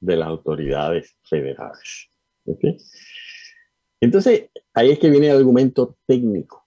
de 0.00 0.16
las 0.16 0.28
autoridades 0.28 1.16
federales. 1.28 2.10
Entonces, 4.00 4.50
ahí 4.76 4.90
es 4.90 4.98
que 4.98 5.10
viene 5.10 5.28
el 5.28 5.38
argumento 5.38 5.96
técnico. 6.06 6.64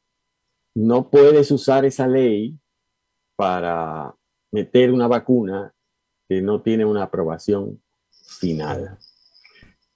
No 0.76 1.10
puedes 1.10 1.52
usar 1.52 1.86
esa 1.86 2.08
ley 2.08 2.58
para 3.36 4.14
meter 4.52 4.92
una 4.92 5.08
vacuna 5.08 5.74
que 6.28 6.42
no 6.42 6.62
tiene 6.62 6.86
una 6.86 7.04
aprobación 7.04 7.82
final. 8.12 8.98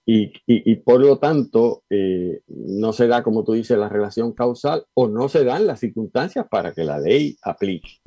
Y, 0.05 0.76
por 0.78 0.99
lo 0.99 1.18
tanto, 1.18 1.84
eh, 1.89 2.41
no 2.47 2.91
se 2.91 3.07
da, 3.07 3.24
como 3.24 3.43
tú 3.43 3.53
dices, 3.53 3.78
la 3.78 3.88
relación 3.88 4.34
causal 4.34 4.86
o 4.93 5.07
no 5.07 5.30
se 5.30 5.45
dan 5.45 5.66
las 5.66 5.80
circunstancias 5.80 6.45
para 6.49 6.74
que 6.74 6.84
la 6.84 6.99
ley 6.99 7.38
aplique. 7.41 8.01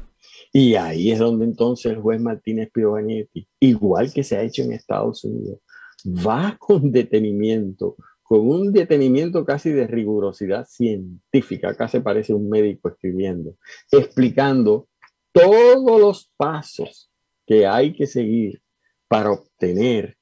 Y 0.52 0.74
ahí 0.74 1.10
es 1.10 1.18
donde 1.18 1.46
entonces 1.46 1.92
el 1.92 2.00
juez 2.00 2.20
Martínez 2.20 2.70
Piovanetti, 2.72 3.48
igual 3.60 4.12
que 4.12 4.22
se 4.22 4.36
ha 4.36 4.42
hecho 4.42 4.62
en 4.62 4.72
Estados 4.72 5.24
Unidos, 5.24 5.60
va 6.06 6.56
con 6.58 6.92
detenimiento, 6.92 7.96
con 8.28 8.48
un 8.48 8.72
detenimiento 8.72 9.44
casi 9.44 9.70
de 9.70 9.86
rigurosidad 9.86 10.66
científica, 10.66 11.88
se 11.88 12.00
parece 12.00 12.34
un 12.34 12.48
médico 12.48 12.88
escribiendo, 12.88 13.56
explicando 13.90 14.88
todos 15.32 16.00
los 16.00 16.30
pasos 16.36 17.10
que 17.46 17.66
hay 17.66 17.92
que 17.92 18.06
seguir 18.06 18.62
para 19.06 19.30
obtener 19.30 20.16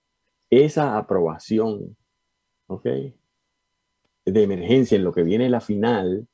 esa 0.51 0.99
aprobación, 0.99 1.97
¿ok? 2.67 2.85
De 4.27 4.43
emergencia 4.43 4.97
en 4.97 5.05
lo 5.05 5.13
que 5.13 5.23
viene 5.23 5.49
la 5.49 5.63
final, 5.63 6.29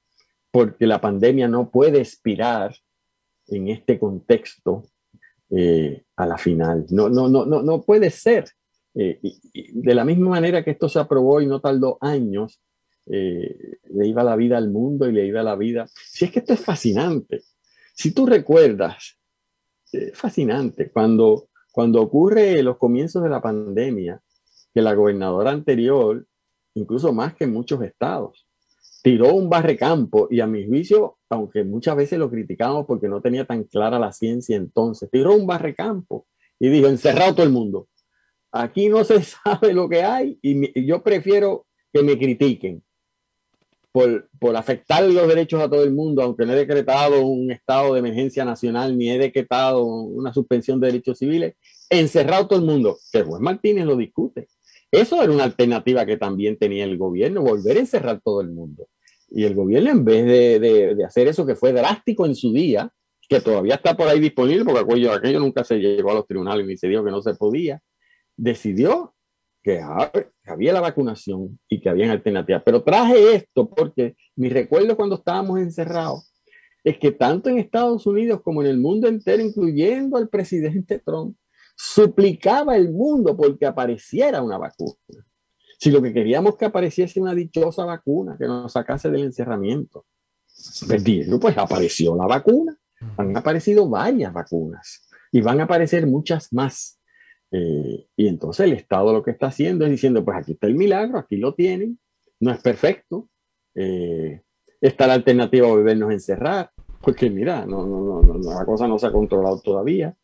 porque 0.51 0.87
la 0.87 1.01
pandemia 1.01 1.47
no 1.47 1.71
puede 1.71 2.01
expirar 2.01 2.75
en 3.47 3.69
este 3.69 3.99
contexto 4.01 4.83
eh, 5.51 6.03
a 6.17 6.27
la 6.27 6.37
final. 6.37 6.87
No, 6.91 7.09
no, 7.09 7.29
no, 7.29 7.47
no, 7.47 7.63
no 7.63 7.83
puede 7.83 8.11
ser. 8.11 8.47
Eh, 8.95 9.21
de 9.73 9.95
la 9.95 10.05
misma 10.05 10.31
manera 10.31 10.65
que 10.65 10.73
esto 10.73 10.89
se 10.89 10.99
aprobó 10.99 11.41
y 11.41 11.47
no 11.47 11.61
tardó 11.61 11.99
años, 12.01 12.61
eh, 13.07 13.79
le 13.93 14.07
iba 14.07 14.23
la 14.23 14.37
vida 14.37 14.57
al 14.57 14.71
mundo 14.71 15.09
y 15.09 15.13
le 15.13 15.27
iba 15.27 15.43
la 15.43 15.57
vida. 15.57 15.87
Si 15.95 16.25
es 16.25 16.33
que 16.33 16.41
esto 16.41 16.53
es 16.53 16.61
fascinante. 16.61 17.43
Si 17.95 18.13
tú 18.13 18.27
recuerdas, 18.27 19.19
es 19.93 20.17
fascinante, 20.17 20.91
cuando, 20.91 21.49
cuando 21.73 22.01
ocurre 22.01 22.63
los 22.63 22.77
comienzos 22.79 23.23
de 23.23 23.29
la 23.29 23.43
pandemia, 23.43 24.21
que 24.73 24.83
la 24.83 24.95
gobernadora 24.95 25.51
anterior, 25.51 26.25
incluso 26.75 27.13
más 27.13 27.35
que 27.35 27.47
muchos 27.47 27.83
estados, 27.83 28.47
tiró 29.03 29.35
un 29.35 29.49
barrecampo 29.49 30.29
y 30.31 30.41
a 30.41 30.47
mi 30.47 30.67
juicio, 30.67 31.19
aunque 31.29 31.65
muchas 31.65 31.97
veces 31.97 32.19
lo 32.19 32.31
criticamos 32.31 32.87
porque 32.87 33.09
no 33.09 33.21
tenía 33.21 33.45
tan 33.45 33.65
clara 33.65 33.99
la 33.99 34.13
ciencia 34.13 34.57
entonces, 34.57 35.11
tiró 35.11 35.35
un 35.35 35.47
barrecampo 35.47 36.27
y 36.59 36.69
dijo, 36.69 36.89
encerrado 36.89 37.35
todo 37.35 37.47
el 37.47 37.53
mundo. 37.53 37.89
Aquí 38.53 38.89
no 38.89 39.05
se 39.05 39.23
sabe 39.23 39.73
lo 39.73 39.89
que 39.89 40.03
hay 40.03 40.39
y, 40.43 40.87
yo 40.87 41.03
prefiero 41.03 41.67
que 41.93 42.03
me 42.03 42.19
critiquen 42.19 42.83
por, 43.93 44.29
por, 44.39 44.57
afectar 44.57 45.03
los 45.03 45.27
derechos 45.27 45.61
a 45.61 45.69
todo 45.69 45.83
el 45.83 45.93
mundo, 45.93 46.23
aunque 46.23 46.47
no 46.47 46.53
he 46.53 46.57
decretado 46.57 47.25
un 47.27 47.51
estado 47.51 47.95
de 47.95 47.99
emergencia 47.99 48.45
nacional 48.45 48.97
ni 48.97 49.11
he 49.11 49.19
decretado 49.19 49.85
una 49.85 50.33
suspensión 50.33 50.81
de 50.81 50.89
derechos 50.89 51.19
civiles, 51.19 51.57
encerrado 51.89 52.47
todo 52.47 52.61
el 52.61 52.65
mundo. 52.65 52.99
Que 53.13 53.23
Juan 53.23 53.43
Martínez 53.43 53.85
lo 53.85 53.97
discute. 53.97 54.47
Eso 54.91 55.23
era 55.23 55.33
una 55.33 55.45
alternativa 55.45 56.05
que 56.05 56.17
también 56.17 56.57
tenía 56.57 56.85
el 56.85 56.97
gobierno, 56.99 57.43
volver 57.43 57.77
a 57.77 57.81
encerrar 57.81 58.21
todo 58.25 58.41
el 58.41 58.51
mundo. 58.51 58.89
Y 59.29 59.45
el 59.45 59.55
gobierno, 59.55 59.91
en 59.91 60.05
vez 60.05 60.25
de, 60.25 60.97
hacer 61.07 61.29
eso 61.29 61.47
que 61.47 61.55
fue 61.55 61.73
drástico 61.73 62.27
en 62.27 62.35
su 62.35 62.53
día, 62.53 62.93
que 63.29 63.41
todavía 63.41 63.77
está 63.77 63.97
por 63.97 64.09
ahí 64.09 64.19
disponible, 64.19 64.65
porque 64.65 64.81
aquello, 64.81 65.13
aquello 65.13 65.39
nunca 65.39 65.63
se 65.63 65.79
llegó 65.79 66.11
a 66.11 66.15
los 66.15 66.27
tribunales 66.27 66.67
ni 66.67 66.77
se 66.77 66.89
dijo 66.89 67.05
que 67.05 67.13
no 67.13 67.23
se 67.23 67.35
podía, 67.35 67.81
decidió 68.41 69.15
que 69.63 69.81
había 70.47 70.73
la 70.73 70.81
vacunación 70.81 71.59
y 71.69 71.81
que 71.81 71.91
había 71.91 72.11
alternativas. 72.11 72.63
Pero 72.65 72.83
traje 72.83 73.35
esto 73.35 73.69
porque 73.69 74.17
mi 74.37 74.49
recuerdo 74.49 74.97
cuando 74.97 75.17
estábamos 75.17 75.61
encerrados 75.61 76.33
es 76.83 76.99
que 76.99 77.13
tanto 77.13 77.51
en 77.51 77.59
Estados 77.59 78.07
Unidos 78.07 78.41
como 78.43 78.63
en 78.63 78.69
el 78.69 78.79
mundo 78.79 79.07
entero, 79.07 79.43
incluyendo 79.43 80.17
al 80.17 80.29
presidente 80.29 80.99
Trump, 80.99 81.37
suplicaba 81.77 82.77
el 82.77 82.91
mundo 82.91 83.37
porque 83.37 83.67
apareciera 83.67 84.43
una 84.43 84.57
vacuna. 84.57 84.97
Si 85.79 85.91
lo 85.91 86.01
que 86.01 86.13
queríamos 86.13 86.57
que 86.57 86.67
apareciese 86.67 87.21
una 87.21 87.35
dichosa 87.35 87.85
vacuna 87.85 88.37
que 88.39 88.47
nos 88.47 88.73
sacase 88.73 89.11
del 89.11 89.25
encerramiento, 89.25 90.07
pues, 90.87 91.05
pues 91.41 91.59
apareció 91.59 92.17
la 92.17 92.27
vacuna. 92.27 92.77
Han 93.17 93.37
aparecido 93.37 93.89
varias 93.89 94.33
vacunas 94.33 95.09
y 95.33 95.41
van 95.41 95.61
a 95.61 95.65
aparecer 95.65 96.07
muchas 96.07 96.53
más. 96.53 97.00
Eh, 97.53 98.07
y 98.17 98.29
entonces 98.29 98.67
el 98.67 98.73
Estado 98.73 99.13
lo 99.13 99.23
que 99.23 99.33
está 99.33 99.47
haciendo 99.47 99.85
es 99.85 99.91
diciendo, 99.91 100.25
pues 100.25 100.37
aquí 100.37 100.53
está 100.53 100.67
el 100.67 100.77
milagro, 100.77 101.19
aquí 101.19 101.37
lo 101.37 101.55
tienen, 101.55 101.99
no 102.39 102.53
es 102.53 102.61
perfecto, 102.61 103.29
eh, 103.75 104.43
está 104.81 105.07
la 105.07 105.15
alternativa 105.15 105.67
a 105.67 105.71
volvernos 105.71 106.11
a 106.11 106.15
encerrar, 106.15 106.71
porque 107.01 107.29
mira, 107.29 107.67
no, 107.67 107.87
no, 107.87 108.23
no, 108.23 108.39
la 108.39 108.65
cosa 108.65 108.87
no 108.87 108.99
se 108.99 109.07
ha 109.07 109.13
controlado 109.13 109.61
todavía, 109.61 110.15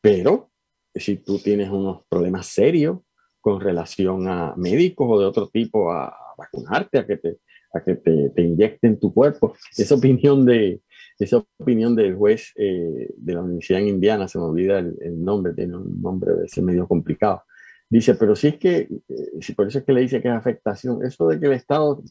pero 0.00 0.50
si 0.94 1.16
tú 1.16 1.38
tienes 1.38 1.70
unos 1.70 2.02
problemas 2.08 2.46
serios 2.46 2.98
con 3.40 3.60
relación 3.60 4.26
a 4.28 4.54
médicos 4.56 5.06
o 5.10 5.20
de 5.20 5.26
otro 5.26 5.48
tipo 5.48 5.92
a, 5.92 6.14
vacunarte, 6.36 6.98
a 6.98 7.06
que 7.06 7.16
te, 7.16 7.38
a 7.72 7.82
que 7.82 7.94
te, 7.94 8.30
te 8.30 8.42
inyecten 8.42 9.00
tu 9.00 9.14
cuerpo, 9.14 9.54
esa 9.74 9.94
opinión 9.94 10.44
de, 10.44 10.82
esa 11.24 11.44
opinión 11.58 11.96
del 11.96 12.14
juez 12.14 12.52
eh, 12.56 13.08
de 13.16 13.34
la 13.34 13.42
Universidad 13.42 13.80
en 13.80 13.88
Indiana, 13.88 14.28
se 14.28 14.38
me 14.38 14.44
olvida 14.44 14.78
el, 14.78 15.22
nombre, 15.22 15.54
tiene 15.54 15.76
un 15.76 16.00
nombre 16.00 16.34
de 16.34 16.44
ese 16.44 16.62
medio 16.62 16.86
complicado. 16.86 17.42
Dice, 17.88 18.14
pero 18.16 18.36
si 18.36 18.48
es 18.48 18.58
que, 18.58 18.88
eh, 19.08 19.30
si 19.40 19.54
por 19.54 19.68
eso 19.68 19.78
es 19.78 19.84
que 19.84 19.92
le 19.92 20.02
dice 20.02 20.20
que 20.20 20.28
es 20.28 20.34
afectación, 20.34 21.04
eso 21.04 21.28
de 21.28 21.40
que 21.40 21.46
el 21.46 21.52
Estado, 21.52 22.02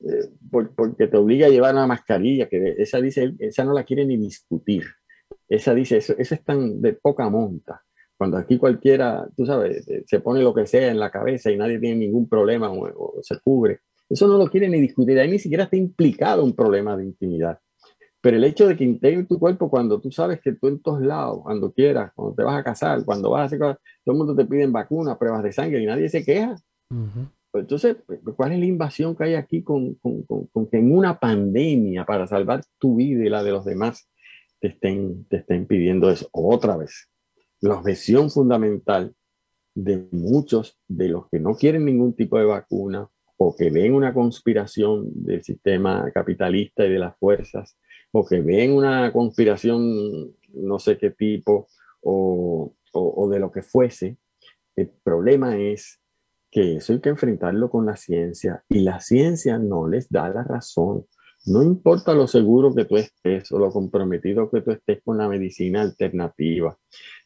eh, 0.00 0.28
porque 0.50 1.08
te 1.08 1.16
obliga 1.16 1.46
a 1.46 1.50
llevar 1.50 1.74
una 1.74 1.86
mascarilla, 1.86 2.48
que 2.48 2.76
esa 2.78 3.00
dice, 3.00 3.34
esa 3.38 3.64
no 3.64 3.72
la 3.72 3.84
quiere 3.84 4.04
ni 4.04 4.16
discutir. 4.16 4.84
Esa 5.48 5.74
dice, 5.74 5.96
eso, 5.96 6.14
eso 6.16 6.34
es 6.34 6.44
tan 6.44 6.80
de 6.80 6.92
poca 6.92 7.28
monta. 7.28 7.82
Cuando 8.16 8.36
aquí 8.36 8.58
cualquiera, 8.58 9.28
tú 9.36 9.44
sabes, 9.44 9.84
se 10.06 10.20
pone 10.20 10.42
lo 10.42 10.54
que 10.54 10.66
sea 10.66 10.90
en 10.90 11.00
la 11.00 11.10
cabeza 11.10 11.50
y 11.50 11.56
nadie 11.56 11.80
tiene 11.80 11.96
ningún 11.96 12.28
problema 12.28 12.70
o, 12.70 13.16
o 13.16 13.22
se 13.22 13.40
cubre. 13.40 13.80
Eso 14.08 14.28
no 14.28 14.38
lo 14.38 14.48
quiere 14.48 14.68
ni 14.68 14.78
discutir, 14.78 15.18
ahí 15.18 15.30
ni 15.30 15.38
siquiera 15.38 15.64
está 15.64 15.76
implicado 15.76 16.44
un 16.44 16.54
problema 16.54 16.96
de 16.96 17.04
intimidad. 17.06 17.58
Pero 18.22 18.36
el 18.36 18.44
hecho 18.44 18.68
de 18.68 18.76
que 18.76 18.84
integre 18.84 19.24
tu 19.24 19.36
cuerpo 19.36 19.68
cuando 19.68 20.00
tú 20.00 20.12
sabes 20.12 20.40
que 20.40 20.52
tú 20.52 20.68
en 20.68 20.80
todos 20.80 21.02
lados, 21.02 21.40
cuando 21.42 21.72
quieras, 21.72 22.12
cuando 22.14 22.36
te 22.36 22.44
vas 22.44 22.56
a 22.56 22.62
casar, 22.62 23.04
cuando 23.04 23.30
vas 23.30 23.42
a 23.42 23.44
hacer 23.46 23.58
cosas, 23.58 23.78
todo 24.04 24.12
el 24.12 24.18
mundo 24.18 24.36
te 24.36 24.44
piden 24.44 24.72
vacunas, 24.72 25.18
pruebas 25.18 25.42
de 25.42 25.52
sangre 25.52 25.82
y 25.82 25.86
nadie 25.86 26.08
se 26.08 26.24
queja. 26.24 26.54
Pues 27.50 27.62
entonces, 27.62 27.96
pues, 28.06 28.20
¿cuál 28.36 28.52
es 28.52 28.60
la 28.60 28.64
invasión 28.64 29.16
que 29.16 29.24
hay 29.24 29.34
aquí 29.34 29.64
con, 29.64 29.94
con, 29.96 30.22
con, 30.22 30.66
que 30.70 30.78
en 30.78 30.96
una 30.96 31.18
pandemia 31.18 32.06
para 32.06 32.28
salvar 32.28 32.62
tu 32.78 32.94
vida 32.94 33.24
y 33.26 33.28
la 33.28 33.42
de 33.42 33.50
los 33.50 33.64
demás 33.64 34.08
te 34.60 34.68
estén, 34.68 35.24
te 35.26 35.38
estén 35.38 35.66
pidiendo 35.66 36.08
eso? 36.08 36.28
Otra 36.30 36.76
vez, 36.76 37.10
la 37.60 37.74
objeción 37.74 38.30
fundamental 38.30 39.16
de 39.74 40.06
muchos 40.12 40.78
de 40.86 41.08
los 41.08 41.28
que 41.28 41.40
no 41.40 41.56
quieren 41.56 41.84
ningún 41.84 42.14
tipo 42.14 42.38
de 42.38 42.44
vacuna 42.44 43.08
o 43.36 43.56
que 43.56 43.70
ven 43.70 43.94
una 43.94 44.14
conspiración 44.14 45.10
del 45.12 45.42
sistema 45.42 46.08
capitalista 46.14 46.86
y 46.86 46.92
de 46.92 46.98
las 47.00 47.18
fuerzas 47.18 47.76
o 48.12 48.24
que 48.26 48.40
ven 48.40 48.72
una 48.72 49.12
conspiración, 49.12 50.34
no 50.54 50.78
sé 50.78 50.98
qué 50.98 51.10
tipo, 51.10 51.68
o, 52.02 52.74
o, 52.92 53.28
de 53.28 53.38
lo 53.38 53.50
que 53.50 53.62
fuese, 53.62 54.18
el 54.76 54.90
problema 55.02 55.58
es 55.58 56.00
que 56.50 56.76
eso 56.76 56.92
hay 56.92 57.00
que 57.00 57.08
enfrentarlo 57.08 57.70
con 57.70 57.86
la 57.86 57.96
ciencia 57.96 58.62
y 58.68 58.80
la 58.80 59.00
ciencia 59.00 59.58
no 59.58 59.88
les 59.88 60.10
da 60.10 60.28
la 60.28 60.44
razón. 60.44 61.06
No 61.44 61.62
importa 61.62 62.14
lo 62.14 62.28
seguro 62.28 62.72
que 62.72 62.84
tú 62.84 62.96
estés 62.96 63.50
o 63.50 63.58
lo 63.58 63.70
comprometido 63.70 64.48
que 64.48 64.60
tú 64.60 64.70
estés 64.70 65.00
con 65.02 65.18
la 65.18 65.28
medicina 65.28 65.80
alternativa. 65.80 66.78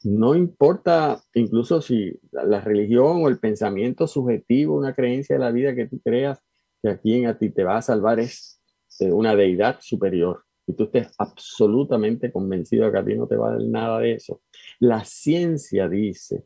No 0.05 0.35
importa 0.35 1.21
incluso 1.35 1.83
si 1.83 2.19
la 2.31 2.61
religión 2.61 3.25
o 3.25 3.29
el 3.29 3.39
pensamiento 3.39 4.07
subjetivo, 4.07 4.77
una 4.77 4.95
creencia 4.95 5.37
de 5.37 5.41
la 5.41 5.51
vida 5.51 5.75
que 5.75 5.87
tú 5.87 6.01
creas 6.03 6.39
que 6.83 6.91
a 6.91 6.99
quien 6.99 7.27
a 7.27 7.37
ti 7.37 7.51
te 7.51 7.65
va 7.65 7.77
a 7.77 7.83
salvar 7.83 8.21
es 8.21 8.61
eh, 9.01 9.13
una 9.13 9.37
deidad 9.37 9.79
superior 9.81 10.47
y 10.67 10.75
tú 10.75 10.85
estés 10.85 11.09
absolutamente 11.19 12.33
convencido 12.33 12.87
de 12.87 12.93
que 12.93 12.99
a 12.99 13.05
ti 13.05 13.15
no 13.15 13.27
te 13.27 13.37
va 13.37 13.49
a 13.49 13.53
dar 13.53 13.63
nada 13.63 14.01
de 14.01 14.15
eso, 14.15 14.43
la 14.81 15.05
ciencia 15.05 15.89
dice 15.89 16.45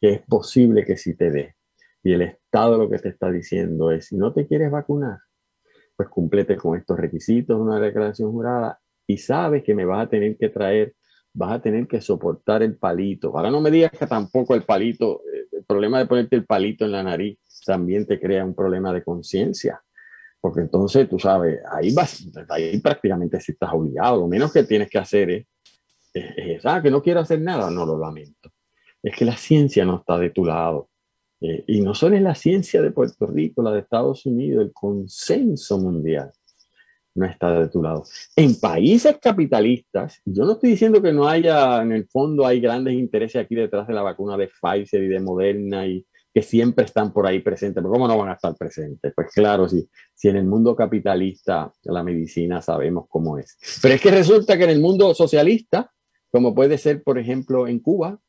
que 0.00 0.14
es 0.14 0.22
posible 0.22 0.84
que 0.84 0.96
sí 0.96 1.14
te 1.14 1.30
dé. 1.30 1.56
Y 2.02 2.12
el 2.12 2.22
Estado 2.22 2.78
lo 2.78 2.88
que 2.88 2.98
te 2.98 3.10
está 3.10 3.30
diciendo 3.30 3.90
es, 3.90 4.06
si 4.06 4.16
no 4.16 4.32
te 4.32 4.46
quieres 4.46 4.70
vacunar, 4.70 5.18
pues 5.94 6.08
cumplete 6.08 6.56
con 6.56 6.78
estos 6.78 6.98
requisitos, 6.98 7.60
una 7.60 7.78
declaración 7.78 8.32
jurada, 8.32 8.80
y 9.06 9.18
sabes 9.18 9.62
que 9.62 9.74
me 9.74 9.84
vas 9.84 10.06
a 10.06 10.08
tener 10.08 10.38
que 10.38 10.48
traer, 10.48 10.94
vas 11.34 11.52
a 11.52 11.60
tener 11.60 11.86
que 11.86 12.00
soportar 12.00 12.62
el 12.62 12.78
palito. 12.78 13.36
Ahora 13.36 13.50
no 13.50 13.60
me 13.60 13.70
digas 13.70 13.90
que 13.90 14.06
tampoco 14.06 14.54
el 14.54 14.62
palito, 14.62 15.20
eh, 15.30 15.48
el 15.52 15.64
problema 15.64 15.98
de 15.98 16.06
ponerte 16.06 16.36
el 16.36 16.46
palito 16.46 16.86
en 16.86 16.92
la 16.92 17.02
nariz 17.02 17.38
también 17.66 18.06
te 18.06 18.18
crea 18.18 18.44
un 18.44 18.54
problema 18.54 18.94
de 18.94 19.02
conciencia. 19.02 19.82
Porque 20.40 20.60
entonces, 20.60 21.08
tú 21.08 21.18
sabes, 21.18 21.60
ahí 21.70 21.92
vas, 21.92 22.26
ahí 22.48 22.78
prácticamente 22.80 23.40
si 23.40 23.52
estás 23.52 23.70
obligado, 23.72 24.20
lo 24.20 24.28
menos 24.28 24.52
que 24.52 24.64
tienes 24.64 24.88
que 24.88 24.98
hacer 24.98 25.30
es, 25.30 25.46
es, 26.14 26.66
ah, 26.66 26.80
que 26.82 26.90
no 26.90 27.02
quiero 27.02 27.20
hacer 27.20 27.40
nada, 27.40 27.70
no 27.70 27.84
lo 27.84 27.98
lamento. 27.98 28.50
Es 29.02 29.16
que 29.16 29.24
la 29.24 29.36
ciencia 29.36 29.84
no 29.84 29.98
está 29.98 30.18
de 30.18 30.30
tu 30.30 30.44
lado. 30.44 30.88
Eh, 31.42 31.64
y 31.68 31.80
no 31.80 31.94
solo 31.94 32.16
es 32.16 32.22
la 32.22 32.34
ciencia 32.34 32.82
de 32.82 32.90
Puerto 32.90 33.26
Rico, 33.26 33.62
la 33.62 33.72
de 33.72 33.80
Estados 33.80 34.26
Unidos, 34.26 34.64
el 34.64 34.72
consenso 34.72 35.78
mundial 35.78 36.30
no 37.14 37.26
está 37.26 37.58
de 37.58 37.68
tu 37.68 37.82
lado. 37.82 38.04
En 38.36 38.58
países 38.58 39.18
capitalistas, 39.20 40.20
yo 40.24 40.44
no 40.44 40.52
estoy 40.52 40.70
diciendo 40.70 41.02
que 41.02 41.12
no 41.12 41.28
haya, 41.28 41.82
en 41.82 41.92
el 41.92 42.06
fondo 42.08 42.46
hay 42.46 42.60
grandes 42.60 42.94
intereses 42.94 43.42
aquí 43.42 43.54
detrás 43.54 43.86
de 43.86 43.94
la 43.94 44.02
vacuna 44.02 44.36
de 44.36 44.48
Pfizer 44.48 45.02
y 45.02 45.08
de 45.08 45.20
Moderna 45.20 45.86
y, 45.86 46.06
que 46.32 46.42
siempre 46.42 46.84
están 46.84 47.12
por 47.12 47.26
ahí 47.26 47.40
presentes. 47.40 47.82
¿Pero 47.82 47.92
cómo 47.92 48.06
no 48.06 48.16
van 48.16 48.30
a 48.30 48.34
estar 48.34 48.54
presentes? 48.56 49.12
Pues 49.14 49.32
claro, 49.32 49.68
si, 49.68 49.88
si 50.14 50.28
en 50.28 50.36
el 50.36 50.44
mundo 50.44 50.76
capitalista 50.76 51.72
la 51.82 52.02
medicina 52.02 52.62
sabemos 52.62 53.06
cómo 53.08 53.38
es. 53.38 53.58
Pero 53.82 53.94
es 53.94 54.00
que 54.00 54.10
resulta 54.10 54.56
que 54.56 54.64
en 54.64 54.70
el 54.70 54.80
mundo 54.80 55.12
socialista, 55.14 55.90
como 56.30 56.54
puede 56.54 56.78
ser, 56.78 57.02
por 57.02 57.18
ejemplo, 57.18 57.66
en 57.66 57.80
Cuba, 57.80 58.20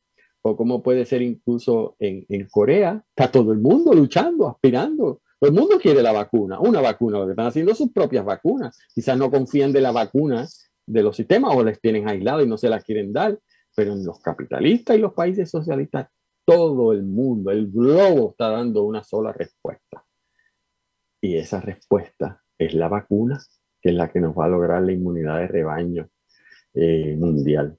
o 0.42 0.56
como 0.56 0.82
puede 0.82 1.06
ser 1.06 1.22
incluso 1.22 1.96
en, 2.00 2.26
Corea, 2.50 3.02
está 3.10 3.30
todo 3.30 3.52
el 3.52 3.60
mundo 3.60 3.92
luchando, 3.92 4.48
aspirando. 4.48 5.20
Todo 5.38 5.50
el 5.50 5.56
mundo 5.56 5.78
quiere 5.80 6.02
la 6.02 6.12
vacuna, 6.12 6.58
una 6.60 6.80
vacuna, 6.80 7.18
lo 7.18 7.26
que 7.26 7.32
están 7.32 7.46
haciendo 7.46 7.74
sus 7.74 7.92
propias 7.92 8.24
vacunas. 8.24 8.78
Quizás 8.92 9.16
no 9.16 9.30
confían 9.30 9.72
de 9.72 9.80
la 9.80 9.92
vacuna 9.92 10.46
de 10.84 11.02
los 11.02 11.16
sistemas 11.16 11.54
o 11.54 11.62
les 11.62 11.80
tienen 11.80 12.08
aislado 12.08 12.42
y 12.42 12.48
no 12.48 12.58
se 12.58 12.68
las 12.68 12.84
quieren 12.84 13.12
dar, 13.12 13.38
pero 13.74 13.92
en 13.92 14.04
los 14.04 14.18
capitalistas 14.20 14.96
y 14.96 15.00
los 15.00 15.12
países 15.12 15.48
socialistas 15.48 16.08
todo 16.44 16.92
el 16.92 17.02
mundo, 17.02 17.50
el 17.50 17.70
globo 17.70 18.30
está 18.30 18.50
dando 18.50 18.82
una 18.84 19.02
sola 19.04 19.32
respuesta. 19.32 20.04
Y 21.20 21.36
esa 21.36 21.60
respuesta 21.60 22.42
es 22.58 22.74
la 22.74 22.88
vacuna, 22.88 23.40
que 23.80 23.90
es 23.90 23.94
la 23.94 24.10
que 24.10 24.20
nos 24.20 24.36
va 24.36 24.46
a 24.46 24.48
lograr 24.48 24.82
la 24.82 24.92
inmunidad 24.92 25.38
de 25.38 25.48
rebaño 25.48 26.08
eh, 26.74 27.16
mundial. 27.18 27.76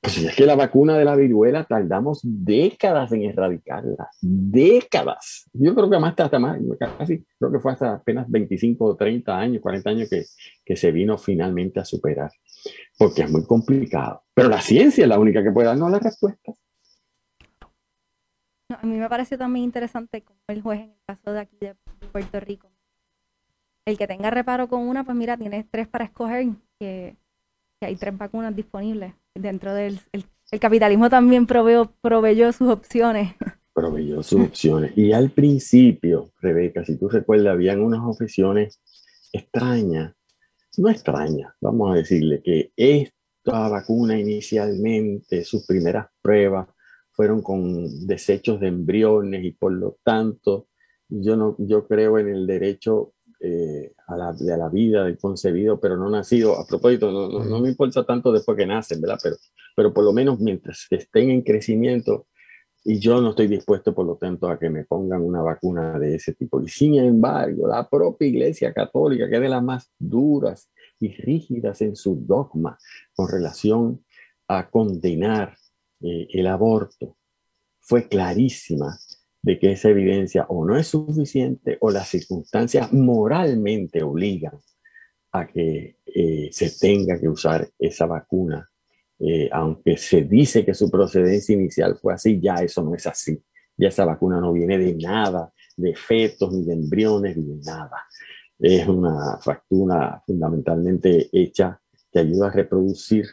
Pues 0.00 0.16
es 0.16 0.34
que 0.34 0.46
la 0.46 0.56
vacuna 0.56 0.96
de 0.96 1.04
la 1.04 1.14
viruela 1.14 1.64
tardamos 1.64 2.20
décadas 2.22 3.12
en 3.12 3.24
erradicarla, 3.24 4.08
décadas. 4.22 5.48
Yo 5.52 5.74
creo 5.74 5.90
que 5.90 5.98
más 5.98 6.18
hasta 6.18 6.38
más, 6.38 6.58
casi, 6.78 7.22
creo 7.38 7.52
que 7.52 7.60
fue 7.60 7.72
hasta 7.72 7.94
apenas 7.96 8.28
25 8.30 8.82
o 8.82 8.96
30 8.96 9.38
años, 9.38 9.60
40 9.60 9.90
años 9.90 10.08
que, 10.08 10.24
que 10.64 10.76
se 10.76 10.90
vino 10.90 11.18
finalmente 11.18 11.80
a 11.80 11.84
superar, 11.84 12.30
porque 12.98 13.22
es 13.22 13.30
muy 13.30 13.44
complicado. 13.44 14.22
Pero 14.32 14.48
la 14.48 14.62
ciencia 14.62 15.02
es 15.02 15.08
la 15.08 15.18
única 15.18 15.42
que 15.42 15.52
puede 15.52 15.68
darnos 15.68 15.90
las 15.90 16.02
respuestas 16.02 16.56
a 18.80 18.86
mí 18.86 18.96
me 18.96 19.08
parece 19.08 19.36
también 19.36 19.64
interesante 19.64 20.22
como 20.22 20.38
el 20.48 20.62
juez 20.62 20.80
en 20.80 20.90
el 20.90 20.96
caso 21.06 21.32
de 21.32 21.40
aquí 21.40 21.56
de 21.60 21.74
Puerto 22.12 22.40
Rico. 22.40 22.70
El 23.84 23.98
que 23.98 24.06
tenga 24.06 24.30
reparo 24.30 24.68
con 24.68 24.82
una, 24.82 25.04
pues 25.04 25.16
mira, 25.16 25.36
tiene 25.36 25.66
tres 25.70 25.88
para 25.88 26.04
escoger, 26.04 26.48
que, 26.78 27.16
hay 27.82 27.96
tres 27.96 28.16
vacunas 28.16 28.54
disponibles. 28.54 29.14
Dentro 29.34 29.74
del 29.74 30.00
el, 30.12 30.60
capitalismo 30.60 31.08
también 31.08 31.46
proveyó, 31.46 31.92
proveyó 32.00 32.52
sus 32.52 32.68
opciones. 32.68 33.34
Proveyó 33.72 34.22
sus 34.22 34.40
opciones. 34.40 34.92
Y 34.96 35.12
al 35.12 35.30
principio, 35.30 36.32
Rebeca, 36.40 36.84
si 36.84 36.98
tú 36.98 37.08
recuerdas, 37.08 37.54
habían 37.54 37.80
unas 37.80 38.00
objeciones 38.00 38.80
extrañas, 39.32 40.12
no 40.76 40.90
extrañas, 40.90 41.52
vamos 41.60 41.92
a 41.92 41.94
decirle 41.98 42.42
que 42.42 42.72
esta 42.76 43.68
vacuna 43.68 44.18
inicialmente, 44.18 45.44
sus 45.44 45.64
primeras 45.66 46.08
pruebas, 46.20 46.68
fueron 47.20 47.42
con 47.42 48.06
desechos 48.06 48.60
de 48.60 48.68
embriones 48.68 49.44
y 49.44 49.52
por 49.52 49.72
lo 49.72 49.98
tanto 50.02 50.68
yo, 51.06 51.36
no, 51.36 51.54
yo 51.58 51.86
creo 51.86 52.18
en 52.18 52.30
el 52.30 52.46
derecho 52.46 53.12
eh, 53.40 53.92
a, 54.06 54.16
la, 54.16 54.28
a, 54.30 54.56
la, 54.56 54.70
vida 54.70 55.04
del 55.04 55.18
concebido 55.18 55.78
pero 55.78 55.98
no 55.98 56.08
nacido. 56.08 56.58
A 56.58 56.66
propósito, 56.66 57.12
no, 57.12 57.44
no, 57.44 57.60
me 57.60 57.68
importa 57.68 58.06
tanto 58.06 58.32
después 58.32 58.56
que 58.56 58.64
nacen, 58.64 59.02
¿verdad? 59.02 59.18
Pero, 59.22 59.36
pero 59.76 59.92
por 59.92 60.02
lo 60.02 60.14
menos 60.14 60.40
mientras 60.40 60.86
estén 60.88 61.28
en 61.28 61.42
crecimiento 61.42 62.26
y 62.84 62.98
yo 62.98 63.20
no 63.20 63.30
estoy 63.30 63.48
dispuesto, 63.48 63.94
por 63.94 64.06
lo 64.06 64.16
tanto, 64.16 64.48
a 64.48 64.58
que 64.58 64.70
me 64.70 64.84
pongan 64.84 65.20
una 65.20 65.42
vacuna 65.42 65.98
de 65.98 66.14
ese 66.14 66.32
tipo. 66.32 66.62
Y 66.62 66.68
sin 66.68 66.94
embargo, 66.94 67.68
la 67.68 67.86
propia 67.86 68.28
Iglesia 68.28 68.72
Católica, 68.72 69.28
que 69.28 69.34
es 69.34 69.42
de 69.42 69.48
las 69.50 69.62
más 69.62 69.92
duras 69.98 70.70
y 70.98 71.08
rígidas 71.08 71.82
en 71.82 71.96
su 71.96 72.14
dogma 72.14 72.78
con 73.14 73.28
relación 73.30 74.02
a 74.48 74.70
condenar 74.70 75.58
eh, 76.00 76.28
el 76.30 76.46
aborto, 76.46 77.16
fue 77.80 78.08
clarísima 78.08 78.98
de 79.42 79.58
que 79.58 79.72
esa 79.72 79.88
evidencia 79.88 80.44
o 80.48 80.64
no 80.64 80.76
es 80.76 80.88
suficiente 80.88 81.78
o 81.80 81.90
las 81.90 82.08
circunstancias 82.08 82.92
moralmente 82.92 84.02
obligan 84.02 84.52
a 85.32 85.46
que 85.46 85.98
eh, 86.06 86.48
se 86.52 86.70
tenga 86.70 87.18
que 87.18 87.28
usar 87.28 87.68
esa 87.78 88.06
vacuna. 88.06 88.68
Eh, 89.18 89.48
aunque 89.52 89.96
se 89.96 90.22
dice 90.22 90.64
que 90.64 90.74
su 90.74 90.90
procedencia 90.90 91.54
inicial 91.54 91.96
fue 92.00 92.14
así, 92.14 92.40
ya 92.40 92.54
eso 92.56 92.82
no 92.82 92.94
es 92.94 93.06
así. 93.06 93.42
Ya 93.76 93.88
esa 93.88 94.04
vacuna 94.04 94.40
no 94.40 94.52
viene 94.52 94.78
de 94.78 94.94
nada, 94.94 95.52
de 95.76 95.94
fetos, 95.94 96.52
ni 96.52 96.64
de 96.64 96.74
embriones, 96.74 97.36
ni 97.36 97.56
de 97.56 97.62
nada. 97.64 98.06
Es 98.58 98.86
una 98.86 99.38
vacuna 99.44 100.22
fundamentalmente 100.26 101.28
hecha 101.32 101.80
que 102.12 102.18
ayuda 102.18 102.48
a 102.48 102.52
reproducir, 102.52 103.26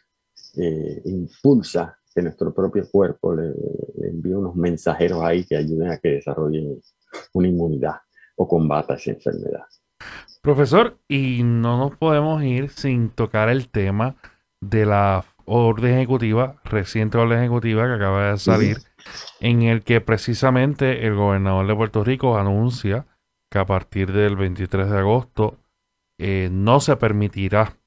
eh, 0.57 1.01
impulsa 1.05 1.97
que 2.18 2.24
nuestro 2.24 2.51
propio 2.51 2.84
cuerpo 2.91 3.36
le, 3.36 3.49
le 3.95 4.07
envía 4.09 4.39
unos 4.39 4.55
mensajeros 4.55 5.22
ahí 5.22 5.45
que 5.45 5.55
ayuden 5.55 5.91
a 5.91 5.99
que 5.99 6.09
desarrollen 6.09 6.82
una 7.34 7.47
inmunidad 7.47 7.97
o 8.36 8.47
combata 8.47 8.95
esa 8.95 9.11
enfermedad. 9.11 9.65
Profesor, 10.41 10.97
y 11.07 11.43
no 11.43 11.78
nos 11.78 11.95
podemos 11.95 12.41
ir 12.41 12.70
sin 12.70 13.11
tocar 13.11 13.49
el 13.49 13.70
tema 13.70 14.15
de 14.61 14.88
la 14.88 15.26
orden 15.45 15.93
ejecutiva, 15.93 16.59
reciente 16.63 17.20
orden 17.20 17.38
ejecutiva 17.38 17.86
que 17.86 17.93
acaba 17.93 18.32
de 18.32 18.38
salir, 18.39 18.78
en 19.39 19.61
el 19.61 19.84
que 19.84 20.01
precisamente 20.01 21.05
el 21.05 21.13
gobernador 21.13 21.68
de 21.68 21.76
Puerto 21.76 22.03
Rico 22.03 22.36
anuncia 22.36 23.05
que 23.51 23.59
a 23.59 23.65
partir 23.68 24.11
del 24.11 24.36
23 24.36 24.89
de 24.89 24.97
agosto 24.97 25.59
eh, 26.20 26.49
no 26.51 26.80
se 26.80 26.95
permitirá 26.97 27.78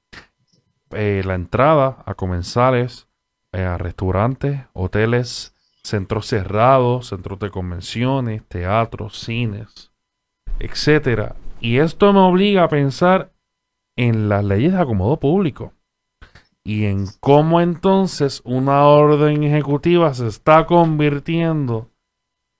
eh, 0.92 1.22
la 1.24 1.34
entrada 1.34 2.04
a 2.06 2.14
comensales, 2.14 3.09
eh, 3.52 3.76
restaurantes, 3.78 4.60
hoteles, 4.72 5.54
centros 5.82 6.26
cerrados, 6.26 7.08
centros 7.08 7.38
de 7.38 7.50
convenciones, 7.50 8.44
teatros, 8.46 9.18
cines, 9.18 9.90
etcétera. 10.58 11.36
Y 11.60 11.78
esto 11.78 12.12
me 12.12 12.20
obliga 12.20 12.64
a 12.64 12.68
pensar 12.68 13.32
en 13.96 14.28
las 14.28 14.44
leyes 14.44 14.72
de 14.72 14.80
acomodo 14.80 15.18
público 15.18 15.72
y 16.64 16.84
en 16.84 17.06
cómo 17.20 17.60
entonces 17.60 18.42
una 18.44 18.84
orden 18.84 19.44
ejecutiva 19.44 20.12
se 20.14 20.26
está 20.26 20.66
convirtiendo 20.66 21.90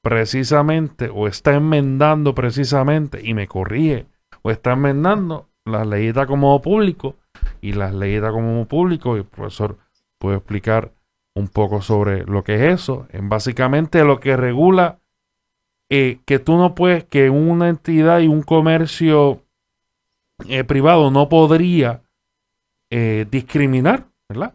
precisamente 0.03 1.11
o 1.12 1.28
está 1.28 1.55
enmendando 1.55 2.34
precisamente 2.34 3.20
y 3.22 3.34
me 3.34 3.47
corrige 3.47 4.07
o 4.43 4.51
está 4.51 4.72
enmendando 4.72 5.49
las 5.64 5.86
leyes 5.86 6.14
de 6.14 6.22
acomodo 6.22 6.61
público 6.62 7.16
y 7.61 7.74
las 7.74 7.95
leyes 7.95 8.22
de 8.22 8.28
acomodo 8.28 8.64
público 8.66 9.16
y 9.16 9.20
el 9.20 9.26
profesor 9.26 9.78
puede 10.21 10.37
explicar 10.37 10.93
un 11.35 11.49
poco 11.49 11.83
sobre 11.83 12.25
lo 12.25 12.45
que 12.45 12.55
es 12.55 12.81
eso. 12.81 13.07
En 13.11 13.29
básicamente 13.29 14.05
lo 14.05 14.21
que 14.21 14.37
regula 14.37 15.01
eh, 15.89 16.21
que 16.25 16.39
tú 16.39 16.57
no 16.57 16.75
puedes, 16.75 17.05
que 17.05 17.31
una 17.31 17.68
entidad 17.68 18.21
y 18.21 18.29
un 18.29 18.43
comercio 18.43 19.43
eh, 20.47 20.62
privado 20.62 21.11
no 21.11 21.29
podría 21.29 22.03
eh, 22.91 23.27
discriminar, 23.29 24.07
¿verdad? 24.29 24.55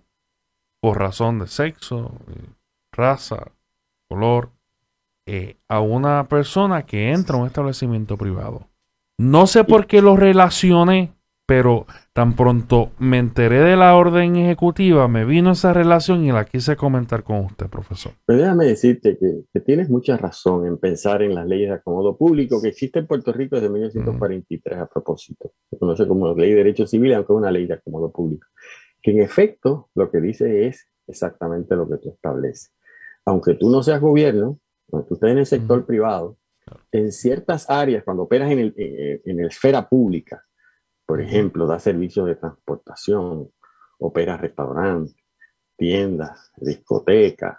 Por 0.81 0.99
razón 0.99 1.39
de 1.39 1.47
sexo, 1.47 2.13
raza, 2.93 3.51
color, 4.07 4.51
a 5.67 5.79
una 5.79 6.27
persona 6.27 6.85
que 6.85 7.11
entra 7.11 7.35
a 7.35 7.39
un 7.39 7.47
establecimiento 7.47 8.15
privado. 8.15 8.67
No 9.17 9.47
sé 9.47 9.63
por 9.63 9.87
qué 9.87 10.03
lo 10.03 10.15
relacioné 10.15 11.14
pero 11.45 11.85
tan 12.13 12.35
pronto 12.35 12.91
me 12.97 13.19
enteré 13.19 13.59
de 13.61 13.75
la 13.75 13.95
orden 13.95 14.35
ejecutiva, 14.35 15.07
me 15.07 15.25
vino 15.25 15.51
esa 15.51 15.73
relación 15.73 16.25
y 16.25 16.31
la 16.31 16.45
quise 16.45 16.75
comentar 16.75 17.23
con 17.23 17.45
usted, 17.45 17.67
profesor. 17.67 18.13
Pero 18.25 18.39
déjame 18.39 18.65
decirte 18.65 19.17
que, 19.17 19.59
tienes 19.61 19.89
mucha 19.89 20.17
razón 20.17 20.65
en 20.65 20.77
pensar 20.77 21.21
en 21.21 21.35
las 21.35 21.47
leyes 21.47 21.69
de 21.69 21.75
acomodo 21.75 22.17
público 22.17 22.61
que 22.61 22.69
existe 22.69 22.99
en 22.99 23.07
Puerto 23.07 23.31
Rico 23.31 23.55
desde 23.55 23.69
1943 23.69 24.79
a 24.79 24.85
propósito. 24.87 25.53
Se 25.69 25.77
conoce 25.77 26.07
como 26.07 26.33
ley 26.35 26.51
de 26.51 26.57
derecho 26.57 26.87
civil, 26.87 27.13
aunque 27.13 27.33
es 27.33 27.37
una 27.37 27.51
ley 27.51 27.65
de 27.67 27.75
acomodo 27.75 28.11
público. 28.11 28.47
Que 29.01 29.11
en 29.11 29.21
efecto 29.21 29.89
lo 29.95 30.09
que 30.11 30.19
dice 30.21 30.67
es 30.67 30.87
exactamente 31.07 31.75
lo 31.75 31.87
que 31.87 31.97
tú 31.97 32.09
estableces. 32.09 32.73
Aunque 33.25 33.55
tú 33.55 33.69
no 33.69 33.83
seas 33.83 34.01
gobierno, 34.01 34.59
cuando 34.87 35.07
tú 35.07 35.13
estés 35.15 35.31
en 35.31 35.37
el 35.39 35.45
sector 35.45 35.85
privado, 35.85 36.37
en 36.91 37.11
ciertas 37.11 37.69
áreas, 37.69 38.03
cuando 38.03 38.23
operas 38.23 38.51
en, 38.51 38.59
el, 38.59 38.73
en, 39.25 39.37
la 39.37 39.47
esfera 39.47 39.87
pública, 39.87 40.43
por 41.05 41.21
ejemplo, 41.21 41.67
da 41.67 41.79
servicios 41.79 42.25
de 42.25 42.35
transportación, 42.35 43.51
opera 43.99 44.37
restaurantes, 44.37 45.15
tiendas, 45.77 46.51
discotecas, 46.57 47.57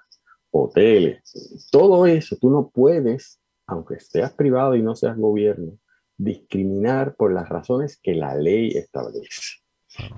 hoteles. 0.50 1.68
Todo 1.70 2.06
eso 2.06 2.36
tú 2.40 2.50
no 2.50 2.70
puedes, 2.70 3.40
aunque 3.66 4.00
seas 4.00 4.32
privado 4.32 4.74
y 4.74 4.82
no 4.82 4.96
seas 4.96 5.16
gobierno, 5.16 5.78
discriminar 6.16 7.14
por 7.14 7.32
las 7.32 7.48
razones 7.48 7.98
que 8.02 8.14
la 8.14 8.34
ley 8.34 8.70
establece. 8.70 9.60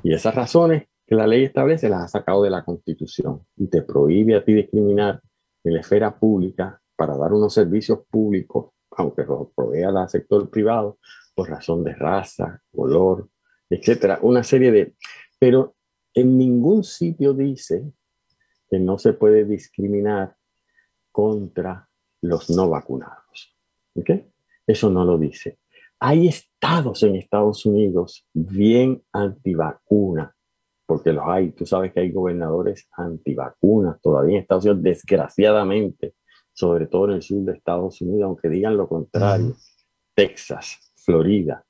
Y 0.03 0.14
esas 0.14 0.35
razones 0.35 0.89
que 1.07 1.14
la 1.14 1.26
ley 1.26 1.45
establece 1.45 1.89
las 1.89 2.05
ha 2.05 2.09
sacado 2.09 2.43
de 2.43 2.51
la 2.51 2.64
Constitución 2.64 3.47
y 3.57 3.68
te 3.68 3.83
prohíbe 3.83 4.37
a 4.37 4.45
ti 4.45 4.53
discriminar 4.55 5.20
en 5.64 5.74
la 5.74 5.81
esfera 5.81 6.18
pública 6.18 6.81
para 6.97 7.16
dar 7.16 7.33
unos 7.33 7.55
servicios 7.55 8.01
públicos, 8.11 8.72
aunque 8.91 9.24
los 9.24 9.49
provea 9.55 9.89
el 9.89 10.09
sector 10.09 10.51
privado, 10.51 10.99
por 11.39 11.51
razón 11.51 11.84
de 11.84 11.95
raza, 11.95 12.61
color, 12.72 13.30
etcétera, 13.70 14.18
una 14.22 14.43
serie 14.43 14.72
de... 14.72 14.97
Pero 15.39 15.76
en 16.12 16.36
ningún 16.36 16.82
sitio 16.82 17.32
dice 17.32 17.93
que 18.68 18.80
no 18.80 18.99
se 18.99 19.12
puede 19.12 19.45
discriminar 19.45 20.34
contra 21.12 21.89
los 22.22 22.51
no 22.51 22.68
vacunados. 22.68 23.57
¿Ok? 23.95 24.11
Eso 24.66 24.91
no 24.91 25.05
lo 25.05 25.16
dice. 25.16 25.61
Hay 26.01 26.26
estados 26.26 27.05
en 27.05 27.14
Estados 27.14 27.64
Unidos 27.64 28.26
bien 28.34 29.01
antivacuna, 29.12 30.34
porque 30.86 31.12
los 31.12 31.22
hay. 31.24 31.53
Tú 31.53 31.64
sabes 31.66 31.93
que 31.93 32.01
hay 32.01 32.11
gobernadores 32.11 32.89
antivacunas 32.97 34.01
todavía 34.01 34.39
en 34.39 34.43
Estados 34.43 34.64
Unidos, 34.64 34.82
desgraciadamente, 34.82 36.16
sobre 36.53 36.89
todo 36.89 37.05
en 37.05 37.12
el 37.12 37.22
sur 37.22 37.45
de 37.45 37.53
Estados 37.53 38.01
Unidos, 38.01 38.24
aunque 38.24 38.49
digan 38.49 38.76
lo 38.76 38.89
contrario. 38.89 39.55
Texas, 40.16 40.88
Florida. 41.09 41.64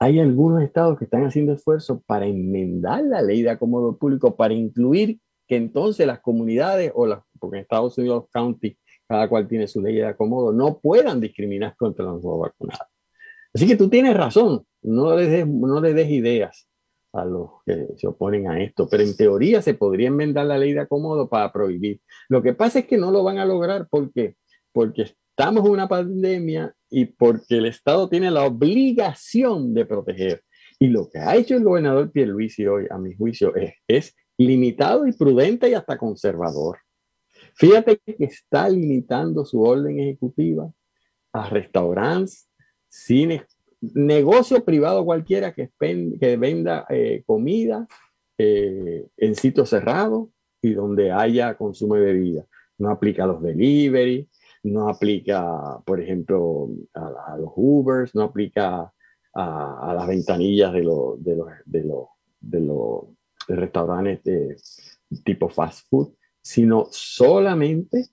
Hay 0.00 0.18
algunos 0.18 0.60
estados 0.60 0.98
que 0.98 1.04
están 1.04 1.24
haciendo 1.24 1.52
esfuerzos 1.52 2.00
para 2.06 2.26
enmendar 2.26 3.04
la 3.04 3.22
ley 3.22 3.42
de 3.42 3.50
acomodo 3.50 3.96
público, 3.96 4.34
para 4.34 4.52
incluir 4.52 5.20
que 5.46 5.54
entonces 5.54 6.04
las 6.08 6.18
comunidades 6.18 6.90
o 6.92 7.06
las, 7.06 7.20
porque 7.38 7.58
en 7.58 7.62
Estados 7.62 7.96
Unidos 7.98 8.22
los 8.22 8.30
counties, 8.30 8.76
cada 9.06 9.28
cual 9.28 9.46
tiene 9.46 9.68
su 9.68 9.80
ley 9.80 9.94
de 9.94 10.06
acomodo, 10.06 10.52
no 10.52 10.80
puedan 10.80 11.20
discriminar 11.20 11.76
contra 11.76 12.04
los 12.04 12.24
no 12.24 12.38
vacunados. 12.38 12.88
Así 13.54 13.64
que 13.68 13.76
tú 13.76 13.88
tienes 13.88 14.16
razón, 14.16 14.66
no 14.82 15.16
le 15.16 15.28
des, 15.28 15.46
no 15.46 15.80
le 15.80 15.94
des 15.94 16.10
ideas 16.10 16.68
a 17.12 17.24
los 17.24 17.50
que 17.64 17.86
se 17.96 18.08
oponen 18.08 18.48
a 18.48 18.60
esto, 18.60 18.88
pero 18.90 19.04
en 19.04 19.16
teoría 19.16 19.62
se 19.62 19.74
podría 19.74 20.08
enmendar 20.08 20.46
la 20.46 20.58
ley 20.58 20.72
de 20.72 20.80
acomodo 20.80 21.28
para 21.28 21.52
prohibir. 21.52 22.00
Lo 22.28 22.42
que 22.42 22.54
pasa 22.54 22.80
es 22.80 22.86
que 22.86 22.98
no 22.98 23.12
lo 23.12 23.22
van 23.22 23.38
a 23.38 23.44
lograr 23.44 23.86
porque, 23.88 24.34
porque 24.72 25.14
estamos 25.36 25.66
en 25.66 25.72
una 25.72 25.88
pandemia 25.88 26.72
y 26.88 27.06
porque 27.06 27.56
el 27.56 27.66
Estado 27.66 28.08
tiene 28.08 28.30
la 28.30 28.44
obligación 28.44 29.74
de 29.74 29.84
proteger. 29.84 30.44
Y 30.78 30.86
lo 30.86 31.10
que 31.10 31.18
ha 31.18 31.34
hecho 31.34 31.56
el 31.56 31.64
gobernador 31.64 32.12
Pierluisi 32.12 32.66
hoy, 32.66 32.86
a 32.88 32.98
mi 32.98 33.14
juicio, 33.14 33.52
es, 33.56 33.74
es 33.88 34.16
limitado 34.38 35.08
y 35.08 35.12
prudente 35.12 35.68
y 35.68 35.74
hasta 35.74 35.98
conservador. 35.98 36.78
Fíjate 37.56 37.98
que 37.98 38.16
está 38.18 38.68
limitando 38.68 39.44
su 39.44 39.60
orden 39.60 39.98
ejecutiva 39.98 40.70
a 41.32 41.48
restaurantes, 41.48 42.48
cines, 42.88 43.42
negocio 43.80 44.64
privado 44.64 45.04
cualquiera 45.04 45.52
que, 45.52 45.70
venda 45.80 46.86
eh, 46.90 47.24
comida 47.26 47.88
eh, 48.38 49.04
en 49.16 49.34
sitios 49.34 49.70
cerrados 49.70 50.28
y 50.62 50.74
donde 50.74 51.10
haya 51.10 51.56
consumo 51.56 51.96
de 51.96 52.02
bebida. 52.02 52.46
No 52.78 52.90
aplica 52.90 53.26
los 53.26 53.42
delivery, 53.42 54.28
no 54.64 54.88
aplica, 54.88 55.78
por 55.84 56.00
ejemplo, 56.00 56.70
a, 56.94 57.36
los 57.38 57.52
Ubers, 57.54 58.14
no 58.14 58.22
aplica 58.22 58.92
a, 59.34 59.94
las 59.94 60.06
ventanillas 60.06 60.72
de 60.72 60.82
los 60.82 61.22
de 61.22 61.36
de 61.66 62.60
de 63.46 63.56
restaurantes 63.56 64.24
de 65.08 65.22
tipo 65.22 65.48
fast 65.48 65.86
food, 65.88 66.14
sino 66.42 66.88
solamente 66.90 68.06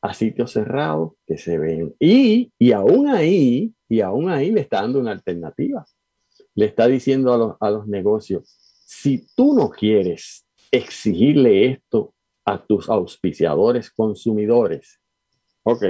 a 0.00 0.14
sitios 0.14 0.52
cerrados 0.52 1.12
que 1.26 1.38
se 1.38 1.58
ven. 1.58 1.94
Y, 1.98 2.52
y 2.58 2.72
aún 2.72 3.08
ahí, 3.08 3.74
y 3.88 4.00
aún 4.00 4.30
ahí 4.30 4.50
le 4.50 4.62
está 4.62 4.82
dando 4.82 4.98
una 4.98 5.12
alternativa. 5.12 5.84
Le 6.54 6.66
está 6.66 6.86
diciendo 6.86 7.32
a 7.32 7.38
los, 7.38 7.56
a 7.60 7.70
los 7.70 7.86
negocios, 7.86 8.56
si 8.86 9.26
tú 9.36 9.54
no 9.54 9.70
quieres 9.70 10.46
exigirle 10.70 11.66
esto 11.66 12.14
a 12.44 12.62
tus 12.64 12.88
auspiciadores 12.88 13.90
consumidores, 13.90 15.01
ok, 15.64 15.84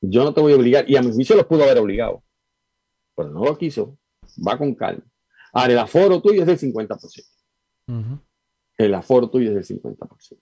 yo 0.00 0.24
no 0.24 0.32
te 0.32 0.40
voy 0.40 0.52
a 0.52 0.56
obligar, 0.56 0.88
y 0.88 0.96
a 0.96 1.02
mi 1.02 1.12
juicio 1.12 1.36
los 1.36 1.46
pudo 1.46 1.64
haber 1.64 1.78
obligado, 1.78 2.22
pero 3.14 3.30
no 3.30 3.44
lo 3.44 3.56
quiso, 3.56 3.98
va 4.46 4.56
con 4.56 4.74
calma. 4.74 5.04
Ahora, 5.52 5.72
el 5.72 5.78
aforo 5.78 6.22
tuyo 6.22 6.42
es 6.42 6.46
del 6.46 6.58
50%. 6.58 8.20
El 8.78 8.94
aforo 8.94 9.28
tuyo 9.28 9.48
es 9.50 9.68
del 9.68 9.80
50%. 9.80 10.38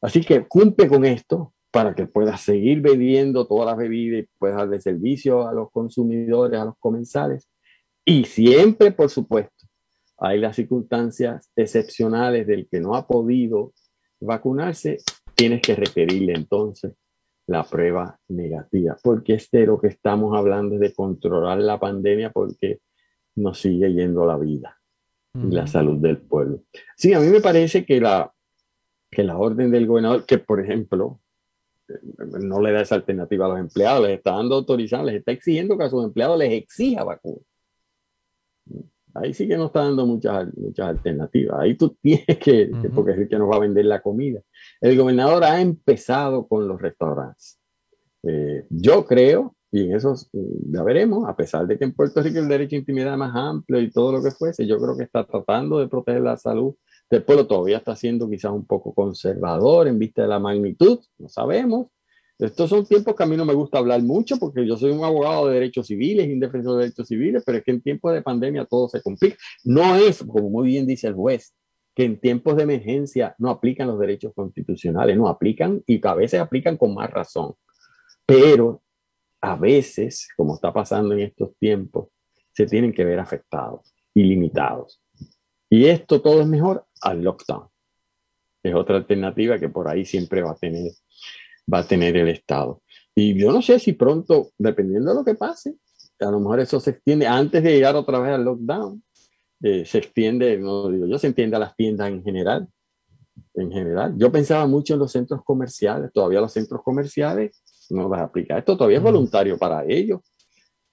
Así 0.00 0.22
que 0.22 0.46
cumple 0.46 0.88
con 0.88 1.04
esto 1.04 1.52
para 1.70 1.94
que 1.94 2.06
puedas 2.06 2.40
seguir 2.40 2.80
bebiendo 2.80 3.46
todas 3.46 3.66
las 3.66 3.76
bebidas 3.76 4.22
y 4.22 4.28
puedas 4.38 4.58
darle 4.58 4.80
servicio 4.80 5.46
a 5.46 5.52
los 5.52 5.70
consumidores, 5.70 6.58
a 6.58 6.64
los 6.64 6.78
comensales. 6.78 7.48
Y 8.04 8.24
siempre, 8.24 8.92
por 8.92 9.10
supuesto, 9.10 9.66
hay 10.18 10.38
las 10.38 10.56
circunstancias 10.56 11.50
excepcionales 11.56 12.46
del 12.46 12.68
que 12.70 12.80
no 12.80 12.94
ha 12.94 13.06
podido 13.06 13.74
vacunarse, 14.20 14.98
tienes 15.34 15.60
que 15.60 15.74
requerirle 15.74 16.32
entonces 16.32 16.94
la 17.46 17.62
prueba 17.64 18.18
negativa, 18.28 18.96
porque 19.02 19.34
es 19.34 19.50
de 19.50 19.66
lo 19.66 19.80
que 19.80 19.88
estamos 19.88 20.36
hablando, 20.36 20.78
de 20.78 20.92
controlar 20.92 21.58
la 21.58 21.78
pandemia, 21.78 22.30
porque 22.30 22.80
nos 23.36 23.60
sigue 23.60 23.92
yendo 23.92 24.26
la 24.26 24.36
vida 24.36 24.80
y 25.34 25.50
la 25.50 25.66
salud 25.66 25.98
del 25.98 26.18
pueblo. 26.18 26.62
Sí, 26.96 27.12
a 27.12 27.20
mí 27.20 27.28
me 27.28 27.40
parece 27.40 27.84
que 27.84 28.00
la, 28.00 28.32
que 29.10 29.22
la 29.22 29.36
orden 29.36 29.70
del 29.70 29.86
gobernador, 29.86 30.24
que 30.24 30.38
por 30.38 30.60
ejemplo, 30.60 31.20
no 32.42 32.60
le 32.60 32.72
da 32.72 32.80
esa 32.80 32.96
alternativa 32.96 33.46
a 33.46 33.50
los 33.50 33.58
empleados, 33.60 34.06
les 34.06 34.18
está 34.18 34.32
dando 34.32 34.56
autorización, 34.56 35.06
les 35.06 35.16
está 35.16 35.32
exigiendo 35.32 35.76
que 35.78 35.84
a 35.84 35.90
sus 35.90 36.04
empleados 36.04 36.38
les 36.38 36.52
exija 36.52 37.04
vacuna. 37.04 37.42
Ahí 39.20 39.34
sí 39.34 39.48
que 39.48 39.56
no 39.56 39.66
está 39.66 39.80
dando 39.80 40.06
muchas, 40.06 40.48
muchas 40.56 40.88
alternativas. 40.88 41.58
Ahí 41.60 41.76
tú 41.76 41.96
tienes 42.02 42.38
que, 42.38 42.70
porque 42.94 43.12
es 43.12 43.18
el 43.18 43.28
que 43.28 43.38
nos 43.38 43.50
va 43.50 43.56
a 43.56 43.60
vender 43.60 43.84
la 43.84 44.02
comida. 44.02 44.40
El 44.80 44.96
gobernador 44.96 45.44
ha 45.44 45.60
empezado 45.60 46.46
con 46.46 46.66
los 46.68 46.80
restaurantes. 46.80 47.58
Eh, 48.22 48.66
yo 48.70 49.04
creo, 49.04 49.54
y 49.70 49.84
en 49.84 49.96
eso 49.96 50.14
ya 50.32 50.82
veremos, 50.82 51.28
a 51.28 51.36
pesar 51.36 51.66
de 51.66 51.78
que 51.78 51.84
en 51.84 51.92
Puerto 51.92 52.22
Rico 52.22 52.38
el 52.38 52.48
derecho 52.48 52.76
a 52.76 52.78
intimidad 52.78 53.12
es 53.12 53.18
más 53.18 53.34
amplio 53.34 53.80
y 53.80 53.90
todo 53.90 54.12
lo 54.12 54.22
que 54.22 54.30
fuese, 54.30 54.66
yo 54.66 54.78
creo 54.78 54.96
que 54.96 55.04
está 55.04 55.24
tratando 55.24 55.78
de 55.78 55.88
proteger 55.88 56.22
la 56.22 56.36
salud 56.36 56.74
del 57.10 57.22
pueblo. 57.22 57.46
Todavía 57.46 57.78
está 57.78 57.94
siendo 57.94 58.28
quizás 58.28 58.52
un 58.52 58.66
poco 58.66 58.94
conservador 58.94 59.88
en 59.88 59.98
vista 59.98 60.22
de 60.22 60.28
la 60.28 60.38
magnitud, 60.38 60.98
no 61.18 61.28
sabemos, 61.28 61.88
estos 62.38 62.68
son 62.68 62.84
tiempos 62.84 63.14
que 63.16 63.22
a 63.22 63.26
mí 63.26 63.36
no 63.36 63.46
me 63.46 63.54
gusta 63.54 63.78
hablar 63.78 64.02
mucho 64.02 64.36
porque 64.36 64.66
yo 64.66 64.76
soy 64.76 64.90
un 64.90 65.02
abogado 65.02 65.48
de 65.48 65.54
derechos 65.54 65.86
civiles, 65.86 66.28
un 66.28 66.40
defensor 66.40 66.76
de 66.76 66.84
derechos 66.84 67.08
civiles, 67.08 67.42
pero 67.46 67.58
es 67.58 67.64
que 67.64 67.70
en 67.70 67.80
tiempos 67.80 68.12
de 68.12 68.22
pandemia 68.22 68.66
todo 68.66 68.88
se 68.88 69.00
complica. 69.00 69.36
No 69.64 69.96
es, 69.96 70.22
como 70.22 70.50
muy 70.50 70.68
bien 70.68 70.86
dice 70.86 71.06
el 71.06 71.14
juez, 71.14 71.54
que 71.94 72.04
en 72.04 72.20
tiempos 72.20 72.56
de 72.56 72.64
emergencia 72.64 73.34
no 73.38 73.48
aplican 73.48 73.88
los 73.88 73.98
derechos 73.98 74.32
constitucionales, 74.34 75.16
no 75.16 75.28
aplican 75.28 75.82
y 75.86 76.06
a 76.06 76.14
veces 76.14 76.40
aplican 76.40 76.76
con 76.76 76.94
más 76.94 77.10
razón. 77.10 77.54
Pero 78.26 78.82
a 79.40 79.56
veces, 79.56 80.28
como 80.36 80.56
está 80.56 80.74
pasando 80.74 81.14
en 81.14 81.20
estos 81.20 81.56
tiempos, 81.58 82.08
se 82.52 82.66
tienen 82.66 82.92
que 82.92 83.04
ver 83.04 83.18
afectados 83.18 83.94
y 84.12 84.24
limitados. 84.24 85.00
Y 85.70 85.86
esto 85.86 86.20
todo 86.20 86.42
es 86.42 86.46
mejor 86.46 86.84
al 87.00 87.22
lockdown. 87.22 87.68
Es 88.62 88.74
otra 88.74 88.96
alternativa 88.96 89.58
que 89.58 89.70
por 89.70 89.88
ahí 89.88 90.04
siempre 90.04 90.42
va 90.42 90.50
a 90.50 90.56
tener 90.56 90.92
va 91.72 91.78
a 91.78 91.86
tener 91.86 92.16
el 92.16 92.28
Estado. 92.28 92.82
Y 93.14 93.38
yo 93.38 93.52
no 93.52 93.62
sé 93.62 93.78
si 93.78 93.92
pronto, 93.92 94.50
dependiendo 94.58 95.10
de 95.10 95.16
lo 95.16 95.24
que 95.24 95.34
pase, 95.34 95.76
a 96.20 96.30
lo 96.30 96.40
mejor 96.40 96.60
eso 96.60 96.80
se 96.80 96.90
extiende 96.90 97.26
antes 97.26 97.62
de 97.62 97.72
llegar 97.72 97.96
otra 97.96 98.18
vez 98.18 98.32
al 98.32 98.44
lockdown. 98.44 99.02
Eh, 99.62 99.84
se 99.86 99.98
extiende, 99.98 100.58
no 100.58 100.90
digo 100.90 101.06
yo, 101.06 101.18
se 101.18 101.28
entiende 101.28 101.56
a 101.56 101.60
las 101.60 101.74
tiendas 101.74 102.08
en 102.08 102.22
general. 102.22 102.68
En 103.54 103.70
general, 103.70 104.14
yo 104.18 104.30
pensaba 104.30 104.66
mucho 104.66 104.94
en 104.94 105.00
los 105.00 105.12
centros 105.12 105.42
comerciales, 105.44 106.12
todavía 106.12 106.40
los 106.40 106.52
centros 106.52 106.82
comerciales 106.82 107.62
no 107.90 108.08
vas 108.08 108.20
a 108.20 108.24
aplicar. 108.24 108.58
Esto 108.58 108.76
todavía 108.76 108.98
es 108.98 109.02
voluntario 109.02 109.56
para 109.58 109.84
ellos. 109.86 110.20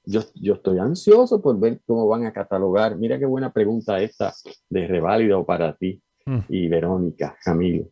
Yo, 0.06 0.22
yo 0.36 0.56
estoy 0.56 0.80
ansioso 0.80 1.42
por 1.42 1.60
ver 1.60 1.82
cómo 1.86 2.08
van 2.08 2.26
a 2.26 2.34
catalogar. 2.34 2.98
Mira 2.98 3.18
qué 3.18 3.26
buena 3.26 3.52
pregunta 3.52 4.02
esta 4.02 4.34
de 4.70 4.88
reválido 4.88 5.46
para 5.46 5.76
ti 5.76 6.02
mm. 6.26 6.40
y 6.50 6.68
Verónica, 6.68 7.38
Camilo. 7.44 7.90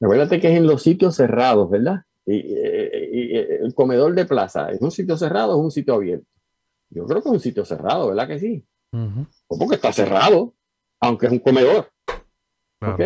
Acuérdate 0.00 0.40
que 0.40 0.52
es 0.52 0.58
en 0.58 0.66
los 0.66 0.82
sitios 0.82 1.16
cerrados, 1.16 1.68
¿verdad? 1.70 2.02
Y, 2.30 3.34
el 3.34 3.74
comedor 3.74 4.14
de 4.14 4.26
plaza, 4.26 4.70
¿es 4.70 4.80
un 4.82 4.90
sitio 4.90 5.16
cerrado 5.16 5.56
o 5.56 5.60
es 5.60 5.64
un 5.64 5.70
sitio 5.70 5.94
abierto? 5.94 6.26
Yo 6.90 7.06
creo 7.06 7.22
que 7.22 7.28
es 7.28 7.34
un 7.34 7.40
sitio 7.40 7.64
cerrado, 7.64 8.08
¿verdad 8.08 8.28
que 8.28 8.38
sí? 8.38 8.66
¿Cómo 9.46 9.68
que 9.68 9.76
está 9.76 9.92
cerrado? 9.92 10.54
Aunque 11.00 11.26
es 11.26 11.32
un 11.32 11.38
comedor. 11.38 11.90
¿Ok? 12.80 13.00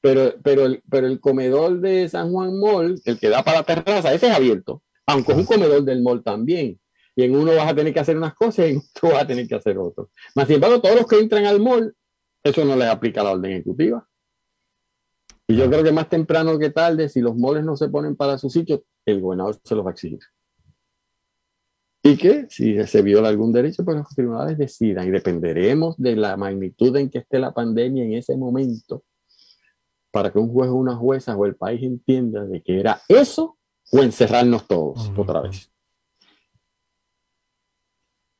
Pero, 0.00 0.34
pero, 0.42 0.66
el, 0.66 0.82
pero 0.88 1.06
el 1.06 1.20
comedor 1.20 1.80
de 1.80 2.08
San 2.08 2.32
Juan 2.32 2.58
Mall, 2.58 3.00
el 3.04 3.18
que 3.18 3.28
da 3.28 3.42
para 3.42 3.58
la 3.58 3.64
terraza, 3.64 4.12
ese 4.12 4.28
es 4.28 4.32
abierto. 4.32 4.82
Aunque 5.06 5.32
es 5.32 5.38
un 5.38 5.44
comedor 5.44 5.82
del 5.82 6.02
mall 6.02 6.22
también. 6.22 6.80
Y 7.14 7.24
en 7.24 7.36
uno 7.36 7.54
vas 7.54 7.68
a 7.68 7.74
tener 7.74 7.92
que 7.92 8.00
hacer 8.00 8.16
unas 8.16 8.34
cosas 8.34 8.66
y 8.66 8.72
en 8.72 8.78
otro 8.78 9.10
vas 9.10 9.22
a 9.22 9.26
tener 9.26 9.46
que 9.46 9.54
hacer 9.54 9.76
otro. 9.78 10.10
Más 10.34 10.46
sin 10.46 10.56
embargo, 10.56 10.80
todos 10.80 10.96
los 10.96 11.06
que 11.06 11.18
entran 11.18 11.46
al 11.46 11.60
mall, 11.60 11.94
eso 12.42 12.64
no 12.64 12.76
les 12.76 12.88
aplica 12.88 13.22
la 13.22 13.32
orden 13.32 13.52
ejecutiva. 13.52 14.08
Y 15.52 15.56
yo 15.56 15.68
creo 15.68 15.84
que 15.84 15.92
más 15.92 16.08
temprano 16.08 16.58
que 16.58 16.70
tarde, 16.70 17.10
si 17.10 17.20
los 17.20 17.36
moles 17.36 17.62
no 17.62 17.76
se 17.76 17.90
ponen 17.90 18.16
para 18.16 18.38
su 18.38 18.48
sitio, 18.48 18.84
el 19.04 19.20
gobernador 19.20 19.60
se 19.62 19.74
los 19.74 19.84
va 19.84 19.90
a 19.90 19.92
exigir. 19.92 20.20
Y 22.02 22.16
que 22.16 22.46
si 22.48 22.82
se 22.84 23.02
viola 23.02 23.28
algún 23.28 23.52
derecho, 23.52 23.84
pues 23.84 23.98
los 23.98 24.08
tribunales 24.08 24.56
decidan 24.56 25.06
y 25.06 25.10
dependeremos 25.10 25.98
de 25.98 26.16
la 26.16 26.38
magnitud 26.38 26.96
en 26.96 27.10
que 27.10 27.18
esté 27.18 27.38
la 27.38 27.52
pandemia 27.52 28.02
en 28.02 28.14
ese 28.14 28.34
momento 28.34 29.04
para 30.10 30.32
que 30.32 30.38
un 30.38 30.50
juez 30.50 30.70
o 30.70 30.74
una 30.74 30.96
jueza 30.96 31.36
o 31.36 31.44
el 31.44 31.54
país 31.54 31.82
entienda 31.82 32.46
de 32.46 32.62
que 32.62 32.80
era 32.80 33.02
eso 33.06 33.58
o 33.92 34.02
encerrarnos 34.02 34.66
todos 34.66 35.12
otra 35.14 35.42
vez. 35.42 35.70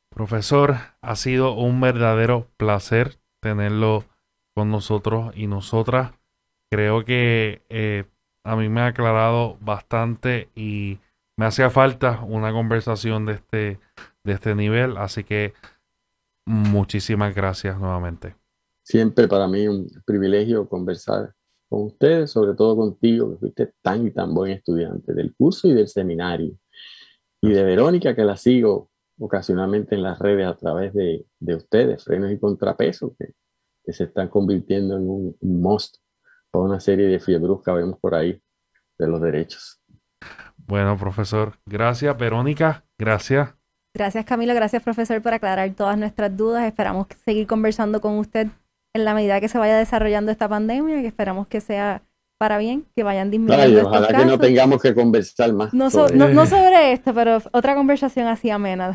Profesor, 0.09 0.77
ha 1.03 1.17
sido 1.17 1.57
un 1.57 1.79
verdadero 1.79 2.49
placer 2.57 3.19
tenerlo 3.41 4.05
con 4.55 4.71
nosotros 4.71 5.37
y 5.37 5.47
nosotras 5.47 6.13
creo 6.73 7.05
que 7.05 7.61
eh, 7.69 8.05
a 8.45 8.57
mí 8.57 8.71
me 8.71 8.81
ha 8.81 8.87
aclarado 8.87 9.59
bastante 9.61 10.49
y 10.55 10.99
me 11.37 11.45
hacía 11.45 11.69
falta 11.69 12.23
una 12.23 12.51
conversación 12.51 13.27
de 13.27 13.35
este, 13.35 13.79
de 14.25 14.33
este 14.33 14.55
nivel, 14.55 14.97
así 14.97 15.23
que 15.23 15.53
muchísimas 16.47 17.35
gracias 17.35 17.79
nuevamente. 17.79 18.37
Siempre 18.83 19.29
para 19.29 19.47
mí 19.49 19.69
un 19.69 19.87
privilegio 20.07 20.67
conversar 20.67 21.35
con 21.69 21.83
ustedes, 21.83 22.31
sobre 22.31 22.55
todo 22.55 22.75
contigo, 22.75 23.33
que 23.33 23.37
fuiste 23.37 23.75
tan 23.83 24.07
y 24.07 24.11
tan 24.11 24.33
buen 24.33 24.53
estudiante 24.53 25.13
del 25.13 25.35
curso 25.35 25.69
y 25.69 25.75
del 25.75 25.89
seminario. 25.89 26.55
Y 27.43 27.51
de 27.51 27.65
Verónica, 27.65 28.17
que 28.17 28.25
la 28.25 28.39
sigo 28.39 28.89
ocasionalmente 29.19 29.95
en 29.95 30.05
las 30.05 30.19
redes 30.19 30.47
a 30.47 30.57
través 30.57 30.95
de, 30.95 31.27
ustedes, 31.55 32.03
frenos 32.03 32.33
y 32.33 32.39
contrapesos, 32.39 33.13
que, 33.19 33.35
se 33.93 34.05
están 34.05 34.29
convirtiendo 34.29 34.97
en 34.97 35.11
un, 35.11 35.37
un 35.39 35.61
monstruo 36.53 36.65
una 36.65 36.81
serie 36.81 37.07
de 37.07 37.19
fiebres 37.19 37.59
que 37.65 37.73
vemos 37.73 37.99
por 37.99 38.15
ahí 38.15 38.41
de 38.99 39.07
los 39.07 39.21
derechos. 39.21 39.81
Bueno, 40.57 40.97
profesor, 40.97 41.55
gracias. 41.67 42.17
Verónica, 42.17 42.85
gracias. 42.99 43.55
Gracias, 43.95 44.25
Camilo. 44.25 44.55
Gracias, 44.55 44.83
profesor, 44.83 45.21
por 45.21 45.35
aclarar 45.35 45.71
todas 45.75 45.99
nuestras 45.99 46.35
dudas. 46.37 46.65
Esperamos 46.65 47.09
seguir 47.25 47.47
conversando 47.47 48.01
con 48.01 48.19
usted 48.19 48.49
en 48.95 49.05
la 49.05 49.15
medida 49.15 49.41
que 49.41 49.49
se 49.49 49.59
vaya 49.59 49.77
desarrollando 49.77 50.31
esta 50.31 50.49
pandemia, 50.49 51.01
que 51.01 51.09
esperamos 51.09 51.47
que 51.47 51.61
sea 51.61 52.03
para 52.39 52.59
bien, 52.59 52.87
que 52.97 53.05
vayan 53.05 53.31
disminuyendo. 53.31 53.89
ojalá 53.89 54.09
que 54.09 54.25
no 54.25 54.39
tengamos 54.39 54.83
que 54.83 54.95
conversar 54.95 55.53
más. 55.53 55.73
No, 55.73 55.91
sobre... 55.91 56.93
esto, 56.93 57.15
pero 57.15 57.39
otra 57.53 57.75
conversación 57.75 58.27
así 58.27 58.51
amena. 58.51 58.93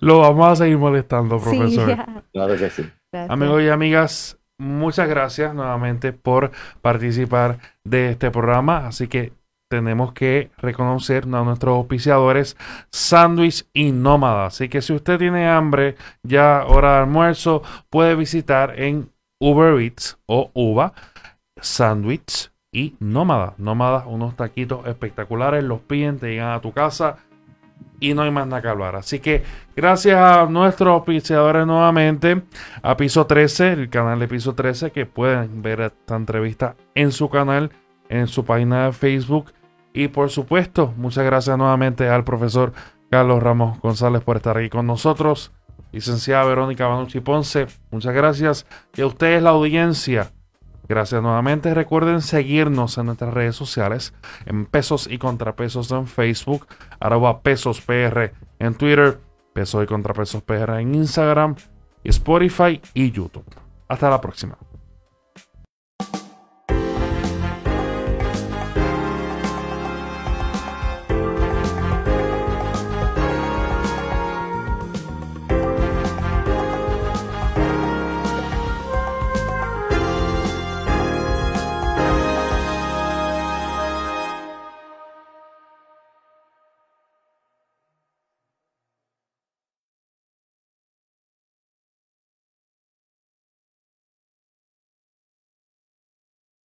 Lo 0.00 0.18
vamos 0.18 0.48
a 0.48 0.56
seguir 0.56 0.78
molestando, 0.78 1.38
profesor. 1.42 1.96
Claro 2.32 2.56
que 2.56 2.70
sí. 2.70 2.84
Amigos 3.28 3.62
y 3.62 3.68
amigas, 3.68 4.41
muchas 4.62 5.08
gracias 5.08 5.54
nuevamente 5.54 6.12
por 6.12 6.52
participar 6.80 7.58
de 7.84 8.10
este 8.10 8.30
programa. 8.30 8.86
Así 8.86 9.08
que 9.08 9.32
tenemos 9.68 10.12
que 10.12 10.50
reconocer 10.58 11.24
a 11.24 11.42
nuestros 11.42 11.74
auspiciadores 11.74 12.56
Sandwich 12.90 13.66
y 13.72 13.92
Nómada. 13.92 14.46
Así 14.46 14.68
que 14.68 14.82
si 14.82 14.92
usted 14.92 15.18
tiene 15.18 15.48
hambre, 15.48 15.96
ya 16.22 16.64
hora 16.66 16.92
de 16.92 16.98
almuerzo, 17.00 17.62
puede 17.90 18.14
visitar 18.14 18.78
en 18.78 19.10
Uber 19.40 19.80
Eats 19.80 20.18
o 20.26 20.50
Uva 20.54 20.92
Sandwich 21.60 22.50
y 22.72 22.96
Nómada. 23.00 23.54
Nómada, 23.58 24.06
unos 24.06 24.36
taquitos 24.36 24.86
espectaculares, 24.86 25.64
los 25.64 25.80
piden, 25.80 26.18
te 26.18 26.28
llegan 26.28 26.52
a 26.52 26.60
tu 26.60 26.72
casa 26.72 27.16
y 28.02 28.14
no 28.14 28.22
hay 28.22 28.32
más 28.32 28.48
nada 28.48 28.60
que 28.60 28.68
hablar. 28.68 28.96
Así 28.96 29.20
que 29.20 29.44
gracias 29.76 30.18
a 30.18 30.44
nuestros 30.46 30.92
auspiciadores 30.92 31.64
nuevamente, 31.66 32.42
a 32.82 32.96
Piso 32.96 33.26
13, 33.26 33.72
el 33.72 33.90
canal 33.90 34.18
de 34.18 34.26
Piso 34.26 34.54
13, 34.54 34.90
que 34.90 35.06
pueden 35.06 35.62
ver 35.62 35.80
esta 35.80 36.16
entrevista 36.16 36.74
en 36.96 37.12
su 37.12 37.30
canal, 37.30 37.70
en 38.08 38.26
su 38.26 38.44
página 38.44 38.86
de 38.86 38.92
Facebook. 38.92 39.52
Y 39.94 40.08
por 40.08 40.30
supuesto, 40.30 40.92
muchas 40.96 41.24
gracias 41.24 41.56
nuevamente 41.56 42.08
al 42.08 42.24
profesor 42.24 42.72
Carlos 43.08 43.40
Ramos 43.40 43.78
González 43.80 44.22
por 44.22 44.36
estar 44.36 44.58
aquí 44.58 44.68
con 44.68 44.86
nosotros. 44.86 45.52
Licenciada 45.92 46.44
Verónica 46.44 46.88
Banucci 46.88 47.20
Ponce, 47.20 47.68
muchas 47.92 48.14
gracias. 48.14 48.66
Y 48.96 49.02
a 49.02 49.06
ustedes, 49.06 49.42
la 49.42 49.50
audiencia 49.50 50.32
Gracias 50.88 51.22
nuevamente. 51.22 51.72
Recuerden 51.74 52.20
seguirnos 52.20 52.98
en 52.98 53.06
nuestras 53.06 53.32
redes 53.32 53.56
sociales, 53.56 54.12
en 54.46 54.66
Pesos 54.66 55.08
y 55.10 55.18
Contrapesos 55.18 55.90
en 55.90 56.06
Facebook, 56.06 56.66
arroba 57.02 57.42
Pesos 57.42 57.80
PR 57.80 58.32
en 58.58 58.74
Twitter, 58.74 59.20
Pesos 59.52 59.82
y 59.84 59.86
Contrapesos 59.86 60.42
PR 60.42 60.80
en 60.80 60.94
Instagram, 60.94 61.56
Spotify 62.04 62.80
y 62.94 63.10
YouTube. 63.10 63.44
Hasta 63.88 64.08
la 64.08 64.20
próxima. 64.20 64.56